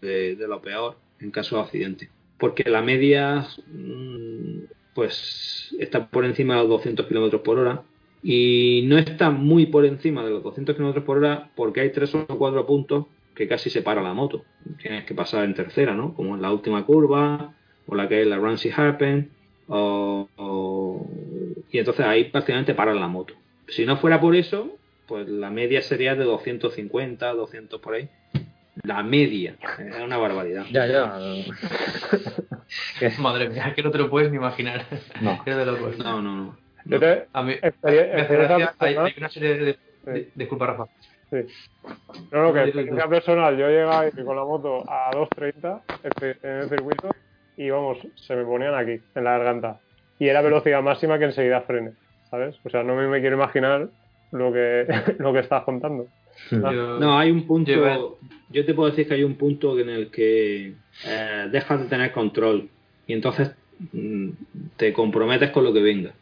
[0.00, 2.08] de, lo peor en caso de accidente
[2.38, 4.60] porque la media mm,
[4.94, 7.82] pues está por encima de los 200 kilómetros por hora
[8.22, 12.14] y no está muy por encima de los 200 kilómetros por hora porque hay tres
[12.14, 13.06] o cuatro puntos
[13.38, 14.44] que casi se para la moto.
[14.82, 16.12] Tienes que pasar en tercera, ¿no?
[16.12, 17.54] Como en la última curva
[17.86, 19.30] o la que es la Ramsey Harpen
[19.68, 21.06] o,
[21.70, 23.34] y entonces ahí prácticamente para la moto.
[23.68, 24.76] Si no fuera por eso,
[25.06, 28.08] pues la media sería de 250, 200 por ahí
[28.82, 29.56] la media.
[29.78, 30.66] Es una barbaridad.
[30.70, 31.18] Ya, ya.
[33.18, 34.84] Madre mía, que no te lo puedes ni imaginar.
[35.20, 35.42] No,
[35.98, 36.56] no, no.
[36.84, 37.00] no.
[37.32, 40.86] A mí, hay, una serie de, Disculpa, Rafa.
[41.30, 41.36] Sí.
[42.32, 43.56] No, no, que experiencia personal.
[43.56, 45.80] Yo llegaba con la moto a 2.30
[46.42, 47.10] en el circuito
[47.56, 49.80] y vamos, se me ponían aquí, en la garganta.
[50.18, 51.92] Y era velocidad máxima que enseguida frene,
[52.30, 52.56] ¿sabes?
[52.64, 53.88] O sea, no me, quiero imaginar
[54.32, 54.86] lo que,
[55.18, 56.06] lo que estás contando.
[56.50, 58.18] No, hay un punto.
[58.50, 60.72] Yo te puedo decir que hay un punto en el que
[61.04, 62.68] eh, dejas de tener control
[63.06, 63.50] y entonces
[63.92, 64.30] mm,
[64.76, 66.12] te comprometes con lo que venga.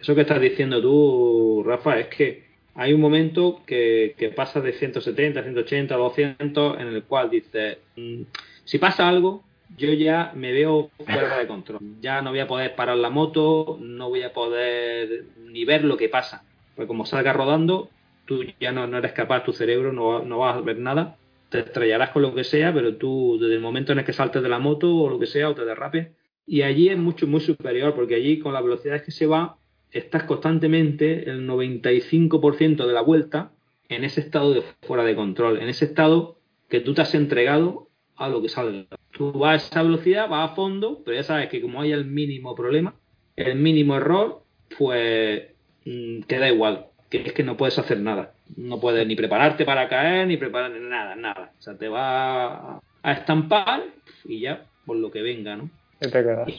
[0.00, 2.47] Eso que estás diciendo tú, Rafa, es que
[2.78, 8.22] hay un momento que, pasas de 170, 180, 200 en el cual dices, mm,
[8.64, 9.42] si pasa algo,
[9.76, 11.80] yo ya me veo fuera de control.
[12.00, 15.96] Ya no voy a poder parar la moto, no voy a poder ni ver lo
[15.96, 16.44] que pasa.
[16.76, 17.90] Pues como salga rodando,
[18.26, 21.16] tú ya no, eres capaz, tu cerebro no, no vas a ver nada,
[21.48, 24.40] te estrellarás con lo que sea, pero tú desde el momento en el que saltes
[24.40, 26.10] de la moto o lo que sea o te derrapes,
[26.46, 29.56] y allí es mucho, muy superior, porque allí con la velocidad que se va,
[29.92, 33.52] estás constantemente el 95% de la vuelta
[33.88, 36.38] en ese estado de fuera de control, en ese estado
[36.68, 38.86] que tú te has entregado a lo que sale.
[39.12, 42.04] Tú vas a esa velocidad, vas a fondo, pero ya sabes que como hay el
[42.04, 42.94] mínimo problema,
[43.36, 44.42] el mínimo error,
[44.76, 45.44] pues
[45.84, 48.34] mm, queda igual que es que no puedes hacer nada.
[48.56, 51.52] No puedes ni prepararte para caer, ni preparar nada, nada.
[51.58, 53.84] O sea, te va a estampar
[54.24, 55.70] y ya, por lo que venga, ¿no?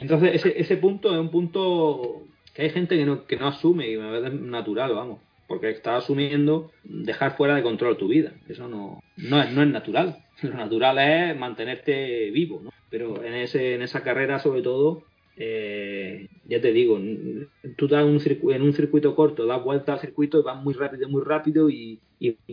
[0.01, 2.23] Entonces ese, ese punto es un punto
[2.59, 5.19] que hay gente que no, que no asume y me parece natural, vamos.
[5.47, 8.33] Porque está asumiendo dejar fuera de control tu vida.
[8.49, 10.25] Eso no, no, es, no es natural.
[10.43, 12.71] Lo natural es mantenerte vivo, ¿no?
[12.89, 15.03] Pero en, ese, en esa carrera, sobre todo,
[15.37, 16.99] eh, ya te digo,
[17.77, 18.19] tú das un
[18.51, 22.01] en un circuito corto, das vuelta al circuito y vas muy rápido, muy rápido y,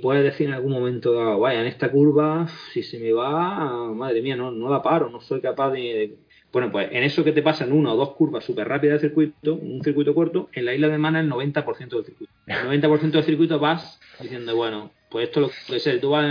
[0.00, 4.22] puedes decir en algún momento, ah, vaya, en esta curva, si se me va, madre
[4.22, 6.14] mía, no, no la paro, no soy capaz de,
[6.56, 9.10] Bueno, pues en eso que te pasa en una o dos curvas súper rápidas del
[9.10, 12.32] circuito, un circuito corto, en la isla de Mana el 90% del circuito.
[12.46, 16.24] El 90% del circuito vas diciendo, bueno, pues esto es lo que sé, tú vas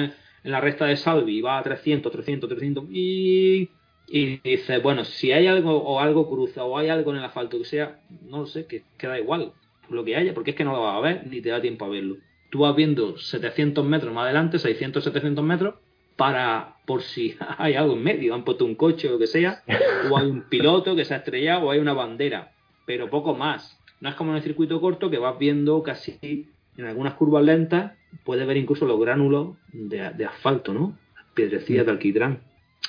[0.44, 3.70] en, la recta de Salvi vas a 300, 300, 300 y
[4.08, 7.60] y dices, bueno, si hay algo o algo cruza o hay algo en el asfalto
[7.60, 9.52] que sea, no lo sé, que queda igual
[9.92, 11.86] lo que haya, porque es que no lo vas a ver ni te da tiempo
[11.86, 12.18] a verlo.
[12.50, 15.76] Tú vas viendo 700 metros más adelante, 600, 700 metros,
[16.16, 19.64] para por si hay algo en medio, han puesto un coche o lo que sea,
[20.10, 22.52] o hay un piloto que se ha estrellado o hay una bandera.
[22.86, 23.80] pero poco más.
[24.02, 27.94] No es como en el circuito corto que vas viendo casi en algunas curvas lentas,
[28.24, 30.98] puedes ver incluso los gránulos de, asfalto, ¿no?
[31.34, 32.40] Piedrecillas de alquitrán.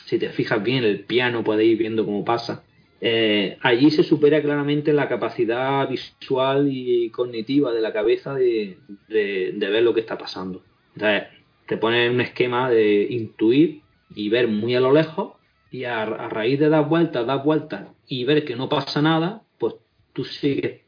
[0.05, 2.65] Si te fijas bien, el piano puedes ir viendo cómo pasa.
[3.01, 8.79] Eh, allí se supera claramente la capacidad visual y cognitiva de la cabeza de,
[9.09, 10.63] ver lo que está pasando.
[10.95, 11.25] Entonces,
[11.67, 13.83] te pones un esquema de intuir
[14.15, 15.33] y ver muy a lo lejos
[15.71, 19.75] y a, raíz de dar vueltas, dar vueltas y ver que no pasa nada, pues
[20.13, 20.83] tú sigues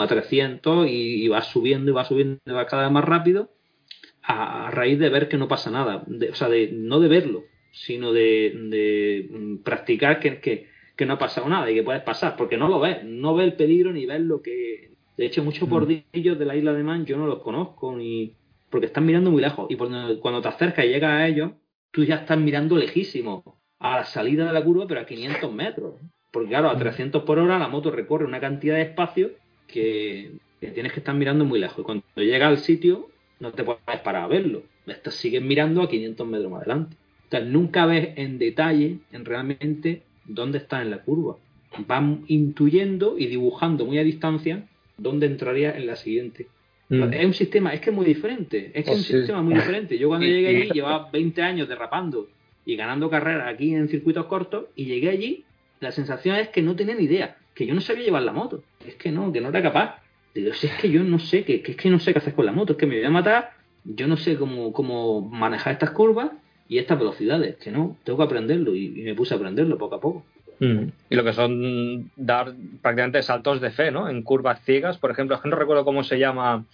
[0.00, 3.50] a 300 y, vas subiendo y vas subiendo y vas cada vez más rápido
[4.22, 6.04] a, raíz de ver que no pasa nada.
[6.30, 11.18] o sea, de, no de verlo, sino de, mm, practicar que, que, que, no ha
[11.18, 14.06] pasado nada y que puedes pasar, porque no lo ves, no ves el peligro ni
[14.06, 14.92] ves lo que...
[15.16, 15.70] De hecho, muchos mm.
[15.70, 18.34] bordillos de la isla de Man yo no los conozco ni
[18.74, 21.52] porque están mirando muy lejos y cuando te acercas y llegas a ellos,
[21.92, 25.94] tú ya estás mirando lejísimo a la salida de la curva, pero a 500 metros.
[26.32, 27.24] Porque claro, a 300 mm.
[27.24, 29.30] por hora la moto recorre una cantidad de espacio
[29.68, 31.78] que, tienes que estar mirando muy lejos.
[31.78, 34.64] Y cuando llega al sitio, no te puedes parar a verlo.
[34.88, 36.96] Estás, sigues mirando a 500 metros más adelante.
[37.22, 41.36] Entonces, nunca ves en detalle, en realmente, dónde está en la curva.
[41.86, 46.48] Van intuyendo y dibujando muy a distancia dónde entraría en la siguiente.
[46.88, 47.12] Mm.
[47.12, 48.70] Es un sistema, es que es muy diferente.
[48.74, 49.98] Es que es un sistema muy diferente.
[49.98, 52.28] Yo cuando llegué allí llevaba 20 años derrapando
[52.66, 55.44] y ganando carreras aquí en circuitos cortos y llegué allí,
[55.80, 58.62] la sensación es que no tenía ni idea, que yo no sabía llevar la moto.
[58.86, 60.02] Es que no, que no era capaz.
[60.34, 62.46] Digo, si es que yo no sé, que, es que no sé qué hacer con
[62.46, 63.52] la moto, es que me voy a matar,
[63.84, 66.30] yo no sé cómo, cómo manejar estas curvas
[66.68, 70.00] y estas velocidades, que no, tengo que aprenderlo y, me puse a aprenderlo poco a
[70.00, 70.24] poco.
[70.60, 70.88] Mm.
[71.10, 72.52] Y lo que son dar
[72.82, 74.08] prácticamente saltos de fe, ¿no?
[74.08, 76.64] En curvas ciegas, por ejemplo, es que no recuerdo cómo se llama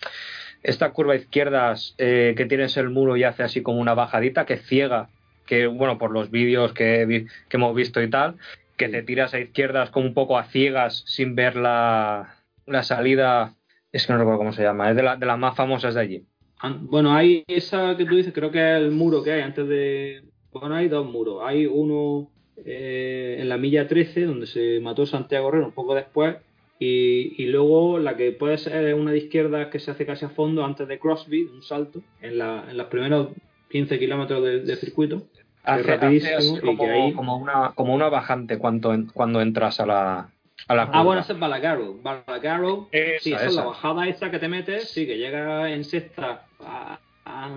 [0.63, 4.59] esta curva izquierda eh, que tienes el muro y hace así como una bajadita que
[4.59, 5.09] ciega,
[5.47, 8.37] que bueno, por los vídeos que, que hemos visto y tal,
[8.77, 12.37] que te tiras a izquierdas como un poco a ciegas sin ver la,
[12.67, 13.55] la salida,
[13.93, 16.01] es que no recuerdo cómo se llama, es de, la, de las más famosas de
[16.01, 16.25] allí.
[16.63, 20.25] Bueno, hay esa que tú dices, creo que es el muro que hay antes de...
[20.53, 21.43] Bueno, hay dos muros.
[21.43, 22.31] Hay uno
[22.65, 26.37] eh, en la milla 13, donde se mató Santiago Herrera un poco después,
[26.79, 30.31] y, y, luego la que puede ser una de izquierda que se hace casi a
[30.31, 33.29] fondo antes de Crosby, un salto, en, la, en los primeros
[33.69, 35.27] 15 kilómetros de circuito
[37.15, 40.31] como, una, como una bajante cuando, cuando entras a la,
[40.69, 41.99] a la Ah, bueno, ese es Balagaro.
[42.03, 42.89] Balagaro,
[43.21, 46.99] sí, esa, es la bajada esa que te metes, sí, que llega en sexta a,
[47.25, 47.49] a,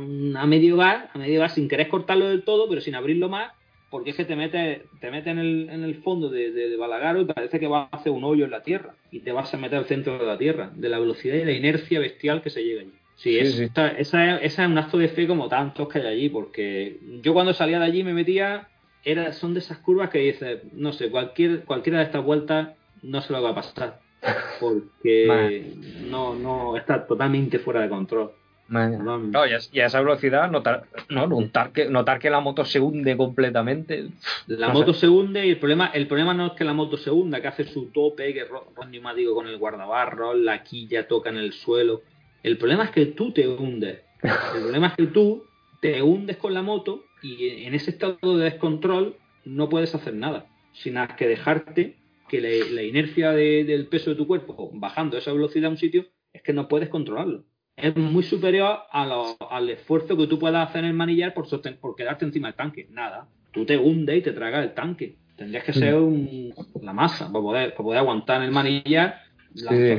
[0.45, 3.51] medio gas, a medio gas sin querer cortarlo del todo, pero sin abrirlo más,
[3.93, 7.21] porque es que te mete, te mete en, el, en el fondo de, de, Balagaro
[7.21, 9.57] y parece que vas a hacer un hoyo en la tierra y te vas a
[9.57, 12.63] meter al centro de la tierra, de la velocidad y la inercia bestial que se
[12.63, 12.93] llega allí.
[13.17, 17.35] Sí, Esa, esa, es un acto de fe como tantos que hay allí, porque yo
[17.35, 18.67] cuando salía de allí me metía,
[19.05, 22.69] era, son de esas curvas que dices, no sé, cualquier, cualquiera de estas vueltas
[23.03, 23.99] no se lo va a pasar,
[24.59, 25.71] porque
[26.09, 28.31] no, no está totalmente fuera de control.
[28.73, 33.15] No, y, a, esa velocidad notar, no, notar, que, notar que la moto se hunde
[33.15, 34.07] completamente.
[34.47, 37.11] La moto se hunde y el problema, el problema no es que la moto se
[37.11, 41.37] hunda, que hace su tope, que rompe neumático con el guardabarro, la quilla toca en
[41.37, 42.01] el suelo.
[42.41, 43.99] El problema es que tú te hundes.
[44.23, 45.43] El problema es que tú
[45.79, 50.47] te hundes con la moto y en ese estado de descontrol no puedes hacer nada,
[50.73, 51.95] sino que dejarte
[52.27, 56.07] que la, inercia del peso de tu cuerpo bajando a esa velocidad a un sitio
[56.31, 57.43] es que no puedes controlarlo.
[57.75, 61.47] Es muy superior al esfuerzo que tú puedas hacer en el manillar por,
[61.79, 62.87] por quedarte encima del tanque.
[62.91, 63.27] Nada.
[63.51, 65.15] Tú te hundes y te tragas el tanque.
[65.35, 69.23] Tendrías que ser un, la masa para poder, para poder aguantar en el manillar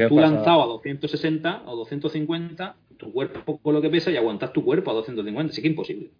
[0.09, 4.65] tú lanzado a 260 o 250, tu cuerpo con lo que pesa y aguantas tu
[4.65, 6.11] cuerpo a 250, así que imposible.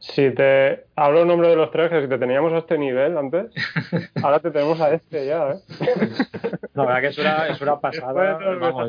[0.00, 3.16] Si te hablo en nombre de los tres, que si te teníamos a este nivel
[3.16, 3.46] antes,
[4.22, 5.58] ahora te tenemos a este ya, ¿eh?
[6.74, 8.38] La verdad que es una, es una pasada.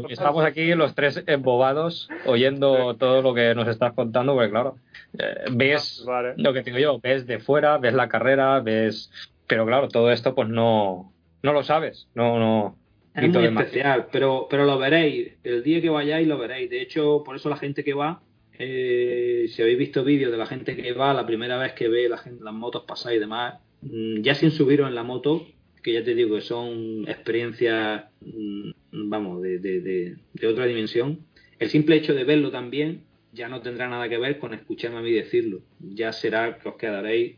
[0.10, 4.76] estamos aquí los tres embobados oyendo todo lo que nos estás contando, porque claro,
[5.18, 6.06] eh, ves
[6.38, 9.12] lo que digo yo, ves de fuera, ves la carrera, ves...
[9.48, 11.12] Pero claro, todo esto pues no,
[11.42, 12.78] no lo sabes, no, no,
[13.14, 15.34] es muy especial, pero, pero lo veréis.
[15.44, 16.70] El día que vayáis lo veréis.
[16.70, 18.22] De hecho, por eso la gente que va,
[18.58, 22.10] eh, si habéis visto vídeos de la gente que va, la primera vez que ve
[22.10, 25.48] la gente, las motos pasar y demás, mm, ya sin subiros en la moto,
[25.82, 31.20] que ya te digo que son experiencias, mm, vamos, de, de, de, otra dimensión.
[31.58, 35.02] El simple hecho de verlo también ya no tendrá nada que ver con escucharme a
[35.02, 35.62] mí decirlo.
[35.80, 37.38] Ya será que os quedaréis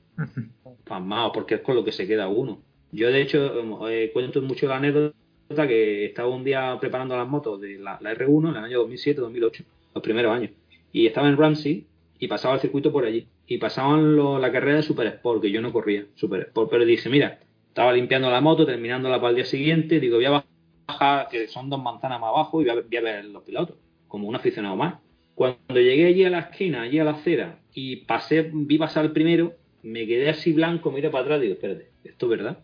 [0.86, 2.62] pasmados, porque es con lo que se queda uno.
[2.92, 5.16] Yo, de hecho, eh, cuento mucho la anécdota
[5.56, 9.64] que estaba un día preparando las motos de la, R1 en el año 2007-2008,
[9.96, 10.52] los primeros años.
[10.92, 11.86] Y estaba en Ramsey
[12.20, 13.28] y pasaba el circuito por allí.
[13.48, 16.70] Y pasaban la carrera de Super Sport, que yo no corría Super Sport.
[16.70, 20.00] Pero dije, mira, estaba limpiando la moto, terminando la para el día siguiente.
[20.00, 20.44] Digo, voy a
[20.88, 23.76] bajar, que son dos manzanas más abajo y voy a, ver los pilotos,
[24.08, 24.96] como un aficionado más.
[25.36, 29.12] Cuando llegué allí a la esquina, allí a la acera, y pasé, vi pasar el
[29.12, 29.54] primero,
[29.84, 32.60] me quedé así blanco, miré para atrás y digo, espérate, ¿esto es verdad?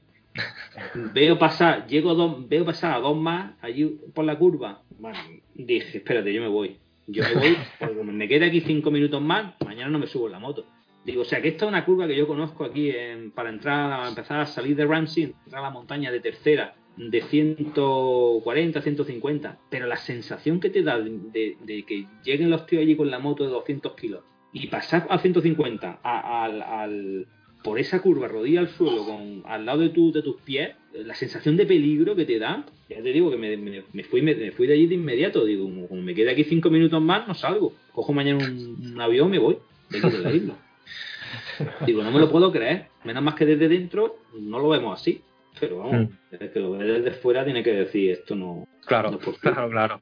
[1.14, 4.82] Veo pasar, llego dos, veo pasar a dos más allí por la curva.
[5.00, 5.18] Bueno,
[5.54, 6.78] dije, espérate, yo me voy.
[7.08, 10.34] Yo me voy, porque me quede aquí cinco minutos más, mañana no me subo en
[10.34, 10.66] la moto.
[11.06, 12.92] Digo, o sea, que esta es una curva que yo conozco aquí
[13.34, 17.22] para entrar, a empezar a salir de Ramsey, entrar a la montaña de tercera, de
[17.22, 23.10] 140, 150, pero la sensación que te da de, que lleguen los tíos allí con
[23.10, 27.28] la moto de 200 kilos y pasar a 150 al,
[27.64, 31.16] por esa curva, rodilla al suelo, con al lado de, tu, de tus pies, la
[31.16, 34.74] sensación de peligro que te da, ya te digo que me, fui, me, fui de
[34.74, 35.44] allí de inmediato.
[35.46, 37.74] Digo, como, me quede aquí cinco minutos más, no salgo.
[37.92, 39.58] Cojo mañana un, un avión, me voy
[39.90, 40.54] de aquí de la isla.
[41.86, 42.88] Digo, no me lo puedo creer.
[43.04, 45.22] Menos más que desde dentro no lo vemos así.
[45.60, 46.10] Pero vamos, mm.
[46.32, 48.68] desde que lo ve desde fuera tiene que decir esto no.
[48.86, 50.02] Claro, claro, claro.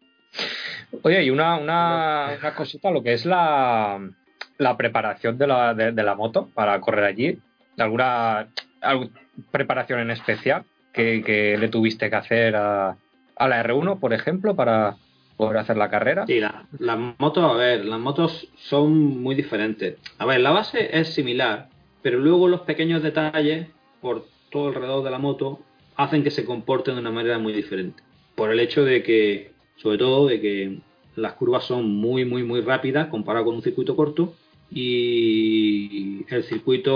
[1.01, 3.99] Oye, y una, una, una, cosita, lo que es la,
[4.57, 7.39] la preparación de la, de, la moto para correr allí.
[7.77, 8.47] ¿Alguna,
[9.51, 10.63] preparación en especial
[10.93, 12.95] que, que, le tuviste que hacer a,
[13.35, 14.95] a la R1, por ejemplo, para,
[15.37, 16.25] por hacer la carrera.
[16.25, 19.97] Sí, las motos, a ver, las motos son muy diferentes.
[20.17, 21.69] A ver, la base es similar,
[22.01, 23.67] pero luego los pequeños detalles
[24.01, 25.59] por todo alrededor de la moto
[25.95, 28.03] hacen que se comporten de una manera muy diferente.
[28.35, 30.79] Por el hecho de que, sobre todo, de que
[31.15, 34.35] las curvas son muy, muy, muy rápidas comparado con un circuito corto
[34.71, 36.95] y el circuito,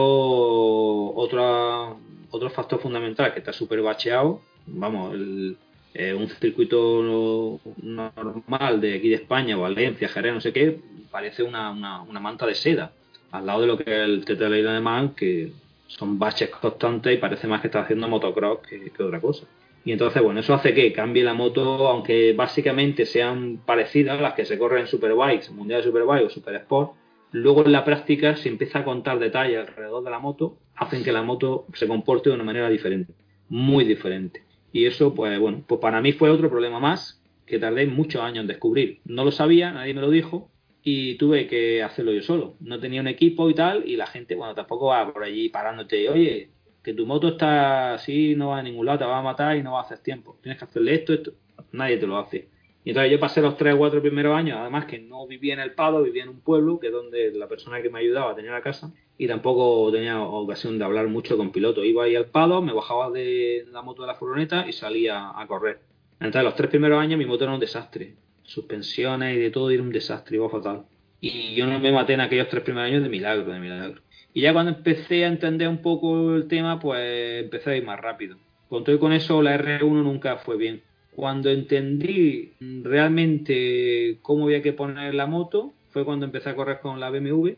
[1.16, 1.94] otra,
[2.32, 5.58] otro factor fundamental que está súper bacheado, vamos, el,
[5.94, 10.80] eh, un circuito normal de aquí de España, Valencia, Jerez, no sé qué,
[11.10, 12.92] parece una, una, manta de seda,
[13.32, 15.52] al lado de lo que es el de Man, que
[15.88, 19.48] son baches constantes y parece más que está haciendo motocross que, otra cosa.
[19.84, 24.46] Y entonces, bueno, eso hace que cambie la moto, aunque básicamente sean parecidas las que
[24.46, 26.92] se corren en Superbikes, Mundial de Superbike o Super Sport,
[27.32, 31.12] luego en la práctica se empieza a contar detalles alrededor de la moto, hacen que
[31.12, 33.14] la moto se comporte de una manera diferente,
[33.50, 34.44] muy diferente.
[34.72, 38.42] Y eso, pues bueno, pues para mí fue otro problema más que tardé muchos años
[38.42, 39.00] en descubrir.
[39.06, 40.50] No lo sabía, nadie me lo dijo
[40.84, 42.56] y tuve que hacerlo yo solo.
[42.60, 46.10] No tenía un equipo y tal y la gente, bueno, tampoco va por allí parándote,
[46.10, 46.50] oye,
[46.84, 49.64] que tu moto está así, no va a ningún lado, te va a matar y
[49.64, 50.38] no va a hacer tiempo.
[50.42, 51.34] Tienes que hacerle esto, esto.
[51.72, 52.48] Nadie te lo hace.
[52.84, 55.60] Y entonces yo pasé los tres o cuatro primeros años, además que no vivía en
[55.60, 58.52] el Pado, vivía en un pueblo, que es donde la persona que me ayudaba tenía
[58.52, 61.84] la casa, y tampoco tenía ocasión de hablar mucho con piloto.
[61.84, 65.46] Iba ahí al Pado, me bajaba de la moto de la furgoneta y salía a
[65.46, 65.80] correr.
[66.22, 68.16] Entonces los tres primeros años mi moto era un desastre.
[68.44, 70.86] Suspensiones y de todo era un desastre, iba fatal.
[71.22, 74.02] Y yo no me maté en aquellos tres primeros años de milagro, de milagro.
[74.34, 78.00] Y ya cuando empecé a entender un poco el tema, pues empecé a ir más
[78.00, 78.38] rápido.
[78.70, 80.82] Con todo y con eso, la R1 nunca fue bien
[81.20, 87.02] cuando entendí realmente cómo había que poner la moto, fue cuando empecé a correr con
[87.02, 87.50] la BMW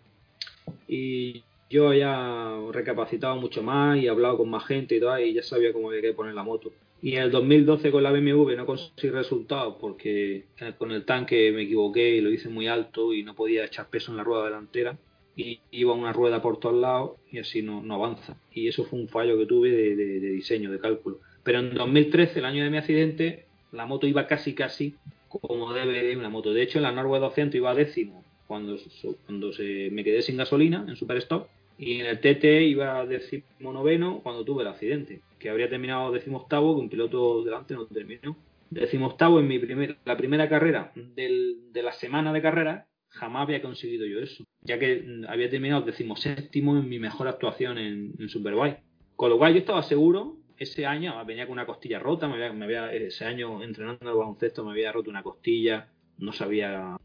[0.87, 5.43] y yo ya recapacitado mucho más y hablado con más gente y todo, y ya
[5.43, 6.71] sabía cómo había que poner la moto.
[7.03, 10.45] Y en el 2012 con la BMW no conseguí resultados porque
[10.79, 14.09] con el tanque me equivoqué y lo hice muy alto y no podía echar peso
[14.09, 14.97] en la rueda delantera
[15.35, 18.37] y iba una rueda por todos lados y así no, avanza.
[18.51, 21.19] Y eso fue un fallo que tuve de diseño, de cálculo.
[21.43, 24.95] Pero en 2013, el año de mi accidente, la moto iba casi casi
[25.27, 26.53] como debe de una moto.
[26.53, 28.77] De hecho, en la Norway 200 iba décimo cuando,
[29.25, 34.19] cuando se, me quedé sin gasolina en Superstop y en el TT iba décimo noveno
[34.21, 38.35] cuando tuve el accidente, que habría terminado décimo octavo, que un piloto delante no terminó.
[38.69, 43.43] Décimo octavo en mi primer, la primera carrera del, de la semana de carrera, jamás
[43.43, 48.13] había conseguido yo eso, ya que había terminado décimo séptimo en mi mejor actuación en,
[48.19, 48.79] en Superbike.
[49.15, 52.93] Con lo cual yo estaba seguro ese año venía con una costilla rota, me había,
[52.93, 55.87] ese año entrenando el baloncesto me había roto una costilla,
[56.19, 56.97] no se había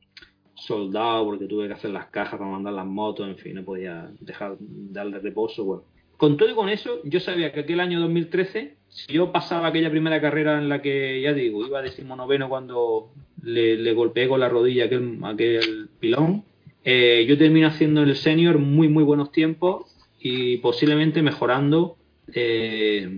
[0.55, 4.11] soldado porque tuve que hacer las cajas para mandar las motos, en fin, no podía
[4.21, 5.65] dejar darle reposo.
[5.65, 5.85] Bueno,
[6.19, 9.91] con todo y con eso, yo sabía que aquel año 2013, si yo pasaba aquella
[9.91, 13.11] primera carrera en la que, ya digo, iba a noveno cuando
[13.43, 16.45] le, golpeé con la rodilla aquel, aquel pilón,
[16.85, 21.97] eh, yo termino haciendo el senior muy, muy buenos tiempos y posiblemente mejorando
[22.35, 23.09] eh,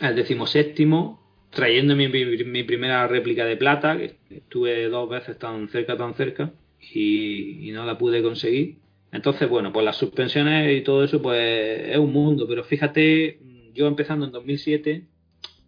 [0.00, 5.96] al decimoséptimo, trayendo mi, mi, primera réplica de plata, que estuve dos veces tan cerca,
[5.96, 6.52] tan cerca,
[6.92, 8.76] y, no la pude conseguir.
[9.12, 13.38] Entonces, bueno, pues las suspensiones y todo eso, pues es un mundo, pero fíjate,
[13.72, 15.04] yo empezando en 2007,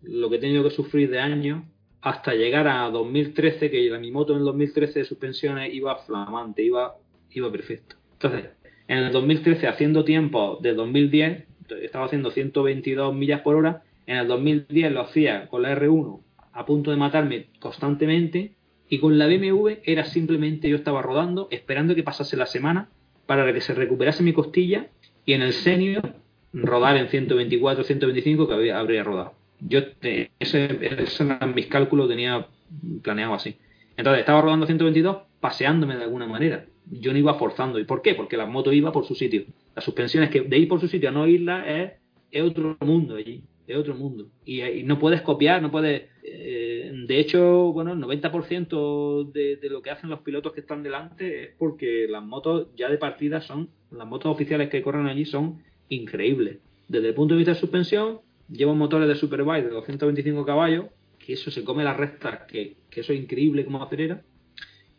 [0.02, 1.62] lo que he tenido que sufrir de años,
[2.00, 6.96] hasta llegar a 2013, que mi moto en el 2013 de suspensiones iba flamante, iba,
[7.30, 7.96] iba perfecto.
[8.12, 8.50] Entonces,
[8.88, 11.44] en el 2013, haciendo tiempo de 2010,
[11.82, 16.20] estaba haciendo 122 millas por hora, en el 2010 lo hacía con la R1
[16.52, 18.54] a punto de matarme constantemente
[18.88, 22.88] y con la BMW era simplemente yo estaba rodando, esperando que pasase la semana
[23.26, 24.88] para que se recuperase mi costilla
[25.24, 26.14] y en el senior
[26.52, 29.34] rodar en 124, 125 que habría rodado.
[29.60, 32.46] Yo, ese, ese eran mis cálculos, tenía
[33.02, 33.56] planeado así.
[33.96, 36.66] Entonces estaba rodando 122 paseándome de alguna manera.
[36.90, 37.78] Yo no iba forzando.
[37.78, 38.14] ¿Y por qué?
[38.14, 39.44] Porque la moto iba por su sitio.
[39.74, 43.16] La suspensión es que de ir por su sitio a no irla es otro mundo
[43.16, 43.42] allí.
[43.66, 44.28] Es otro mundo.
[44.44, 46.04] Y, y no puedes copiar, no puedes.
[46.22, 50.82] Eh, de hecho, bueno, el 90% de, de lo que hacen los pilotos que están
[50.82, 53.70] delante es porque las motos ya de partida son.
[53.90, 56.58] Las motos oficiales que corren allí son increíbles.
[56.88, 60.86] Desde el punto de vista de suspensión, llevan motores de Superbike de 225 caballos,
[61.18, 64.22] que eso se come las rectas, que, que eso es increíble como acelera.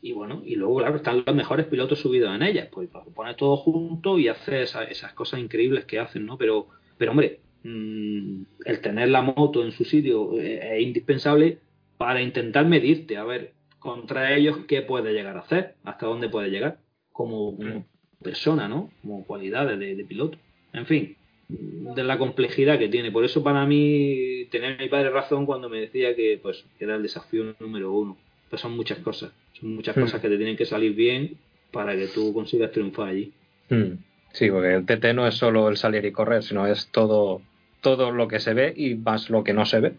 [0.02, 2.68] Y bueno, y luego, claro, están los mejores pilotos subidos en ellas.
[2.72, 6.38] Pues pones todo junto y haces esa, esas cosas increíbles que hacen, ¿no?
[6.38, 6.68] Pero,
[6.98, 11.58] pero hombre, mmm, el tener la moto en su sitio es indispensable
[11.98, 16.50] para intentar medirte, a ver, contra ellos qué puede llegar a hacer, hasta dónde puede
[16.50, 16.78] llegar,
[17.12, 17.86] como, como
[18.22, 18.92] persona, ¿no?
[19.02, 20.38] Como cualidades de, de piloto.
[20.74, 21.16] En fin,
[21.50, 23.12] de la complejidad que tiene.
[23.12, 27.04] Por eso para mí tener mi padre razón cuando me decía que pues era el
[27.04, 28.18] desafío número uno.
[28.50, 30.02] Pues son muchas cosas, son muchas Mm.
[30.02, 31.38] cosas que te tienen que salir bien
[31.72, 33.34] para que tú consigas triunfar allí.
[33.70, 33.94] Mm.
[34.34, 37.42] Sí, porque el TT no es solo el salir y correr, sino es todo,
[37.82, 39.94] todo lo que se ve y más lo que no se ve.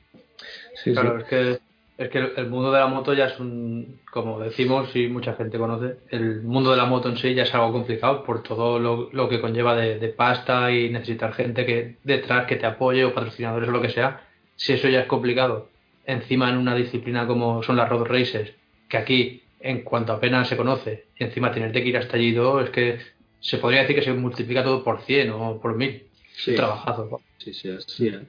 [0.75, 1.23] Sí, Claro, sí.
[1.23, 1.69] es que
[1.99, 5.59] es que el, mundo de la moto ya es un, como decimos y mucha gente
[5.59, 9.11] conoce, el mundo de la moto en sí ya es algo complicado por todo lo,
[9.13, 13.13] lo que conlleva de, de pasta y necesitar gente que detrás que te apoye o
[13.13, 14.21] patrocinadores o lo que sea.
[14.55, 15.71] Si eso ya es complicado,
[16.07, 18.55] encima en una disciplina como son las road races,
[18.89, 22.65] que aquí en cuanto apenas se conoce, y encima tenerte que ir hasta allí dos,
[22.65, 22.99] es que
[23.41, 26.08] se podría decir que se multiplica todo por 100 o por 1000.
[26.39, 26.53] Sí.
[26.53, 27.21] Un trabajazo.
[27.39, 28.21] Sí, sí, así es.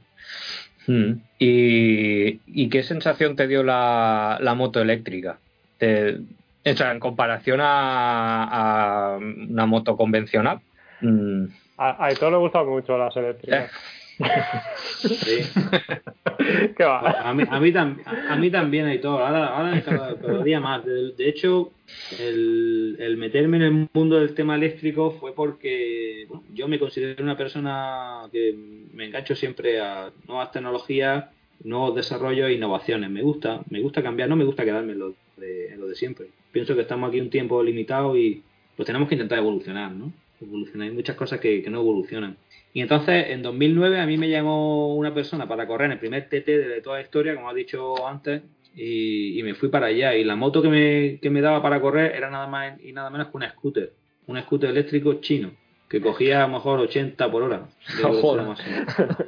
[0.88, 1.14] Mm.
[1.38, 5.40] ¿Y, y qué sensación te dio la, la moto eléctrica?
[5.78, 6.18] Te-
[6.66, 8.44] o sea, en comparación a,
[9.14, 10.60] a una moto convencional.
[11.02, 11.46] Mm.
[11.78, 13.72] A, a Aitor le gustan mucho las eléctricas.
[15.00, 15.40] Sí.
[16.78, 17.30] ¿Qué va?
[17.30, 19.20] A mí, a, mí tam- a mí también y todo.
[19.20, 20.86] Ahora, ahora cada, cada día más.
[20.86, 21.72] De, de hecho,
[22.20, 27.24] el, el meterme en el mundo del tema eléctrico fue porque bueno, yo me considero
[27.24, 28.54] una persona que
[28.94, 31.26] me engancho siempre a nuevas tecnologías,
[31.64, 33.10] nuevos desarrollos e innovaciones.
[33.10, 35.96] Me gusta, me gusta cambiar, no me gusta quedarme en lo de, en lo de
[35.96, 36.28] siempre.
[36.52, 38.44] Pienso que estamos aquí un tiempo limitado y
[38.76, 40.12] pues tenemos que intentar evolucionar, ¿no?
[40.42, 40.88] Evolucionar.
[40.88, 42.38] Hay muchas cosas que, que no evolucionan.
[42.74, 46.30] Y entonces, en 2009, a mí me llamó una persona para correr en el primer
[46.30, 48.44] TT de toda la historia, como has dicho antes,
[48.76, 50.16] y, y me fui para allá.
[50.16, 53.10] Y la moto que me, que me daba para correr era nada más y nada
[53.10, 53.94] menos que una scooter,
[54.28, 55.52] un scooter eléctrico chino,
[55.90, 57.68] que cogía a lo mejor 80 por hora.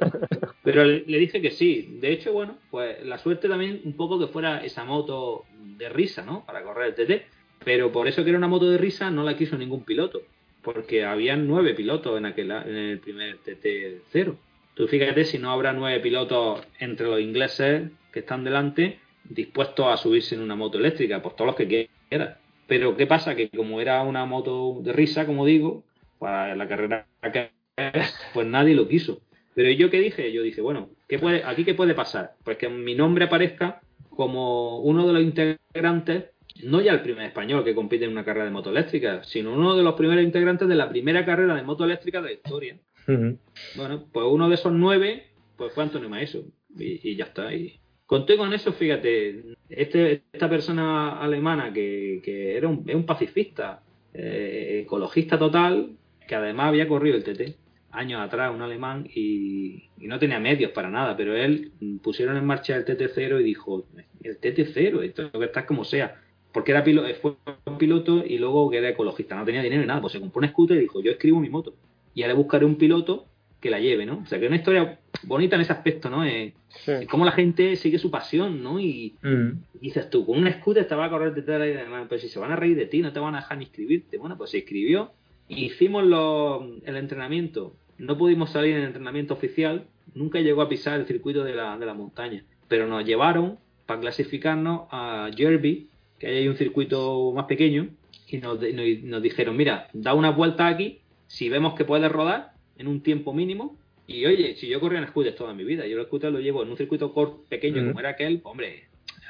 [0.62, 1.98] Pero le, le dije que sí.
[2.00, 6.24] De hecho, bueno, pues la suerte también un poco que fuera esa moto de risa,
[6.24, 6.44] ¿no?
[6.46, 7.26] Para correr el TT.
[7.64, 10.22] Pero por eso que era una moto de risa no la quiso ningún piloto.
[10.62, 14.36] Porque habían nueve pilotos en, aquel, en el primer TT cero.
[14.74, 19.96] Tú fíjate si no habrá nueve pilotos entre los ingleses que están delante dispuestos a
[19.96, 22.36] subirse en una moto eléctrica, pues todos los que quieran.
[22.66, 23.34] Pero ¿qué pasa?
[23.34, 25.84] Que como era una moto de risa, como digo,
[26.18, 27.06] para la carrera
[28.32, 29.20] pues nadie lo quiso.
[29.54, 30.32] Pero ¿y yo qué dije?
[30.32, 32.34] Yo dije, bueno, ¿qué puede, ¿aquí qué puede pasar?
[32.44, 33.80] Pues que mi nombre aparezca
[34.10, 36.30] como uno de los integrantes,
[36.64, 39.76] no ya el primer español que compite en una carrera de moto eléctrica, sino uno
[39.76, 42.76] de los primeros integrantes de la primera carrera de moto eléctrica de la historia.
[43.06, 45.26] Bueno, pues uno de esos nueve,
[45.56, 46.44] pues fue Antonio Maeso.
[46.76, 47.52] Y, y ya está.
[47.54, 53.82] Y conté con eso, fíjate, este, esta persona alemana que, que era un, pacifista,
[54.14, 55.96] eh, ecologista total,
[56.26, 57.56] que además había corrido el TT
[57.92, 62.36] años atrás, un alemán, y, y no tenía medios para nada, pero él mm, pusieron
[62.36, 63.86] en marcha el TT0 y dijo,
[64.22, 66.20] el TT0, esto que está como sea,
[66.52, 67.34] porque era piloto, fue
[67.66, 70.40] un piloto y luego que era ecologista, no tenía dinero ni nada, pues se compró
[70.42, 71.74] un scooter y dijo, yo escribo mi moto,
[72.14, 73.26] y ahora buscaré un piloto
[73.60, 74.18] que la lleve, ¿no?
[74.18, 76.24] O sea, que es una historia bonita en ese aspecto, ¿no?
[76.24, 76.90] Eh, Sí.
[76.92, 78.80] es como la gente sigue su pasión, ¿no?
[78.80, 79.62] Y Mm.
[79.80, 82.28] dices tú, con un scooter te va a correr detrás de la demás, pero si
[82.28, 84.18] se van a reír de ti, no te van a dejar ni escribirte.
[84.18, 85.12] Bueno, pues se escribió,
[85.48, 90.98] hicimos los- el entrenamiento, no pudimos salir en el entrenamiento oficial, nunca llegó a pisar
[90.98, 95.88] el circuito de la, de la montaña, pero nos llevaron para clasificarnos a Jerby,
[96.22, 97.88] que hay un circuito más pequeño,
[98.28, 103.02] y nos, dijeron, mira, da una vuelta aquí, si vemos que puedes rodar en un
[103.02, 103.76] tiempo mínimo,
[104.06, 106.62] y oye, si yo corría en scooters toda mi vida, yo el scooter lo llevo
[106.62, 108.84] en un circuito corto, pequeño como era aquel, hombre,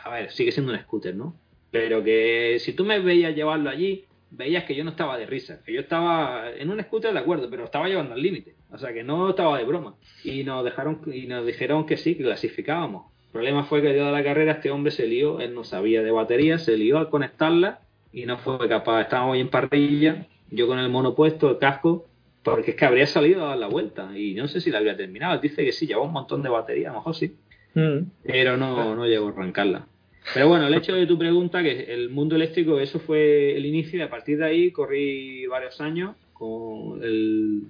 [0.04, 1.34] a ver, sigue siendo un scooter, ¿no?
[1.70, 5.62] Pero que si tú me veías llevarlo allí, veías que yo no estaba de risa,
[5.64, 8.92] que yo estaba en un scooter de acuerdo, pero estaba llevando al límite, o sea
[8.92, 9.94] que no estaba de broma.
[10.24, 13.11] Y nos dejaron y nos dijeron que sí, que clasificábamos.
[13.32, 16.58] Problema fue que de la carrera este hombre se lió, él no sabía de batería,
[16.58, 17.80] se lió al conectarla
[18.12, 19.02] y no fue capaz.
[19.02, 22.06] Estábamos ahí en parrilla, yo con el mono puesto, el casco,
[22.42, 24.96] porque es que habría salido a dar la vuelta y no sé si la habría
[24.96, 25.40] terminado.
[25.40, 27.34] Dice que sí, llevaba un montón de batería, a lo mejor sí,
[27.74, 27.98] mm.
[28.24, 29.86] pero no, no llegó a arrancarla.
[30.34, 33.98] Pero bueno, el hecho de tu pregunta, que el mundo eléctrico, eso fue el inicio
[33.98, 37.66] y a partir de ahí corrí varios años con el,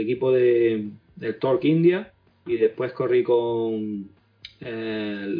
[0.00, 2.12] equipo de, del Torque India
[2.46, 4.08] y después corrí con
[4.64, 5.34] eh,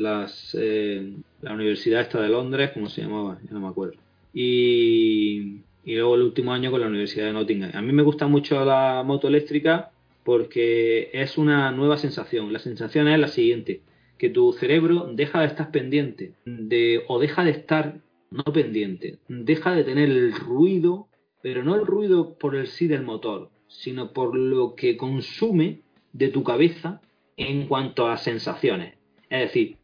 [0.54, 1.12] eh,
[1.42, 3.38] la Universidad esta de Londres, ¿cómo se llamaba?
[3.44, 3.94] Ya no me acuerdo.
[4.34, 7.70] Y, y luego el último año con la Universidad de Nottingham.
[7.74, 9.90] A mí me gusta mucho la moto eléctrica
[10.24, 12.52] porque es una nueva sensación.
[12.52, 13.82] La sensación es la siguiente
[14.18, 17.98] que tu cerebro deja de estar pendiente de, o deja de estar
[18.30, 21.08] no pendiente, deja de tener el ruido,
[21.42, 25.80] pero no el ruido por el sí del motor, sino por lo que consume
[26.12, 27.00] de tu cabeza
[27.36, 28.94] en cuanto a sensaciones.
[29.32, 29.78] Es decir,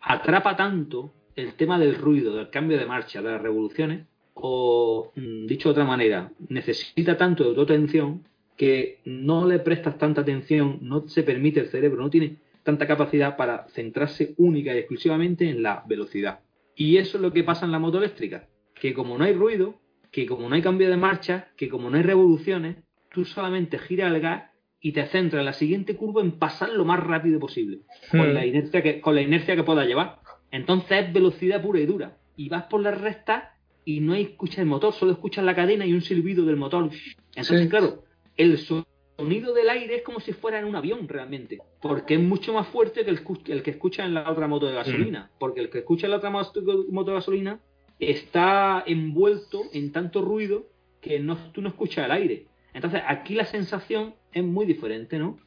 [0.00, 5.46] atrapa tanto el tema del ruido, del cambio de marcha, de las revoluciones, o mm,
[5.46, 8.24] dicho de otra manera, necesita tanto de tu atención
[8.56, 13.36] que no le prestas tanta atención, no se permite el cerebro, no tiene tanta capacidad
[13.36, 16.40] para centrarse única y exclusivamente en la velocidad.
[16.74, 19.76] Y eso es lo que pasa en la moto eléctrica, que como no hay ruido,
[20.10, 22.78] que como no hay cambio de marcha, que como no hay revoluciones,
[23.12, 24.50] tú solamente giras el gas
[24.84, 27.78] y te centras en la siguiente curva en pasar lo más rápido posible,
[28.10, 28.34] con, hmm.
[28.34, 30.18] la inercia que, con la inercia que puedas llevar.
[30.50, 32.18] Entonces es velocidad pura y dura.
[32.36, 33.54] Y vas por la recta
[33.86, 36.90] y no hay escucha el motor, solo escuchas la cadena y un silbido del motor.
[37.34, 38.04] Entonces, claro,
[38.36, 42.52] el sonido del aire es como si fuera en un avión realmente, porque es mucho
[42.52, 45.38] más fuerte que el, que escucha en la otra moto de gasolina, mm.
[45.38, 47.58] porque el que escucha en la otra moto de gasolina
[47.98, 50.66] está envuelto en tanto ruido
[51.00, 52.46] que no, tú no escuchas el aire.
[52.74, 55.38] Entonces aquí la sensación es muy diferente, ¿no?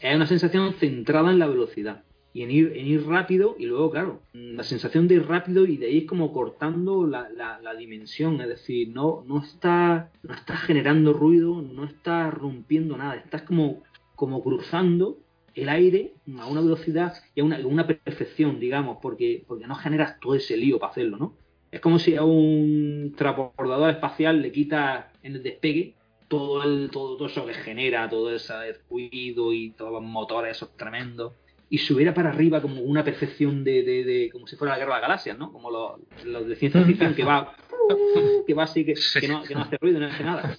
[0.00, 4.20] Es una sensación centrada en la velocidad y en ir, ir rápido y luego, claro,
[4.32, 7.28] la sensación de ir rápido y de ahí como cortando la,
[7.78, 13.42] dimensión, es decir, no, no, está, no está generando ruido, no está rompiendo nada, estás
[13.42, 13.82] como,
[14.14, 15.18] como cruzando
[15.54, 20.20] el aire a una velocidad y a una, una perfección, digamos, porque, porque no generas
[20.20, 21.34] todo ese lío para hacerlo, ¿no?
[21.70, 25.94] Es como si a un transbordador espacial le quitas en el despegue
[26.28, 28.54] todo, el, todo, todo eso que genera, todo ese
[28.88, 31.32] ruido y todos los motores esos tremendos
[31.70, 35.00] y subiera para arriba como una perfección de, de, como si fuera la guerra de
[35.00, 35.52] las galaxias, ¿no?
[35.52, 37.54] Como los, de ciencia ficción que va
[38.46, 40.58] que va así que, que, no, que, no, hace ruido, no hace nada.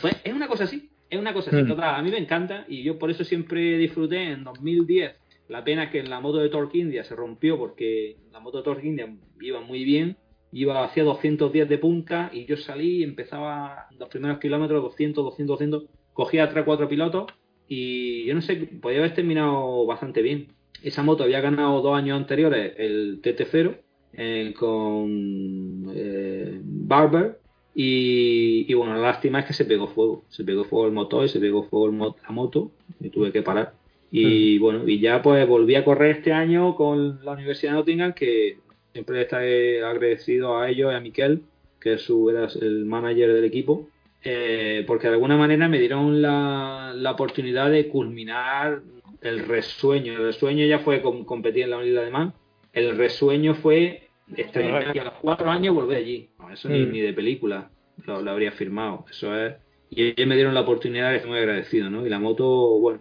[0.00, 1.62] Pues es una cosa así, es una cosa así.
[1.62, 1.68] Mm.
[1.68, 5.16] Total, a mí me encanta y yo por eso siempre disfruté en 2010.
[5.48, 8.64] La pena es que la moto de Torque India se rompió porque la moto de
[8.64, 10.16] Torque India iba muy bien,
[10.52, 15.54] iba hacia 210 de punta y yo salí y empezaba los primeros kilómetros 200, 200,
[15.54, 17.26] 200, cogía a 3 4 pilotos
[17.68, 20.48] y yo no sé, podía haber terminado bastante bien.
[20.82, 23.78] Esa moto había ganado dos años anteriores el TT0
[24.14, 27.38] eh, con eh, Barber
[27.74, 30.24] y, bueno, la lástima es que se pegó fuego.
[30.28, 33.74] Se pegó fuego el motor y se pegó fuego la moto y tuve que parar.
[34.10, 38.12] Y bueno, y ya pues volví a correr este año con la Universidad de Nottingham,
[38.12, 38.58] que
[38.92, 41.42] siempre está agradecido a ellos y a Miquel,
[41.80, 43.88] que es su, era el manager del equipo
[44.22, 48.82] eh, porque de alguna manera me dieron la, oportunidad de culminar
[49.22, 50.12] el resueño.
[50.12, 52.34] El resueño ya fue competir en la unidad de Man.
[52.72, 56.28] El resueño fue estrenar y a los cuatro años volver allí.
[56.52, 56.92] eso ni, mm.
[56.92, 57.70] de película
[58.06, 59.06] lo, habría firmado.
[59.10, 59.54] Eso es.
[59.90, 62.06] Y ellos me dieron la oportunidad estoy muy agradecido, ¿no?
[62.06, 63.00] Y la moto, bueno,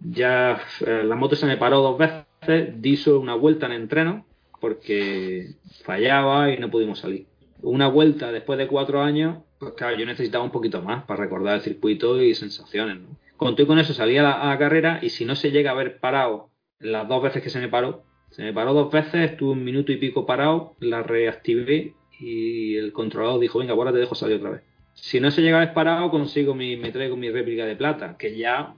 [0.00, 4.24] ya eh, la moto se me paró dos veces, di una vuelta en entreno
[4.60, 5.54] porque
[5.84, 7.26] fallaba y no pudimos salir.
[7.62, 11.56] Una vuelta después de cuatro años pues claro, yo necesitaba un poquito más para recordar
[11.56, 13.16] el circuito y sensaciones, ¿no?
[13.36, 16.50] Conté con eso, salí a la, carrera y si no se llega a haber parado
[16.78, 19.92] las dos veces que se me paró, se me paró dos veces, estuve un minuto
[19.92, 24.50] y pico parado, la reactivé y el controlador dijo, venga, ahora te dejo salir otra
[24.50, 24.62] vez.
[24.94, 28.36] Si no se llega a parado, consigo mi, me traigo mi réplica de plata, que
[28.36, 28.74] ya,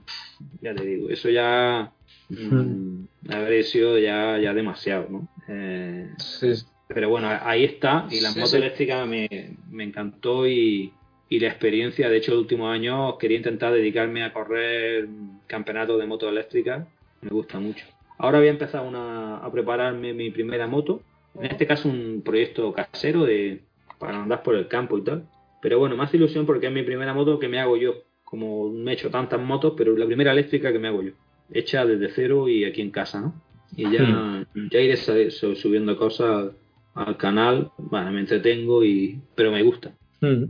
[0.61, 1.93] ya te digo, eso ya
[2.29, 5.27] mm, habría sido ya, ya demasiado, ¿no?
[5.47, 6.53] Eh, sí.
[6.87, 8.07] Pero bueno, ahí está.
[8.09, 10.91] Y la moto eléctrica me, me encantó y,
[11.29, 12.09] y, la experiencia.
[12.09, 15.07] De hecho, el último año quería intentar dedicarme a correr
[15.45, 16.87] campeonato de moto eléctrica.
[17.21, 17.85] Me gusta mucho.
[18.17, 21.01] Ahora voy a empezar una, a prepararme mi primera moto.
[21.39, 23.61] En este caso, un proyecto casero de,
[23.99, 25.27] para andar por el campo y tal.
[25.61, 27.95] Pero bueno, más ilusión porque es mi primera moto que me hago yo.
[28.23, 31.11] Como me he hecho tantas motos, pero la primera eléctrica que me hago yo.
[31.51, 33.33] Hecha desde cero y aquí en casa, ¿no?
[33.75, 36.53] Y ya, ya iré subiendo cosas
[36.95, 39.91] al canal, bueno, me entretengo y pero me gusta.
[40.21, 40.45] Mm.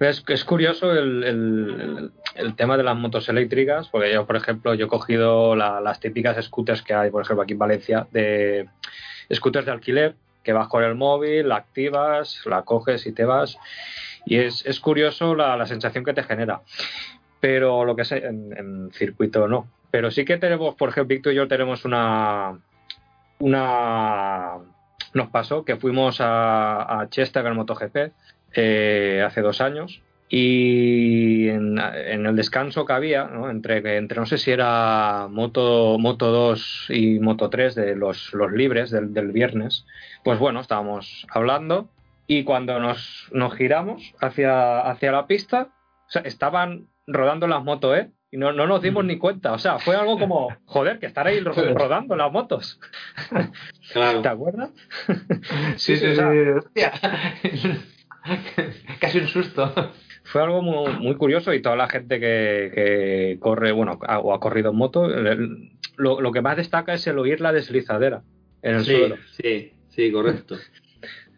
[0.00, 4.74] Es, es curioso el, el, el, tema de las motos eléctricas, porque yo, por ejemplo,
[4.74, 8.68] yo he cogido las típicas scooters que hay, por ejemplo, aquí en Valencia, de
[9.32, 13.56] scooters de alquiler, que vas con el móvil, la activas, la coges y te vas.
[14.26, 16.60] Y es, es curioso la, la, sensación que te genera.
[17.40, 19.68] Pero lo que sé, en, circuito no.
[19.90, 22.58] Pero sí que tenemos, por ejemplo, Víctor y yo tenemos una,
[23.38, 24.54] una
[25.14, 27.96] nos pasó que fuimos a, Chester en MotoGP
[28.54, 33.48] eh, hace dos años y en, en, el descanso que había, ¿no?
[33.48, 38.50] Entre, entre no sé si era Moto, Moto 2 y Moto 3 de los, los
[38.50, 39.86] libres del, del viernes,
[40.24, 41.88] pues bueno, estábamos hablando
[42.26, 45.68] y cuando nos, nos giramos hacia, hacia la pista,
[46.08, 48.10] o sea, estaban rodando las motos, ¿eh?
[48.30, 49.52] Y no, no nos dimos ni cuenta.
[49.52, 52.80] O sea, fue algo como, joder, que estar ahí rodando las motos.
[53.92, 54.22] Claro.
[54.22, 54.70] ¿Te acuerdas?
[55.76, 56.22] Sí, sí, sí.
[57.54, 57.70] sí.
[59.00, 59.72] Casi un susto.
[60.24, 63.92] Fue algo muy, muy, curioso y toda la gente que, que corre, bueno,
[64.22, 68.22] o ha corrido en moto, lo, lo, que más destaca es el oír la deslizadera
[68.62, 69.16] en el sí, suelo.
[69.40, 70.56] Sí, sí, correcto.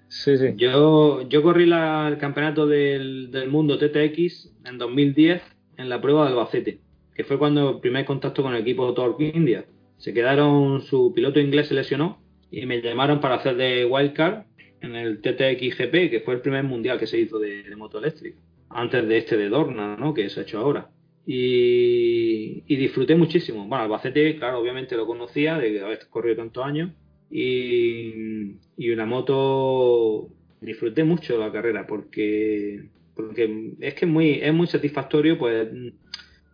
[0.09, 0.55] Sí, sí.
[0.57, 5.43] Yo, yo corrí la, el campeonato del, del, mundo TTX en 2010
[5.79, 6.81] en la prueba de Albacete,
[7.15, 9.65] que fue cuando el primer contacto con el equipo Torque India.
[9.97, 14.45] Se quedaron, su piloto inglés se lesionó y me llamaron para hacer de wildcard
[14.81, 17.99] en el TTX GP, que fue el primer mundial que se hizo de, de moto
[17.99, 18.39] eléctrica,
[18.69, 20.15] antes de este de Dorna, ¿no?
[20.15, 20.91] que se ha hecho ahora.
[21.27, 23.67] Y, y, disfruté muchísimo.
[23.67, 26.91] Bueno, Albacete, claro, obviamente lo conocía, de haber corrido tantos años,
[27.31, 30.29] y, y una moto
[30.61, 32.89] disfruté mucho la carrera porque
[33.19, 35.69] porque es que es muy es muy satisfactorio pues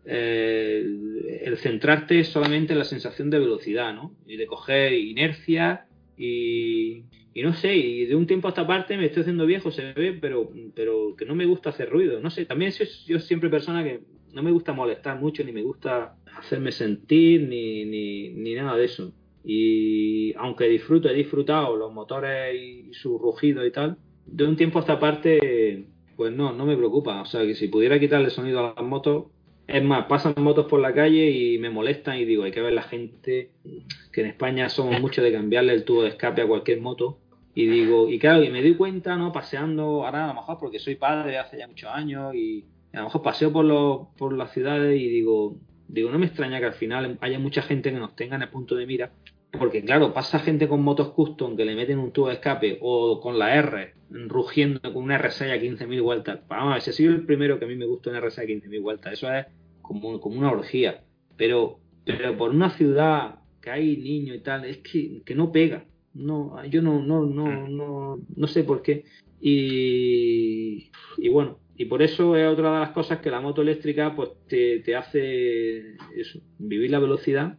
[0.06, 0.82] eh,
[1.42, 4.14] el centrarte solamente en la sensación de velocidad ¿no?
[4.26, 5.86] y de coger inercia
[6.16, 7.04] y,
[7.34, 9.92] y no sé y de un tiempo a esta parte me estoy haciendo viejo se
[9.92, 13.50] ve pero pero que no me gusta hacer ruido no sé también soy yo siempre
[13.50, 14.00] persona que
[14.32, 18.86] no me gusta molestar mucho ni me gusta hacerme sentir ni, ni, ni nada de
[18.86, 19.12] eso
[19.44, 24.78] y aunque disfruto, he disfrutado los motores y su rugido y tal, de un tiempo
[24.78, 25.84] a esta parte,
[26.16, 27.20] pues no, no me preocupa.
[27.22, 29.26] O sea, que si pudiera quitarle sonido a las motos,
[29.66, 32.74] es más, pasan motos por la calle y me molestan y digo, hay que ver
[32.74, 33.50] la gente,
[34.12, 37.18] que en España somos mucho de cambiarle el tubo de escape a cualquier moto.
[37.54, 39.32] Y digo, y claro, y me doy cuenta, ¿no?
[39.32, 43.04] Paseando, ahora a lo mejor porque soy padre hace ya muchos años y a lo
[43.04, 45.56] mejor paseo por, los, por las ciudades y digo,
[45.88, 48.74] digo, no me extraña que al final haya mucha gente que nos tenga en punto
[48.74, 49.12] de mira
[49.58, 53.20] porque claro, pasa gente con motos custom que le meten un tubo de escape o
[53.20, 56.40] con la R rugiendo con una R6 a 15.000 vueltas.
[56.48, 58.82] Vamos si ha sido el primero que a mí me gusta una R6 a 15.000
[58.82, 59.12] vueltas.
[59.12, 59.46] Eso es
[59.82, 61.04] como, como una orgía.
[61.36, 65.84] Pero, pero por una ciudad que hay niños y tal, es que, que no pega.
[66.14, 69.04] No, yo no, no, no, no, no sé por qué.
[69.40, 74.14] Y, y bueno, y por eso es otra de las cosas que la moto eléctrica
[74.14, 77.58] pues te, te hace eso, vivir la velocidad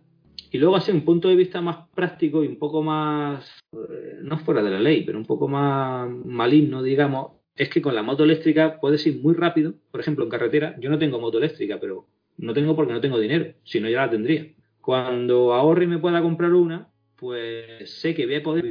[0.52, 4.38] y luego, así, un punto de vista más práctico y un poco más, eh, no
[4.40, 8.24] fuera de la ley, pero un poco más maligno, digamos, es que con la moto
[8.24, 9.74] eléctrica puedes ir muy rápido.
[9.92, 12.08] Por ejemplo, en carretera, yo no tengo moto eléctrica, pero
[12.38, 14.48] no tengo porque no tengo dinero, si no ya la tendría.
[14.82, 18.66] Cuando ahorre y me pueda comprar una, pues sé que voy a poder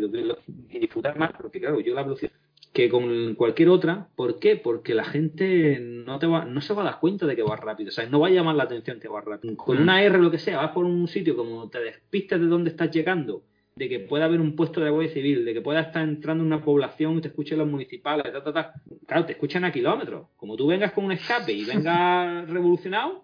[0.69, 2.33] disfrutar más, porque claro, yo la velocidad
[2.75, 4.09] que con cualquier otra.
[4.17, 4.57] ¿Por qué?
[4.57, 7.61] Porque la gente no te va, no se va a dar cuenta de que vas
[7.61, 7.91] rápido.
[7.91, 9.57] O sea, no va a llamar la atención que vas rápido.
[9.57, 12.71] Con una R lo que sea, vas por un sitio como te despistes de dónde
[12.71, 13.45] estás llegando,
[13.77, 16.49] de que pueda haber un puesto de guardia civil, de que pueda estar entrando en
[16.49, 18.75] una población y te escuchen los municipales, ta, ta, ta.
[19.07, 20.27] Claro, te escuchan a kilómetros.
[20.37, 23.23] Como tú vengas con un escape y vengas revolucionado,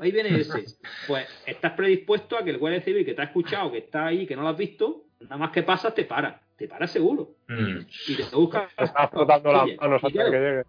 [0.00, 0.64] ahí viene ese.
[1.06, 4.26] Pues estás predispuesto a que el guardia civil que te ha escuchado, que está ahí,
[4.26, 7.30] que no lo has visto, nada más que pasas te para te paras seguro.
[7.48, 7.80] Mm.
[8.08, 8.70] Y te buscas.
[8.78, 10.62] Estás frotando las manos hasta claro, que llegue.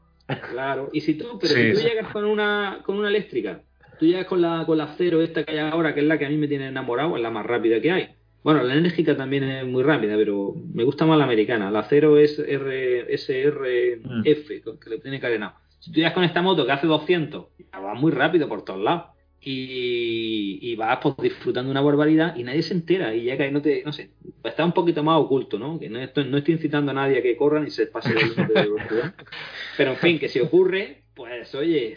[0.51, 1.87] Claro, y si tú, pero Sí, si tú sí.
[1.87, 3.61] llegas con una, con una eléctrica,
[3.99, 6.25] tú llegas con la, con la cero esta que hay ahora, que es la que
[6.25, 8.09] a mí me tiene enamorado, es la más rápida que hay.
[8.43, 11.71] Bueno, la enérgica también es muy rápida, pero me gusta más la americana.
[11.71, 14.47] La cero es R, SRF,
[14.79, 15.55] que le tiene carenado.
[15.79, 18.81] Si tú llegas con esta moto que hace 200, ya va muy rápido por todos
[18.81, 19.14] lados.
[19.47, 23.83] Y, vas pues, disfrutando una barbaridad y nadie se entera y ya que no te,
[23.83, 24.09] no sé,
[24.43, 25.79] está un poquito más oculto, ¿no?
[25.79, 28.43] Que no estoy, no estoy incitando a nadie a que corran y se pase de
[28.53, 29.13] velocidad.
[29.77, 31.95] Pero en fin, que si ocurre, pues oye,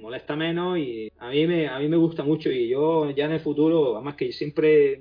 [0.00, 3.32] molesta menos y a mí me, a mí me gusta mucho y yo ya en
[3.32, 5.00] el futuro, además que siempre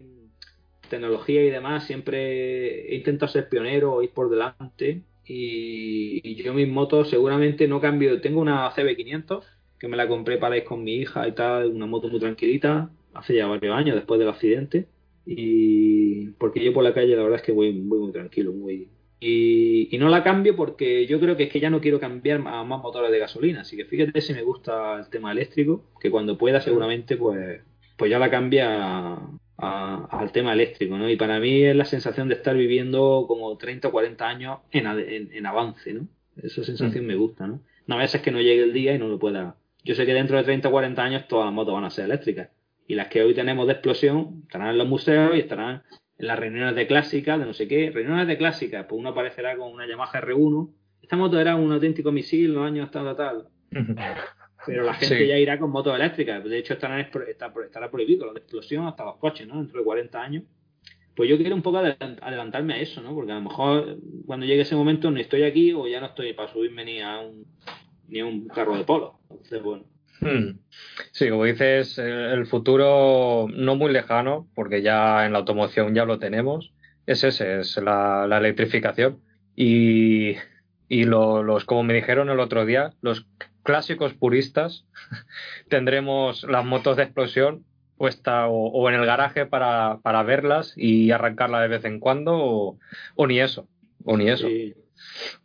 [0.88, 6.68] tecnología y demás, siempre he intentado ser pionero, ir por delante y, y yo mis
[6.68, 9.55] motos seguramente no cambio, tengo una CB500
[9.86, 12.90] que me la compré para ir con mi hija y tal, una moto muy tranquilita,
[13.14, 14.88] hace ya varios años después del accidente.
[15.26, 18.90] Y porque yo por la calle la verdad es que voy, voy muy tranquilo, muy
[19.20, 22.64] y, no la cambio porque yo creo que es que ya no quiero cambiar a
[22.64, 23.62] más motores de gasolina.
[23.62, 27.62] Así que fíjate si me gusta el tema eléctrico, que cuando pueda seguramente pues,
[27.98, 29.18] pues ya la cambia
[29.58, 31.10] al tema eléctrico, ¿no?
[31.10, 34.86] Y para mí es la sensación de estar viviendo como 30 o 40 años en,
[34.86, 36.08] en, avance, ¿no?
[36.44, 37.08] Esa sensación mm.
[37.08, 37.62] me gusta, ¿no?
[37.88, 39.56] No a veces que no llegue el día y no lo pueda.
[39.86, 42.06] Yo sé que dentro de 30 o 40 años todas las motos van a ser
[42.06, 42.50] eléctricas.
[42.88, 45.84] Y las que hoy tenemos de explosión estarán en los museos y estarán
[46.18, 47.92] en las reuniones de clásica, de no sé qué.
[47.92, 50.74] Reuniones de clásica, pues uno aparecerá con una Yamaha R1.
[51.04, 53.48] Esta moto era un auténtico misil los años tal, tal.
[54.66, 56.44] Pero la gente ya irá con motos eléctricas.
[56.44, 59.60] De hecho, estará, estará prohibido de explosión hasta los coches, ¿no?
[59.60, 60.44] Dentro de 40 años.
[61.16, 63.14] Pues yo quiero un poco adelantarme a eso, ¿no?
[63.14, 66.34] Porque a lo mejor cuando llegue ese momento ni estoy aquí o ya no estoy
[66.34, 67.46] para subirme ni a un,
[68.08, 69.20] ni un carro de polo.
[69.30, 69.86] Entonces, bueno.
[70.22, 70.60] Hmm.
[71.12, 76.20] Sí, como dices, el futuro no muy lejano, porque ya en la automoción ya lo
[76.20, 76.74] tenemos,
[77.06, 79.20] es ese, es la, electrificación.
[79.56, 80.36] Y,
[80.88, 83.28] y los, como me dijeron el otro día, los
[83.64, 84.86] clásicos puristas
[85.70, 87.66] tendremos las motos de explosión
[87.98, 92.78] puesta o, en el garaje para, para, verlas y arrancarla de vez en cuando
[93.16, 93.68] o, ni eso,
[94.04, 94.48] o ni eso.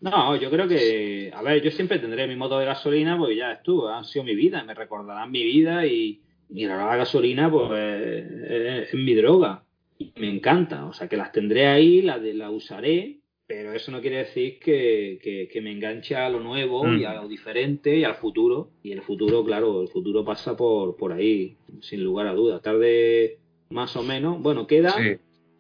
[0.00, 3.52] No, yo creo que, a ver, yo siempre tendré mi moto de gasolina porque ya
[3.52, 8.94] estuvo, han sido mi vida, me recordarán mi vida y, y la gasolina pues es,
[8.94, 9.64] mi droga.
[9.98, 13.90] Y me encanta, o sea que las tendré ahí, la, de, la usaré, pero eso
[13.90, 17.16] no quiere decir que, que, me enganche a lo nuevo y a mm.
[17.16, 18.70] lo diferente y al futuro.
[18.82, 22.62] Y el futuro, claro, el futuro pasa por, por ahí, sin lugar a dudas.
[22.62, 23.38] Tarde
[23.70, 24.94] más o menos, bueno, queda,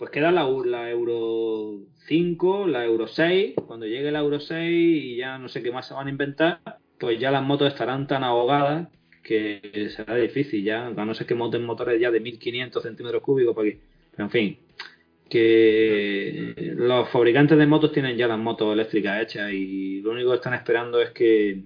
[0.00, 0.44] pues queda la,
[0.90, 4.58] Euro 5, la Euro 6, cuando llegue la Euro 6
[5.04, 6.60] y ya no sé qué más se van a inventar,
[6.98, 8.88] pues ya las motos estarán tan ahogadas
[9.22, 13.54] que será difícil ya, a no ser que monten motores ya de 1500 centímetros cúbicos
[13.54, 13.78] para aquí.
[14.12, 14.58] Pero en fin,
[15.28, 20.36] que los fabricantes de motos tienen ya las motos eléctricas hechas y lo único que
[20.36, 21.64] están esperando es que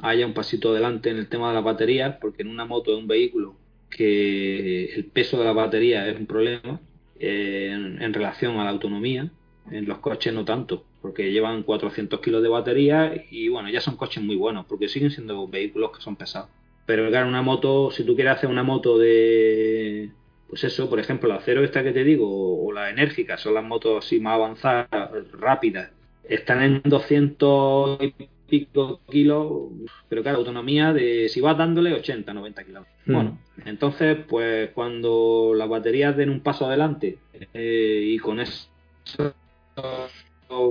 [0.00, 2.98] haya un pasito adelante en el tema de las baterías, porque en una moto, es
[3.00, 3.56] un vehículo,
[3.90, 6.80] que el peso de la batería es un problema
[7.18, 9.30] en relación a la autonomía
[9.70, 13.96] en los coches no tanto, porque llevan 400 kilos de batería y bueno, ya son
[13.96, 16.50] coches muy buenos, porque siguen siendo vehículos que son pesados.
[16.86, 20.10] Pero claro, una moto, si tú quieres hacer una moto de,
[20.48, 23.64] pues eso, por ejemplo, la acero esta que te digo, o la enérgica, son las
[23.64, 25.90] motos así más avanzadas, rápidas,
[26.28, 28.14] están en 200 y
[28.48, 29.72] pico kilos,
[30.08, 32.86] pero claro, autonomía de, si vas dándole 80, 90 kilos.
[33.06, 37.18] Bueno, entonces, pues cuando las baterías den un paso adelante
[37.52, 38.68] eh, y con eso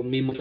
[0.02, 0.32] mismo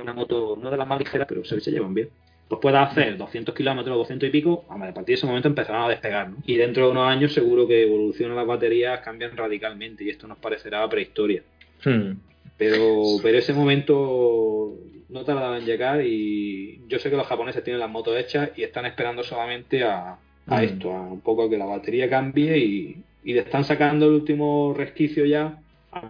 [0.00, 2.08] una moto no de las más ligeras, pero se, se llevan bien.
[2.48, 5.88] Pues pueda hacer 200 kilómetros, 200 y pico, a partir de ese momento empezarán a
[5.88, 6.30] despegar.
[6.46, 10.38] Y dentro de unos años seguro que evolucionan las baterías, cambian radicalmente y esto nos
[10.38, 11.42] parecerá prehistoria.
[11.84, 12.12] Hmm.
[12.56, 14.74] Pero, pero ese momento
[15.08, 18.62] no tardará en llegar y yo sé que los japoneses tienen las motos hechas y
[18.62, 20.64] están esperando solamente a, a hmm.
[20.64, 24.14] esto, a un poco a que la batería cambie y, y le están sacando el
[24.14, 25.60] último resquicio ya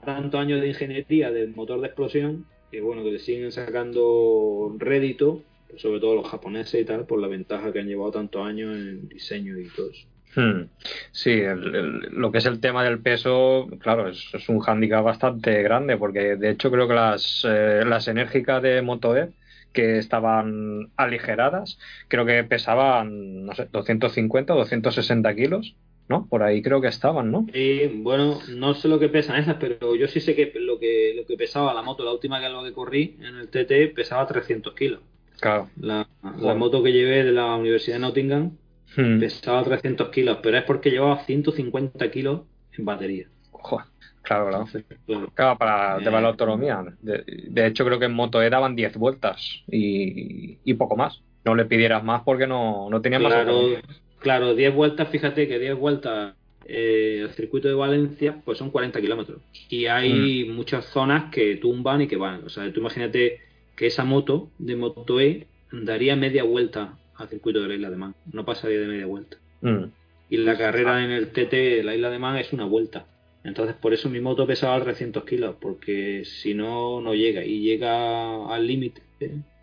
[0.05, 5.43] tantos años de ingeniería del motor de explosión que bueno que le siguen sacando rédito
[5.77, 9.09] sobre todo los japoneses y tal por la ventaja que han llevado tantos años en
[9.09, 10.07] diseño y todo eso
[10.37, 10.69] hmm.
[11.13, 11.43] Sí,
[12.13, 16.51] lo que es el tema del peso, claro, es, un hándicap bastante grande, porque de
[16.51, 19.31] hecho creo que las, eh, las enérgicas de Moto E
[19.73, 25.77] que estaban aligeradas, creo que pesaban, no sé, 250 o 260 kilos
[26.09, 26.27] ¿no?
[26.29, 27.47] Por ahí creo que estaban, ¿no?
[27.53, 31.15] Sí, bueno, no sé lo que pesan esas, pero yo sí sé que lo que,
[31.17, 34.27] lo que pesaba la moto, la última que lo que corrí en el TT, pesaba
[34.27, 35.01] 300 kilos.
[35.41, 35.69] Claro.
[35.81, 36.09] La,
[36.55, 38.53] moto que llevé de la Universidad de Nottingham
[38.97, 39.21] hmm.
[39.21, 42.43] pesaba 300 kilos, pero es porque llevaba 150 kilos
[42.77, 43.27] en batería.
[44.23, 44.67] Claro, claro.
[45.07, 46.85] Pues, claro, para eh, la autonomía.
[47.01, 51.23] De, hecho, creo que en moto E daban 10 vueltas y, y, poco más.
[51.45, 53.83] No le pidieras más porque no, no tenía claro, más.
[54.19, 56.35] Claro, 10 vueltas, fíjate que 10 vueltas
[56.69, 59.41] eh, el circuito de Valencia pues son 40 kilómetros.
[59.69, 60.55] Y hay mm.
[60.55, 62.45] muchas zonas que tumban y que van.
[62.45, 63.41] O sea, tú imagínate
[63.77, 67.97] que esa moto de Moto E daría media vuelta al circuito de la isla de
[67.97, 68.15] Man.
[68.33, 69.37] No pasaría de media vuelta.
[69.61, 69.85] Mm.
[70.29, 73.07] Y la carrera en el TT la isla de Man es una vuelta.
[73.45, 77.45] Entonces, por eso mi moto pesaba 300 kilos, porque si no, no llega.
[77.45, 79.03] Y llega al límite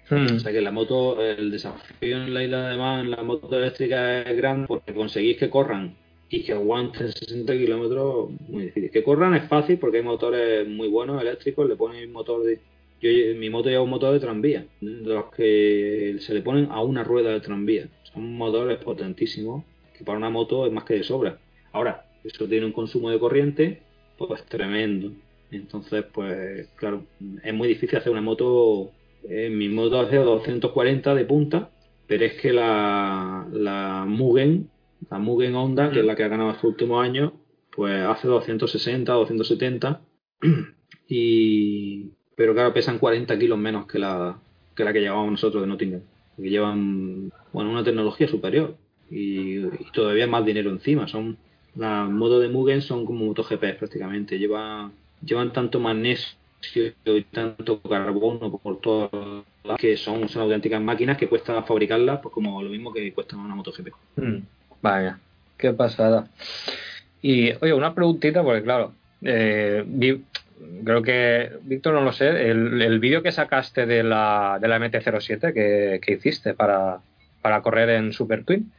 [0.09, 0.35] Hmm.
[0.35, 4.21] O sea que la moto, el desafío en la isla de Man, la moto eléctrica
[4.21, 5.95] es grande porque conseguís que corran
[6.29, 8.91] y que aguanten 60 kilómetros, muy difícil.
[8.91, 12.59] Que corran es fácil porque hay motores muy buenos eléctricos, le ponen motor de...
[13.03, 17.03] Mi moto lleva un motor de tranvía, de los que se le ponen a una
[17.03, 17.89] rueda de tranvía.
[18.03, 19.65] Son motores potentísimos
[19.97, 21.37] que para una moto es más que de sobra.
[21.73, 23.81] Ahora, eso tiene un consumo de corriente,
[24.17, 25.11] pues tremendo.
[25.51, 27.03] Entonces, pues claro,
[27.43, 28.91] es muy difícil hacer una moto.
[29.23, 31.71] En mi moto hace 240 de punta,
[32.07, 34.69] pero es que la, la Mugen,
[35.09, 37.33] la Mugen Honda, que es la que ha ganado estos últimos años,
[37.75, 40.01] pues hace 260, 270.
[41.05, 44.37] Y, pero claro, pesan 40 kilos menos que la
[44.75, 46.01] que, la que llevábamos nosotros de Nottingham.
[46.37, 48.75] Que llevan bueno, una tecnología superior
[49.09, 49.61] y,
[49.93, 51.07] todavía más dinero encima.
[51.07, 51.37] Son
[51.75, 54.39] Las motos de Mugen son como MotoGP prácticamente.
[54.39, 54.91] Llevan,
[55.23, 56.37] llevan tanto magnesio
[57.05, 59.43] y tanto carbono por todo
[59.77, 63.55] que son, son auténticas máquinas que cuesta fabricarlas pues como lo mismo que cuesta una
[63.55, 63.89] MotoGP.
[64.15, 64.37] Mm,
[64.81, 65.19] vaya,
[65.57, 66.29] qué pasada.
[67.21, 69.83] Y oye, una preguntita, porque claro, eh,
[70.83, 75.53] creo que, Víctor, no lo sé, el, vídeo que sacaste de la, de la MT-07
[75.53, 76.99] que, hiciste para,
[77.41, 78.71] para correr en Super Twin,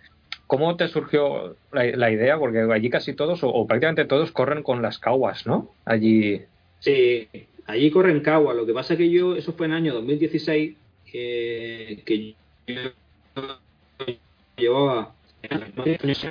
[0.47, 2.39] ¿cómo te surgió la, idea?
[2.39, 5.71] Porque allí casi todos, o, prácticamente todos, corren con las caguas, ¿no?
[5.85, 6.43] Allí.
[6.81, 7.29] Sí,
[7.67, 8.57] allí corren caguas.
[8.57, 10.77] Lo que pasa es que yo, eso fue en el año 2016,
[11.07, 12.35] que
[12.67, 12.91] yo
[14.57, 15.15] llevaba,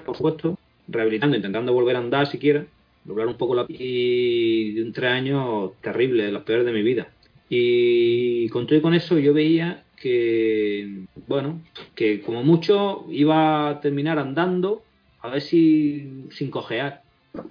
[0.05, 0.57] por supuesto,
[0.87, 2.65] rehabilitando, intentando volver a andar siquiera
[3.05, 7.09] doblar un poco la y de un tres años terrible, los peores de mi vida.
[7.49, 11.61] Y con todo y con eso yo veía que, bueno,
[11.95, 14.83] que como mucho iba a terminar andando
[15.21, 17.01] a ver si sin cojear.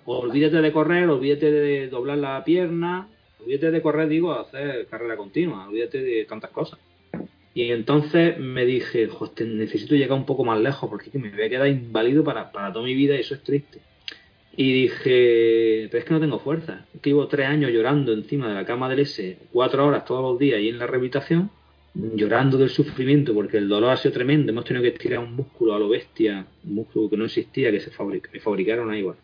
[0.04, 3.08] Olvídate de correr, olvídate de doblar la pierna,
[3.40, 6.78] olvídate de correr, digo, hacer carrera continua, olvídate de tantas cosas.
[7.54, 9.08] Y entonces me dije,
[9.46, 12.84] necesito llegar un poco más lejos porque me voy a quedar inválido para, para toda
[12.84, 13.80] mi vida y eso es triste.
[14.56, 16.86] Y dije, pero es que no tengo fuerza.
[16.94, 20.22] Es que llevo tres años llorando encima de la cama del S, cuatro horas todos
[20.22, 21.50] los días y en la rehabilitación,
[21.94, 24.52] llorando del sufrimiento porque el dolor ha sido tremendo.
[24.52, 27.80] Hemos tenido que estirar un músculo a lo bestia, un músculo que no existía, que
[27.80, 29.16] se fabrica, me fabricaron ahí igual.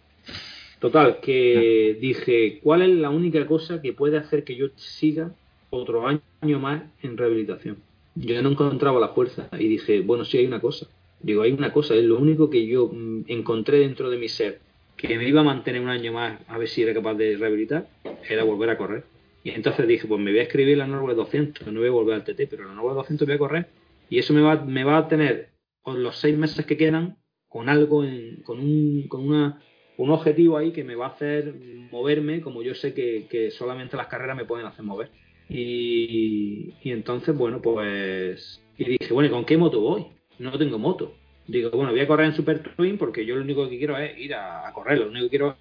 [0.81, 5.33] Total, que dije, ¿cuál es la única cosa que puede hacer que yo siga
[5.71, 7.79] otro año más en rehabilitación?
[8.15, 10.87] Yo no encontraba la fuerza y dije, bueno, sí hay una cosa.
[11.21, 14.61] Digo, hay una cosa, es lo único que yo mm, encontré dentro de mi ser
[14.99, 17.89] que me iba a mantener un año más a ver si era capaz de rehabilitar,
[18.29, 19.05] era volver a correr.
[19.45, 22.15] Y entonces dije, pues me voy a escribir la Norway 200, no voy a volver
[22.17, 23.67] al TT, pero la Norway 200 voy a correr.
[24.11, 25.51] Y eso me va, me va a tener
[25.87, 27.17] los seis meses que quedan
[27.47, 28.05] con algo,
[28.45, 29.63] con, un, con una,
[29.97, 31.55] un objetivo ahí que me va a hacer
[31.93, 35.11] moverme como yo sé que, solamente las carreras me pueden hacer mover.
[35.49, 38.63] Y, y entonces, bueno, pues...
[38.77, 40.07] Y dije, bueno, ¿y con qué moto voy?
[40.39, 41.15] No tengo moto
[41.49, 44.17] digo, bueno, voy a correr en Super Twin porque yo lo único que quiero es
[44.19, 45.57] ir a, correr, lo único que quiero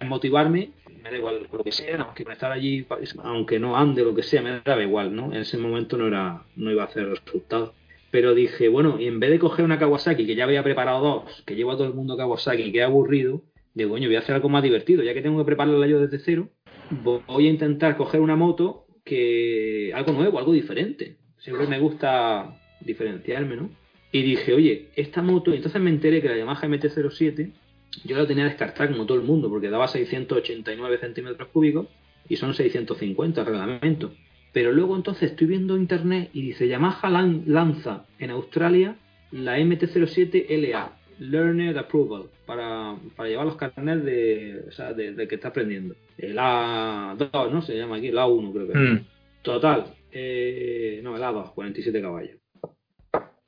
[0.00, 0.72] es motivarme,
[1.02, 2.84] me da igual lo que sea, aunque estar allí,
[3.22, 5.32] aunque no ande lo que sea, me daba igual, ¿no?
[5.32, 7.72] En ese momento no era, no iba a hacer resultados.
[8.10, 11.42] Pero dije, bueno, y en vez de coger una Kawasaki, que ya había preparado dos,
[11.46, 13.42] que llevo a todo el mundo Kawasaki, que es aburrido,
[13.74, 16.18] digo, coño, voy a hacer algo más divertido, ya que tengo que prepararla yo desde
[16.18, 16.48] cero,
[16.90, 21.18] voy a intentar coger una moto que algo nuevo, algo diferente.
[21.38, 23.70] Siempre me gusta diferenciarme, ¿no?
[24.12, 27.50] Y dije, oye, esta moto, entonces me enteré que la Yamaha MT-07
[28.04, 31.86] yo la tenía descartada como todo el mundo, porque daba 689 centímetros cúbicos
[32.28, 34.12] y son 650 el reglamento.
[34.52, 38.96] Pero luego entonces estoy viendo internet y dice Yamaha lanza en Australia
[39.32, 45.34] la MT-07 LA, Learner Approval, para, para llevar los carnets de, o sea, de, que
[45.34, 45.96] está aprendiendo.
[46.16, 47.62] El A2, ¿no?
[47.62, 48.78] Se llama aquí, el A1 creo que.
[48.78, 49.06] Mm.
[49.42, 52.43] Total, eh, no, el A2, 47 caballos.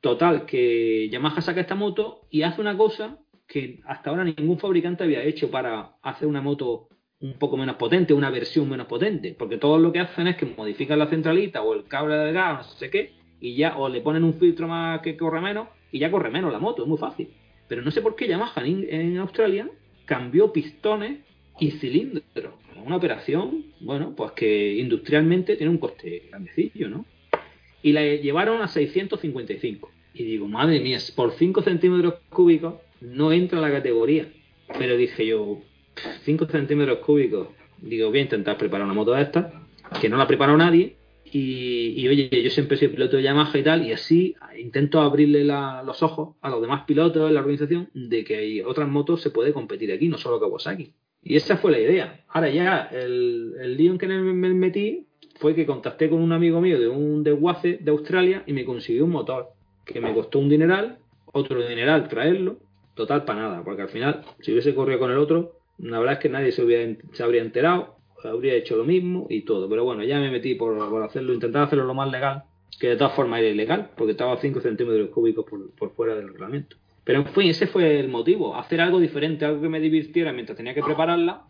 [0.06, 3.18] Total, que Yamaha saca esta moto y hace una cosa
[3.48, 6.86] que hasta ahora ningún fabricante había hecho para hacer una moto
[7.18, 10.46] un poco menos potente, una versión menos potente, porque todo lo que hacen es que
[10.46, 14.00] modifican la centralita o el cable de gas, no sé qué, y ya, o le
[14.00, 16.98] ponen un filtro más que corre menos, y ya corre menos la moto, es muy
[16.98, 17.28] fácil.
[17.66, 19.68] Pero no sé por qué Yamaha en, Australia
[20.04, 21.18] cambió pistones
[21.58, 22.54] y cilindros.
[22.84, 27.04] Una operación, bueno, pues que industrialmente tiene un coste grandecillo, ¿no?
[27.82, 29.95] Y la llevaron a 655.
[30.18, 34.26] Y digo, madre mía, por 5 centímetros cúbicos no entra en la categoría.
[34.78, 35.58] Pero dije yo,
[36.24, 37.48] 5 centímetros cúbicos,
[37.82, 39.52] digo, voy a intentar preparar una moto de estas,
[40.00, 40.96] que no la preparó nadie.
[41.30, 46.02] Y, oye, yo siempre soy piloto de Yamaha y tal, y así intento abrirle los
[46.02, 49.52] ojos a los demás pilotos de la organización de que hay otras motos se puede
[49.52, 50.94] competir aquí, no solo Kawasaki.
[51.22, 52.24] Y esa fue la idea.
[52.28, 56.60] Ahora ya, el, el lío en que me metí fue que contacté con un amigo
[56.62, 59.55] mío de un desguace de Australia y me consiguió un motor
[59.86, 60.98] que me costó un dineral,
[61.32, 62.58] otro dineral traerlo,
[62.94, 66.20] total para nada, porque al final, si hubiese corrido con el otro, la verdad es
[66.20, 69.68] que nadie se, hubiera, se habría enterado, habría hecho lo mismo y todo.
[69.68, 72.44] Pero bueno, ya me metí por, hacerlo, intentar hacerlo lo más legal,
[72.80, 76.28] que de todas formas era ilegal, porque estaba a 5 centímetros cúbicos por, fuera del
[76.28, 76.76] reglamento.
[77.04, 80.56] Pero en fin, ese fue el motivo, hacer algo diferente, algo que me divirtiera mientras
[80.56, 81.44] tenía que prepararla,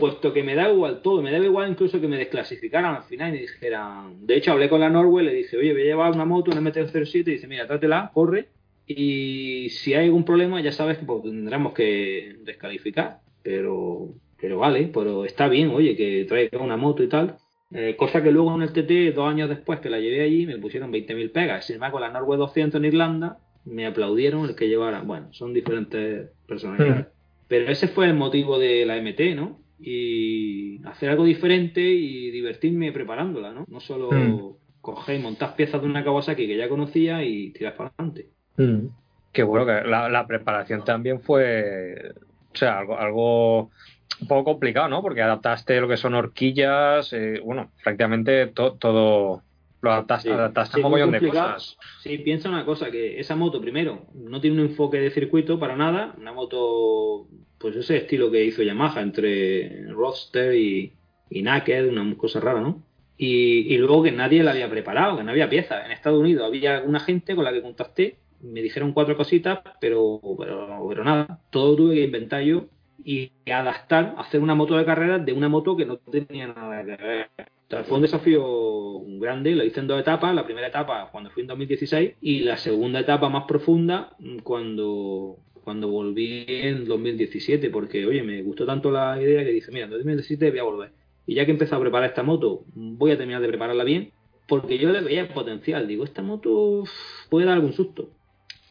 [0.00, 3.30] puesto que me da igual todo, me da igual incluso que me desclasificaran al final
[3.30, 6.12] y me dijeran, de hecho hablé con la Norway, le dije, oye, voy a llevar
[6.12, 8.48] una moto, una MT-07, y dice, mira, trátela, corre,
[8.86, 14.08] y si hay algún problema ya sabes que pues, tendremos que descalificar, pero,
[14.40, 17.36] pero vale, pero está bien, oye, que traiga una moto y tal.
[17.74, 20.58] Eh, cosa que luego en el TT, dos años después que la llevé allí, me
[20.58, 21.64] pusieron 20.000 pegas.
[21.64, 25.00] Sin embargo, la Norway 200 en Irlanda me aplaudieron el que llevara.
[25.02, 27.06] Bueno, son diferentes personalidades.
[27.52, 29.58] Pero ese fue el motivo de la MT, ¿no?
[29.78, 33.66] Y hacer algo diferente y divertirme preparándola, ¿no?
[33.68, 37.92] No solo coger y montar piezas de una Kawasaki que ya conocía y tirar para
[37.98, 38.30] adelante.
[39.32, 42.14] Qué bueno que la, preparación también fue,
[42.54, 43.60] o sea, algo, algo
[44.22, 45.02] un poco complicado, ¿no?
[45.02, 49.42] Porque adaptaste lo que son horquillas, eh, bueno, prácticamente todo
[49.82, 51.76] lo adaptaste, adaptaste a un montón de cosas.
[52.00, 55.76] Sí, piensa una cosa, que esa moto, primero, no tiene un enfoque de circuito para
[55.76, 57.26] nada, una moto,
[57.58, 60.92] pues ese estilo que hizo Yamaha entre Roadster y,
[61.28, 62.80] y Naked, una cosa rara, ¿no?
[63.16, 65.84] Y, y, luego que nadie la había preparado, que no había piezas.
[65.84, 70.20] En Estados Unidos había una gente con la que contacté, me dijeron cuatro cositas, pero,
[70.38, 72.66] pero, pero nada, todo tuve que inventar yo
[73.04, 77.02] y adaptar, hacer una moto de carrera de una moto que no tenía nada que
[77.02, 77.30] ver.
[77.84, 81.46] Fue un desafío grande, lo hice en dos etapas, la primera etapa cuando fui en
[81.48, 88.42] 2016 y la segunda etapa más profunda cuando, cuando volví en 2017, porque oye, me
[88.42, 90.92] gustó tanto la idea que dije, mira, en 2017 voy a volver.
[91.26, 94.12] Y ya que empecé a preparar esta moto, voy a terminar de prepararla bien,
[94.46, 96.84] porque yo le veía potencial, digo, esta moto
[97.30, 98.10] puede dar algún susto.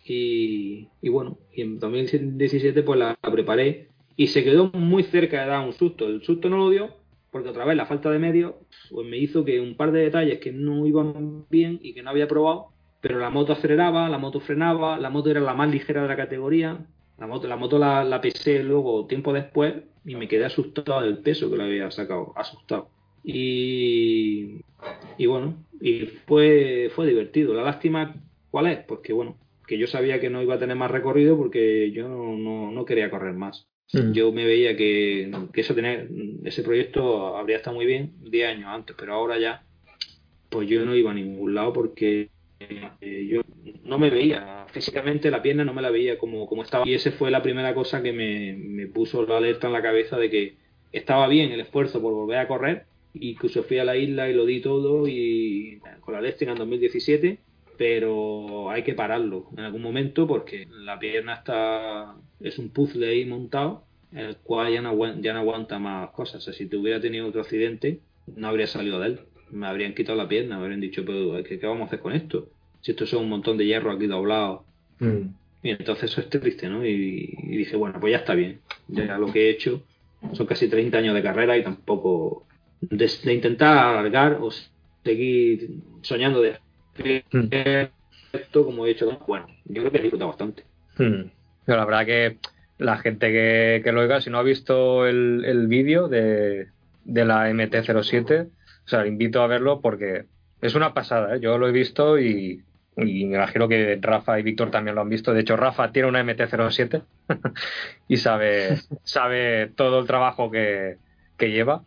[0.05, 5.47] Y, y bueno, y en 2017 pues la preparé y se quedó muy cerca de
[5.47, 6.07] dar un susto.
[6.07, 7.00] El susto no lo dio
[7.31, 8.53] porque otra vez la falta de medios
[8.89, 12.09] pues me hizo que un par de detalles que no iban bien y que no
[12.09, 12.67] había probado,
[12.99, 16.17] pero la moto aceleraba, la moto frenaba, la moto era la más ligera de la
[16.17, 16.85] categoría,
[17.17, 19.75] la moto la, moto la, pesé luego tiempo después
[20.05, 22.89] y me quedé asustado del peso que le había sacado, asustado.
[23.23, 24.61] Y,
[25.17, 27.53] y bueno, y fue, fue divertido.
[27.53, 28.15] La lástima,
[28.49, 28.79] ¿cuál es?
[28.85, 29.37] Pues que bueno,
[29.67, 33.09] que yo sabía que no iba a tener más recorrido porque yo no, no quería
[33.09, 33.70] correr más.
[33.93, 34.13] Mm.
[34.13, 36.09] Yo me veía que, eso tener,
[36.45, 39.63] ese proyecto habría estado muy bien 10 años antes, pero ahora ya,
[40.49, 43.41] pues yo no iba a ningún lado porque eh, yo
[43.83, 46.87] no me veía físicamente la pierna no me la veía como, como estaba.
[46.87, 50.17] Y esa fue la primera cosa que me, me puso la alerta en la cabeza
[50.17, 50.55] de que
[50.91, 52.85] estaba bien el esfuerzo por volver a correr.
[53.13, 57.39] Incluso fui a la isla y lo di todo y con la eléctrica en 2017
[57.81, 63.25] pero hay que pararlo en algún momento porque la pierna está es un puzzle ahí
[63.25, 66.35] montado el cual ya no, aguanta, ya no aguanta más cosas.
[66.35, 67.97] O sea, si te hubiera tenido otro accidente,
[68.35, 69.19] no habría salido de él.
[69.49, 72.49] Me habrían quitado la pierna, me habrían dicho, pero ¿qué, vamos a hacer con esto?
[72.81, 74.63] Si esto son un montón de hierro aquí doblado.
[74.99, 75.29] Mm.
[75.63, 76.85] Y entonces eso es triste, ¿no?
[76.85, 78.59] Y, dije, bueno, pues ya está bien.
[78.89, 79.81] Ya lo que he hecho
[80.33, 82.45] son casi 30 años de carrera y tampoco
[82.81, 84.51] de, intentar alargar o
[85.03, 86.59] seguir soñando de.
[88.33, 89.19] Esto como he hecho.
[89.27, 90.63] Bueno, yo creo que he disfrutado bastante.
[90.97, 91.29] Hmm.
[91.65, 92.37] Pero la verdad que
[92.77, 96.67] la gente que, lo oiga, si no ha visto el, el vídeo de,
[97.05, 100.25] de la MT-07, o sea, invito a verlo porque
[100.61, 101.35] es una pasada.
[101.35, 101.39] ¿eh?
[101.39, 102.63] Yo lo he visto y,
[102.95, 105.33] me imagino que Rafa y Víctor también lo han visto.
[105.33, 107.03] De hecho, Rafa tiene una MT-07
[108.07, 110.97] y sabe, sabe todo el trabajo que,
[111.37, 111.83] que lleva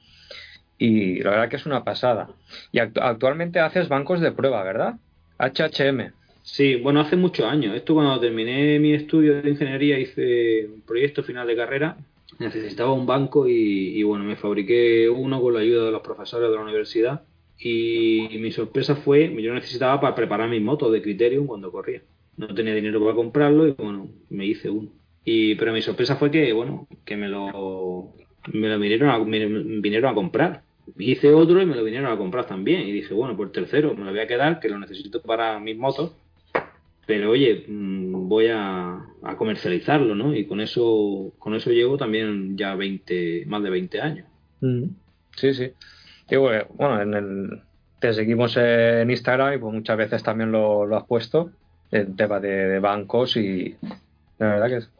[0.84, 2.28] y la verdad que es una pasada.
[2.72, 4.94] Y actualmente haces bancos de prueba, ¿verdad?
[5.38, 6.12] HHM.
[6.42, 7.74] Sí, bueno, hace muchos años.
[7.74, 11.96] Esto cuando terminé mi estudio de ingeniería hice un proyecto final de carrera.
[12.38, 16.56] Necesitaba un banco y, bueno, me fabriqué uno con la ayuda de los profesores de
[16.56, 17.22] la universidad.
[17.58, 22.02] Y mi sorpresa fue, yo necesitaba para preparar mis motos de Criterium cuando corría.
[22.36, 24.90] No tenía dinero para comprarlo y bueno, me hice uno.
[25.24, 28.12] Y, pero mi sorpresa fue que, bueno, que me lo,
[28.52, 29.46] me lo vinieron a, me
[29.80, 30.62] vinieron a comprar.
[30.98, 32.82] Hice otro y me lo vinieron a comprar también.
[32.82, 35.76] Y dije, bueno, pues tercero me lo voy a quedar, que lo necesito para mis
[35.76, 36.12] motos.
[37.06, 39.04] Pero oye, mm, voy a,
[39.36, 40.34] comercializarlo, ¿no?
[40.34, 44.26] Y con eso, con eso llevo también ya 20, más de 20 años.
[44.60, 44.84] Mm.
[45.36, 45.72] Sí, sí.
[46.30, 47.62] Y bueno, en el,
[47.98, 51.50] te seguimos en Instagram y pues muchas veces también lo, lo has puesto
[51.90, 53.76] en tema de bancos y,
[54.44, 54.90] la verdad que es...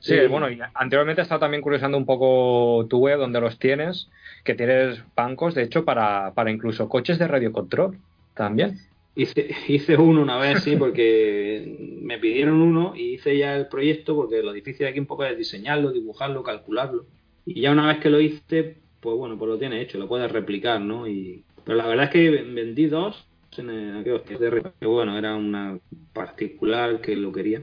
[0.00, 4.08] Sí, bueno, y anteriormente he estado también curiosando un poco tu web, donde los tienes,
[4.44, 7.98] que tienes bancos, de hecho, para, para incluso coches de radiocontrol
[8.34, 8.78] también.
[9.14, 14.16] Hice, hice uno una vez, sí, porque me pidieron uno y hice ya el proyecto,
[14.16, 17.04] porque lo difícil aquí un poco es diseñarlo, dibujarlo, calcularlo.
[17.44, 20.32] Y ya una vez que lo hice, pues bueno, pues lo tiene hecho, lo puedes
[20.32, 21.06] replicar, ¿no?
[21.06, 23.26] Y, pero la verdad es que vendí dos
[23.58, 25.78] en aquellos que bueno, era una
[26.12, 27.62] particular que lo quería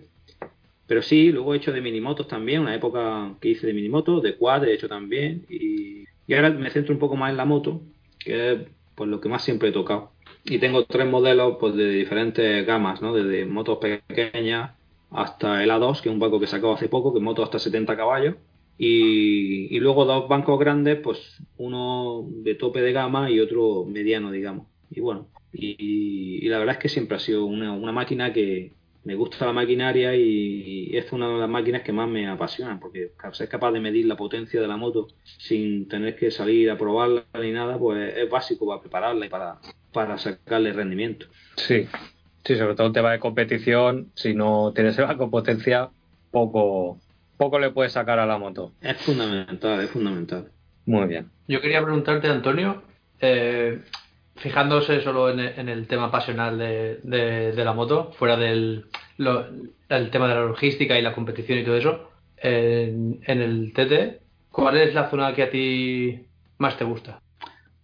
[0.90, 4.36] pero sí, luego he hecho de minimotos también, una época que hice de minimotos, de
[4.38, 7.84] quad he hecho también, y, y ahora me centro un poco más en la moto,
[8.18, 8.60] que es
[8.96, 10.14] pues lo que más siempre he tocado.
[10.46, 13.14] Y tengo tres modelos pues de diferentes gamas, ¿no?
[13.14, 14.72] Desde motos pequeñas
[15.12, 17.60] hasta el A2, que es un banco que sacó hace poco, que es moto hasta
[17.60, 18.36] 70 caballos.
[18.80, 24.32] Y, y, luego dos bancos grandes, pues uno de tope de gama y otro mediano,
[24.32, 24.66] digamos.
[24.90, 28.72] Y bueno, y, y la verdad es que siempre ha sido una, una máquina que,
[29.10, 33.14] me gusta la maquinaria y, es una de las máquinas que más me apasionan porque
[33.32, 37.26] ser capaz de medir la potencia de la moto sin tener que salir a probarla
[37.42, 39.60] ni nada, pues es básico para prepararla y para,
[39.92, 41.26] para sacarle rendimiento.
[41.56, 41.88] Sí,
[42.46, 45.90] sí, sobre todo en tema de competición, si no tienes esa potencia,
[46.30, 47.00] poco,
[47.36, 48.74] poco le puedes sacar a la moto.
[48.80, 50.52] Es fundamental, es fundamental.
[50.86, 51.32] Muy bien.
[51.48, 52.84] Yo quería preguntarte, Antonio,
[53.22, 53.82] eh,
[54.40, 58.86] fijándose solo en, el tema pasional de, la moto, fuera del
[59.18, 64.22] el tema de la logística y la competición y todo eso, en, el TT,
[64.52, 66.22] ¿cuál es la zona que a ti
[66.58, 67.22] más te gusta?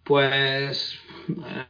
[0.04, 1.00] Pues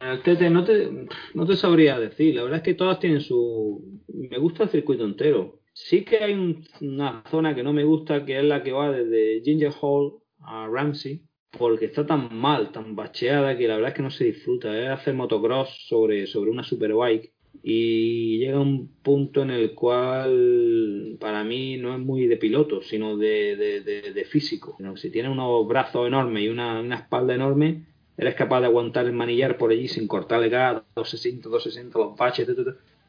[0.01, 4.01] el TT no te, no te sabría decir, la verdad es que todas tienen su...
[4.07, 5.59] Me gusta el circuito entero.
[5.73, 6.33] Sí que hay
[6.81, 10.67] una zona que no me gusta, que es la que va desde Ginger Hall a
[10.67, 11.21] Ramsey,
[11.57, 14.77] porque está tan mal, tan bacheada, que la verdad es que no se disfruta.
[14.77, 17.31] Es hacer motocross sobre, sobre una superbike
[17.63, 23.17] y llega un punto en el cual para mí no es muy de piloto, sino
[23.17, 24.77] de, de, físico.
[24.95, 27.85] Si tienes unos brazos enormes y una, una, espalda enorme,
[28.17, 32.47] eres capaz de aguantar el manillar por allí sin cortarle gas, 260, 260, los baches,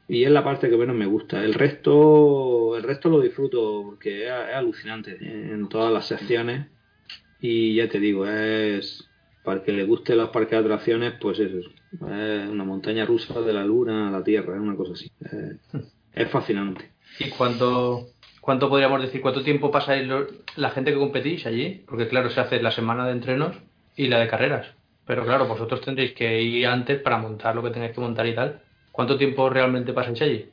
[0.08, 1.44] y es la parte que menos me gusta.
[1.44, 6.68] El resto, el resto lo disfruto porque es alucinante en todas las secciones
[7.40, 9.08] y ya te digo, es
[9.46, 13.52] para que le guste los parques de atracciones, pues eso, es una montaña rusa de
[13.52, 15.10] la luna a la Tierra, es una cosa así.
[16.12, 16.90] Es, fascinante.
[17.20, 18.08] ¿Y cuánto,
[18.40, 20.10] cuánto podríamos decir, cuánto tiempo pasáis
[20.56, 21.84] la gente que competís allí?
[21.86, 23.56] Porque claro, se hace la semana de entrenos
[23.94, 24.66] y la de carreras.
[25.06, 28.34] Pero claro, vosotros tendréis que ir antes para montar lo que tenéis que montar y
[28.34, 28.62] tal.
[28.90, 30.46] ¿Cuánto tiempo realmente pasáis allí?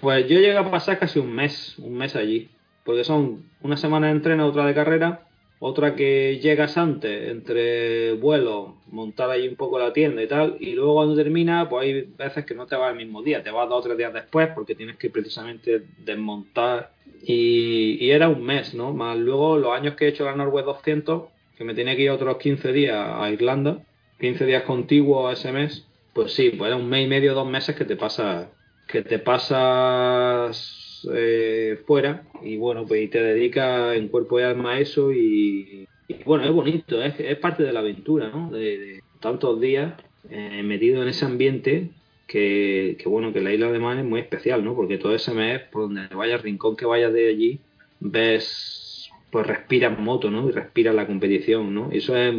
[0.00, 2.50] Pues yo llego a pasar casi un mes, un mes allí.
[2.82, 5.29] Porque son una semana de entreno, otra de carrera
[5.62, 10.72] otra que llegas antes, entre vuelos, montar ahí un poco la tienda y tal, y
[10.72, 13.68] luego cuando termina, pues hay veces que no te vas el mismo día, te vas
[13.68, 16.92] dos o tres días después porque tienes que precisamente desmontar.
[17.22, 18.94] Y, era un mes, ¿no?
[18.94, 21.24] Más luego los años que he hecho la Norway 200,
[21.58, 23.84] que me tenía que ir otros 15 días a Irlanda,
[24.18, 27.46] 15 días contiguos a ese mes, pues sí, pues era un mes y medio, dos
[27.46, 28.48] meses que te pasa
[28.88, 34.72] que te pasas eh, fuera y bueno, pues y te dedicas en cuerpo y alma
[34.72, 35.86] a eso y,
[36.24, 38.50] bueno, es bonito, es, parte de la aventura, ¿no?
[38.50, 39.94] De, tantos días
[40.28, 41.90] eh, metido en ese ambiente
[42.26, 44.74] que, bueno, que la isla de Man es muy especial, ¿no?
[44.74, 47.60] Porque todo ese mes, por donde vayas, rincón que vayas de allí,
[47.98, 50.48] ves, pues respiras moto, ¿no?
[50.48, 51.90] Y respiras la competición, ¿no?
[51.92, 52.34] eso es,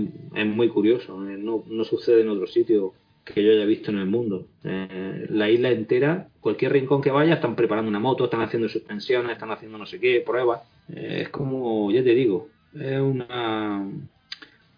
[0.46, 4.48] muy curioso, no, no sucede en otro sitio que yo haya visto en el mundo.
[4.64, 9.32] Eh, la isla entera, cualquier rincón que vaya, están preparando una moto, están haciendo suspensiones,
[9.32, 10.62] están haciendo no sé qué, pruebas.
[10.94, 13.88] Eh, es como, ya te digo, es una,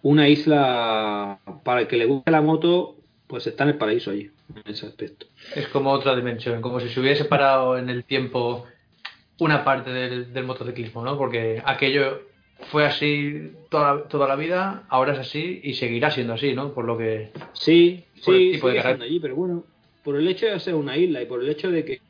[0.02, 2.98] una isla para el que le guste la moto,
[3.28, 5.26] pues está en el paraíso allí, en ese aspecto.
[5.56, 8.66] Es como otra dimensión, como si se hubiese parado en el tiempo
[9.40, 11.18] una parte del, del motociclismo, ¿no?
[11.18, 12.22] Porque aquello
[12.72, 16.74] fue así toda, toda la vida, ahora es así y seguirá siendo así, ¿no?
[16.74, 17.32] Por lo que...
[17.54, 19.64] Sí, sí, sigue siendo allí, pero bueno,
[20.04, 22.02] por el hecho de ser una isla y por el hecho de que,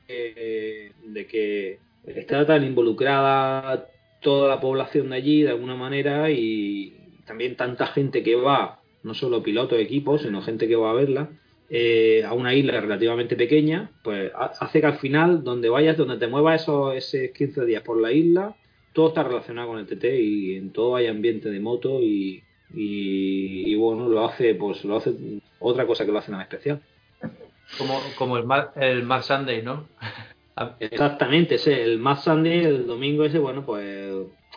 [1.05, 3.87] de que está tan involucrada
[4.21, 6.93] toda la población de allí de alguna manera y
[7.25, 11.29] también tanta gente que va, no solo pilotos, equipos, sino gente que va a verla,
[11.69, 16.27] eh, a una isla relativamente pequeña, pues hace que al final, donde vayas, donde te
[16.27, 18.55] muevas esos, esos 15 días por la isla,
[18.93, 23.75] todo está relacionado con el TT y en todo hay ambiente de moto y, y,
[23.75, 25.13] bueno, lo hace, pues lo hace
[25.63, 26.81] otra cosa que lo hace tan especial.
[27.77, 29.87] Como, como el, Mad Sunday, ¿no?
[30.79, 34.13] Exactamente, ese, el Mad Sunday, el domingo ese, bueno, pues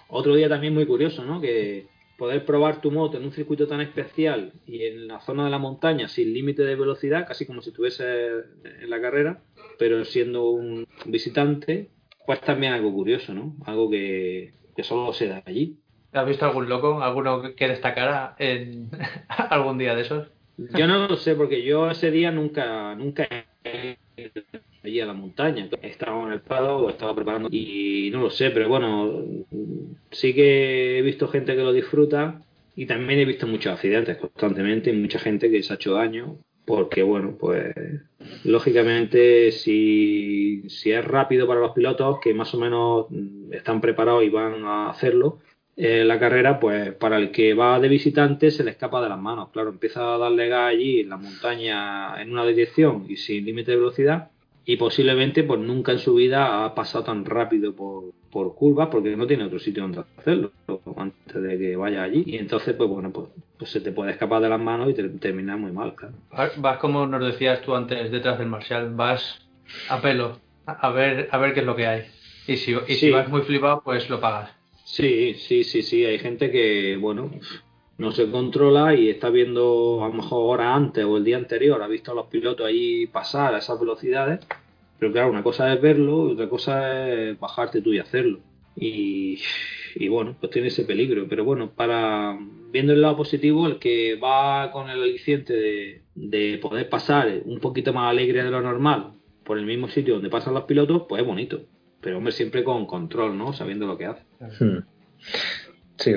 [0.08, 1.40] otro día también muy curioso, ¿no?
[1.40, 1.86] Que
[2.18, 5.58] poder probar tu moto en un circuito tan especial y en la zona de la
[5.58, 8.28] montaña sin límite de velocidad, casi como si estuviese
[8.64, 9.42] en la carrera,
[9.78, 11.90] pero siendo un visitante,
[12.26, 13.54] pues también algo curioso, ¿no?
[13.64, 14.52] Algo que,
[14.82, 15.78] solo se da allí.
[16.12, 18.90] ¿Has visto algún loco, alguno que destacara en
[19.28, 20.28] algún día de esos?
[20.56, 23.28] Yo no lo sé, porque yo ese día nunca, nunca
[23.64, 24.42] he ido
[24.82, 25.68] allí a la montaña.
[25.82, 29.22] Estaba en el Prado, estaba preparando y no lo sé, pero bueno,
[30.10, 32.42] sí que he visto gente que lo disfruta
[32.74, 36.38] y también he visto muchos accidentes constantemente y mucha gente que se ha hecho daño
[36.66, 37.74] porque bueno, pues
[38.44, 43.06] lógicamente, si, si es rápido para los pilotos que más o menos
[43.52, 45.38] están preparados y van a hacerlo,
[45.76, 49.18] eh, la carrera, pues para el que va de visitante se le escapa de las
[49.18, 49.50] manos.
[49.50, 53.72] Claro, empieza a darle gas allí en la montaña en una dirección y sin límite
[53.72, 54.30] de velocidad
[54.68, 59.16] y posiblemente pues nunca en su vida ha pasado tan rápido por, por curvas porque
[59.16, 60.50] no tiene otro sitio donde hacerlo
[60.96, 64.42] antes de que vaya allí y entonces pues bueno pues, pues se te puede escapar
[64.42, 66.14] de las manos y te, termina muy mal claro.
[66.56, 69.38] vas como nos decías tú antes detrás del Marshall vas
[69.88, 72.02] a pelo a ver a ver qué es lo que hay
[72.48, 74.50] y si, y si vas muy flipado pues lo pagas
[74.86, 77.30] sí sí sí sí hay gente que bueno
[77.98, 81.82] no se controla y está viendo a lo mejor horas antes o el día anterior,
[81.82, 84.40] ha visto a los pilotos ahí pasar a esas velocidades,
[84.98, 88.40] pero claro, una cosa es verlo y otra cosa es bajarte tú y hacerlo.
[88.78, 89.38] Y,
[90.10, 91.26] bueno, pues tiene ese peligro.
[91.28, 92.38] Pero bueno, para
[92.70, 97.58] viendo el lado positivo, el que va con el aliciente de, de poder pasar un
[97.60, 99.14] poquito más alegre de lo normal
[99.44, 101.62] por el mismo sitio donde pasan los pilotos, pues es bonito.
[102.00, 103.52] Pero hombre, siempre con control, ¿no?
[103.52, 104.22] Sabiendo lo que hace.
[104.60, 104.84] Hmm.
[105.96, 106.14] Sí,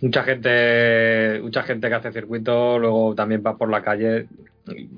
[0.00, 4.26] mucha gente mucha gente que hace circuito luego también va por la calle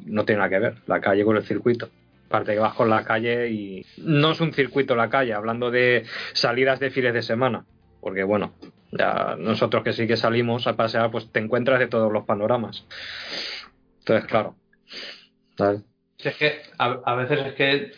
[0.06, 1.90] no tiene nada que ver la calle con el circuito
[2.26, 6.04] aparte que vas con la calle y no es un circuito la calle hablando de
[6.32, 7.64] salidas de fines de semana
[8.00, 8.54] porque bueno
[8.92, 12.86] ya nosotros que sí que salimos a pasear pues te encuentras de todos los panoramas
[14.00, 14.54] entonces claro
[16.18, 17.92] es que a, veces es que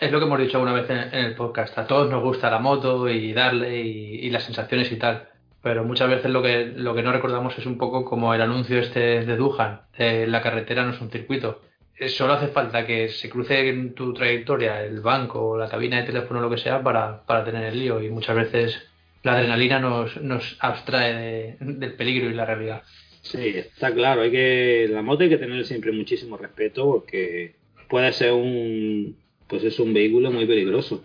[0.00, 2.58] es lo que hemos dicho alguna vez en, el podcast a todos nos gusta la
[2.58, 5.28] moto y darle y las sensaciones y tal
[5.62, 8.78] pero muchas veces lo que, lo que no recordamos es un poco como el anuncio
[8.78, 11.60] este de Duhan, la carretera no es un circuito.
[11.98, 16.04] Eh, solo hace falta que se cruce en tu trayectoria el banco la cabina de
[16.04, 18.82] teléfono lo que sea para, para tener el lío y muchas veces
[19.22, 22.82] la adrenalina nos, nos abstrae del peligro y la realidad.
[23.20, 27.56] Sí, está claro, hay que la moto hay que tener siempre muchísimo respeto porque
[27.86, 29.14] puede ser un
[29.50, 31.04] pues es un vehículo muy peligroso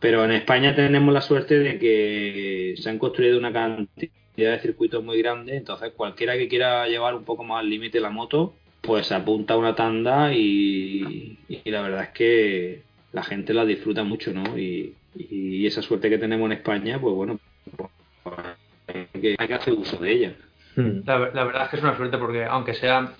[0.00, 5.04] pero en España tenemos la suerte de que se han construido una cantidad de circuitos
[5.04, 9.12] muy grande, entonces cualquiera que quiera llevar un poco más al límite la moto, pues
[9.12, 12.82] apunta a una tanda y, la verdad es que
[13.12, 14.58] la gente la disfruta mucho, ¿no?
[14.58, 14.94] Y,
[15.66, 17.38] esa suerte que tenemos en España, pues bueno,
[17.76, 18.38] pues
[18.88, 20.34] hay, que, hacer uso de ella.
[20.74, 21.02] Hmm.
[21.04, 23.12] La, la, verdad es que es una suerte porque aunque sea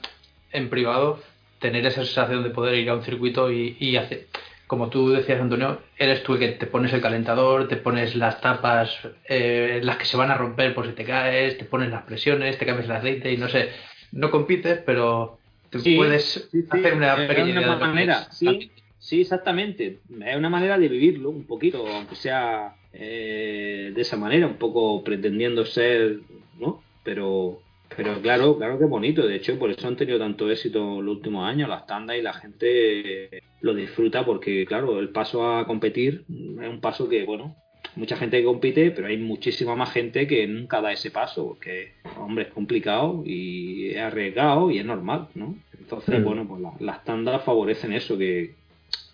[0.52, 1.20] en privado,
[1.58, 4.28] tener esa sensación de poder ir a un circuito y, y hacer
[4.70, 8.40] como tú decías, Antonio, eres tú el que te pones el calentador, te pones las
[8.40, 8.96] tapas,
[9.28, 12.56] eh, las que se van a romper por si te caes, te pones las presiones,
[12.56, 13.70] te cambias el aceite y no sé,
[14.12, 15.40] no compites, pero
[15.70, 18.70] te puedes hacer una pequeña una manera, sí,
[19.00, 19.98] sí, exactamente.
[20.24, 25.02] Es una manera de vivirlo un poquito, aunque sea eh, de esa manera, un poco
[25.02, 26.20] pretendiendo ser,
[26.60, 26.80] ¿no?
[27.02, 27.60] Pero
[27.96, 29.26] pero claro, claro que bonito.
[29.26, 32.32] De hecho, por eso han tenido tanto éxito los últimos años, las tandas y la
[32.32, 37.56] gente lo disfruta porque, claro, el paso a competir es un paso que, bueno,
[37.96, 42.44] mucha gente compite, pero hay muchísima más gente que nunca da ese paso porque, hombre,
[42.44, 45.56] es complicado y es arriesgado y es normal, ¿no?
[45.78, 46.24] Entonces, mm.
[46.24, 48.54] bueno, pues las tandas favorecen eso, que,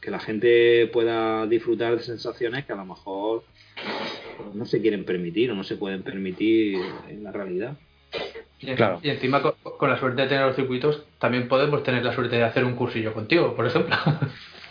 [0.00, 3.44] que la gente pueda disfrutar de sensaciones que a lo mejor
[4.54, 6.78] no se quieren permitir o no se pueden permitir
[7.08, 7.78] en la realidad.
[8.60, 8.70] Y,
[9.08, 12.64] encima con, la suerte de tener los circuitos también podemos tener la suerte de hacer
[12.64, 13.96] un cursillo contigo, por ejemplo.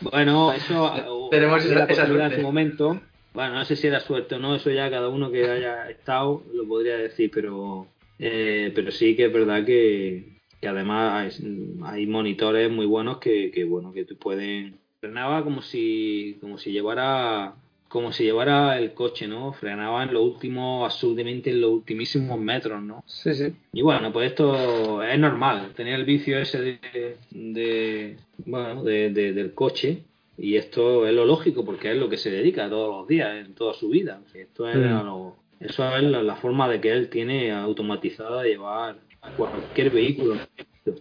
[0.02, 3.00] Bueno, eso tenemos esa, suerte en su momento.
[3.34, 6.44] Bueno, no sé si era suerte o no, eso ya cada uno que haya estado
[6.54, 7.88] lo podría decir, pero
[8.20, 11.40] eh, pero sí que es verdad que, que además
[11.84, 16.72] hay, monitores muy buenos que, que bueno que te pueden frenaba como si como si
[16.72, 17.56] llevara
[17.96, 19.54] como si llevara el coche, ¿no?
[19.54, 23.06] Frenaba en lo último, absolutamente en los ultimísimos metros, ¿no?
[23.08, 23.54] Sí, sí.
[23.72, 29.54] Y bueno, pues esto es normal, tener el vicio ese de, de bueno, de, del
[29.54, 30.04] coche
[30.38, 33.56] y esto es lo lógico porque es lo que se dedica todos los días, en
[33.56, 34.20] toda su vida.
[34.34, 35.32] Esto es mm.
[35.62, 38.98] eso es la, forma de que él tiene automatizada de llevar
[39.38, 40.36] cualquier vehículo.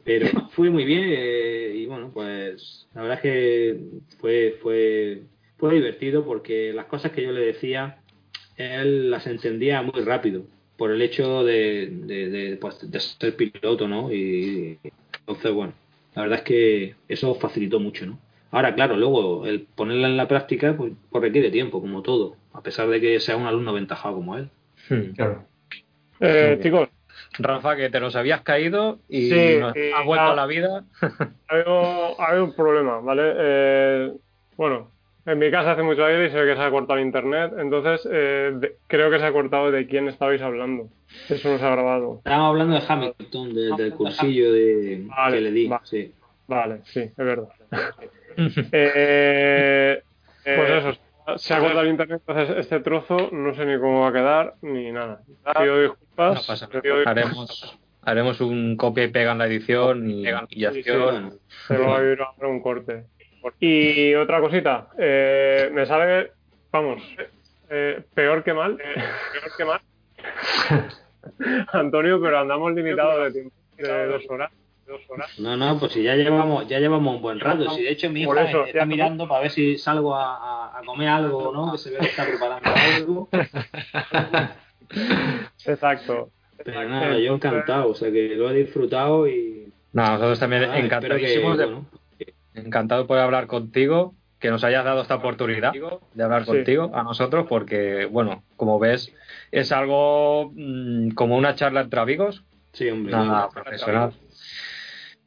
[0.05, 3.81] Pero fue muy bien eh, y bueno, pues la verdad es que
[4.21, 5.23] fue, fue
[5.65, 7.97] fue divertido porque las cosas que yo le decía,
[8.59, 10.43] él las entendía muy rápido
[10.77, 12.87] por el hecho de, de, pues,
[13.19, 14.13] ser piloto, ¿no?
[14.13, 14.79] Y
[15.21, 15.73] entonces, bueno,
[16.15, 18.19] la verdad es que eso facilitó mucho, ¿no?
[18.51, 22.63] Ahora, claro, luego el ponerla en la práctica pues, pues requiere tiempo, como todo, a
[22.63, 24.51] pesar de que sea un alumno aventajado como él.
[24.91, 25.15] Hmm.
[25.17, 25.47] claro.
[26.21, 26.91] Eh, chicos,
[27.39, 29.61] Rafa, que te los habías caído y sí,
[29.97, 30.85] has vuelto a la vida.
[31.49, 33.33] hay, un problema, ¿vale?
[33.35, 34.13] Eh,
[34.59, 34.93] bueno,
[35.27, 38.07] en mi casa hace mucho aire y sé que se ha cortado el internet, entonces
[38.11, 40.89] eh, creo que se ha cortado de quién estabais hablando.
[41.29, 42.17] Eso no se ha grabado.
[42.19, 45.71] Estábamos hablando de Hamilton, del cursillo de, que le di.
[45.85, 46.13] Sí.
[46.47, 47.49] Vale, sí, es verdad.
[48.73, 50.03] eh,
[50.45, 54.09] pues eso, se ha cortado el internet, entonces este trozo no sé ni cómo va
[54.09, 55.23] a quedar ni nada.
[55.59, 56.35] Pido disculpas.
[56.35, 57.11] No pasa nada.
[57.11, 61.39] Haremos, haremos un copia y pega en la edición y, y acción.
[61.67, 63.07] se va a ir a un corte.
[63.61, 66.33] Y otra cosita, eh, me sale,
[66.71, 67.03] vamos,
[67.71, 69.81] eh, peor que mal, peor que mal.
[71.73, 74.51] Antonio, pero andamos limitados de tiempo, de dos horas.
[75.39, 77.71] No, no, pues si ya llevamos, ya llevamos un buen rato.
[77.71, 81.53] Si de hecho mi hija está mirando para ver si salgo a, a, comer algo,
[81.53, 81.73] ¿no?
[81.73, 83.29] Que se ve que está preparando algo.
[85.67, 86.31] Exacto.
[86.63, 89.73] Pero nada, yo encantado, o sea que lo he disfrutado y.
[89.93, 91.67] No, nosotros también encantadísimos de,
[92.55, 95.73] encantado de poder hablar contigo, que nos hayas dado esta oportunidad
[96.15, 99.13] de hablar contigo a nosotros, porque, bueno, como ves,
[99.51, 102.45] es algo mm, como una charla entre amigos.
[102.73, 103.13] Sí, hombre.
[103.13, 104.13] Nada profesional.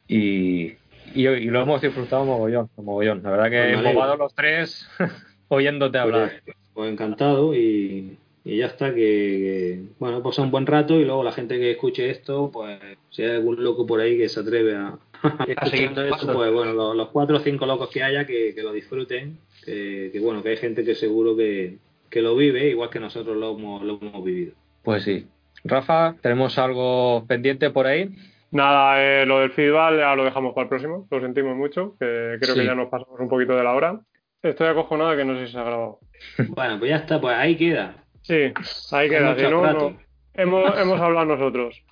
[0.07, 0.75] Y,
[1.13, 3.23] y, lo hemos disfrutado mogollón, mogollón.
[3.23, 4.87] La verdad que pues hemos jugado los tres
[5.47, 6.31] oyéndote hablar.
[6.45, 11.23] Pues, pues, encantado y, y ya está, que, bueno, pues un buen rato y luego
[11.23, 12.79] la gente que escuche esto, pues
[13.09, 14.97] si hay algún loco por ahí que se atreve a,
[15.47, 19.37] escuchando esto, pues bueno, los, cuatro o cinco locos que haya que, que lo disfruten,
[19.63, 21.77] que, que, bueno, que hay gente que seguro que,
[22.09, 24.53] que lo vive igual que nosotros lo hemos, lo hemos vivido.
[24.83, 25.27] Pues sí.
[25.63, 28.09] Rafa, ¿tenemos algo pendiente por ahí?
[28.51, 32.37] Nada, eh, lo del feedback ya lo dejamos para el próximo, lo sentimos mucho, que
[32.39, 33.99] creo que ya nos pasamos un poquito de la hora.
[34.41, 35.99] Estoy acojonado que no sé si se ha grabado.
[36.49, 37.95] bueno, pues ya está, pues ahí queda.
[38.21, 38.53] Sí,
[38.91, 39.97] ahí queda, si no, no,
[40.33, 41.83] hemos, hemos hablado nosotros.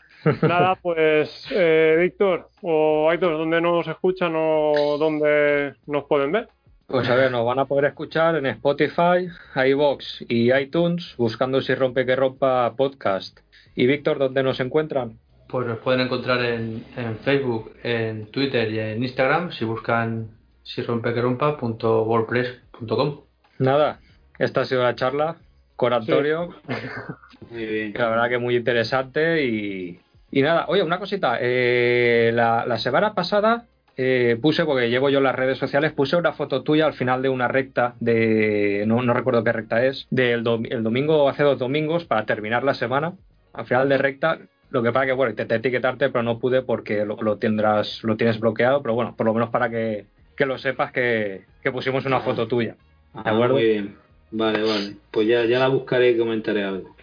[0.42, 6.50] Nada, pues eh, Víctor o Aitor, ¿dónde nos escuchan o dónde nos pueden ver?
[6.88, 11.74] Pues a ver, nos van a poder escuchar en Spotify, iVox y iTunes, buscando si
[11.74, 13.40] rompe que rompa podcast.
[13.76, 15.18] Y Víctor, ¿dónde nos encuentran?
[15.48, 16.86] Pues nos pueden encontrar en,
[17.24, 20.30] Facebook, en Twitter y en Instagram si buscan
[20.62, 23.22] si rompe que rompa.wordpress.com.
[23.58, 24.00] Nada,
[24.38, 25.38] esta ha sido la charla
[25.76, 26.54] con Antonio.
[27.50, 27.94] Muy bien.
[27.96, 30.00] La verdad que muy interesante y,
[30.36, 31.38] y nada, oye, una cosita.
[31.40, 36.34] Eh, la, la, semana pasada eh, puse, porque llevo yo las redes sociales, puse una
[36.34, 38.84] foto tuya al final de una recta de.
[38.86, 40.08] No, no recuerdo qué recta es.
[40.10, 43.14] Del el domingo, hace dos domingos, para terminar la semana.
[43.54, 44.40] Al final de recta,
[44.72, 48.18] lo que pasa que, bueno, intenté etiquetarte, pero no pude porque lo, lo, tendrás, lo
[48.18, 48.82] tienes bloqueado.
[48.82, 50.06] Pero bueno, por lo menos para que,
[50.36, 52.76] que lo sepas que, que, pusimos una foto tuya.
[53.14, 53.54] ¿De ah, acuerdo?
[53.54, 53.96] Muy bien.
[54.32, 54.98] Vale, vale.
[55.12, 56.94] Pues ya, ya la buscaré y comentaré algo.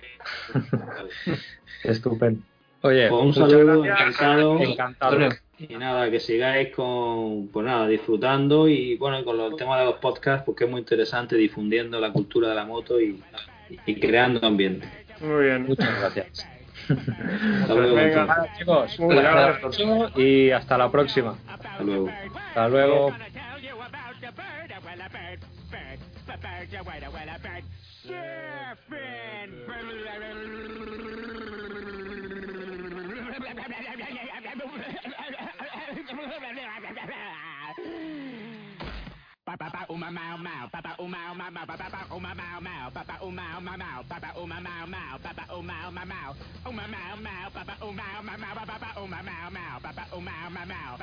[1.84, 2.42] Estupendo.
[2.82, 4.58] Oye, pues un saludo, encantado.
[4.58, 5.18] Encantado.
[5.58, 9.94] Y nada, que sigáis con, pues nada, disfrutando y bueno, con los temas de los
[9.96, 13.22] podcasts, porque es muy interesante difundiendo la cultura de la moto y,
[13.86, 14.88] y creando ambiente.
[15.20, 15.66] Muy bien.
[15.66, 16.48] Muchas gracias.
[16.88, 18.96] hasta luego, Venga, chicos.
[18.98, 20.18] Gracias.
[20.18, 21.36] Y hasta la próxima.
[21.46, 22.10] Hasta luego.
[22.34, 23.12] Hasta luego.
[36.92, 37.08] Papa
[39.72, 43.76] pa uma mau mau, papa uma mau mau, papa uma mau mau, papa uma mau
[43.76, 46.36] mau, papa uma mau mau, papa uma mau mau,
[46.68, 50.98] uma mau mau, papa uma mau mau, papa uma mau mau, papa uma mau mau.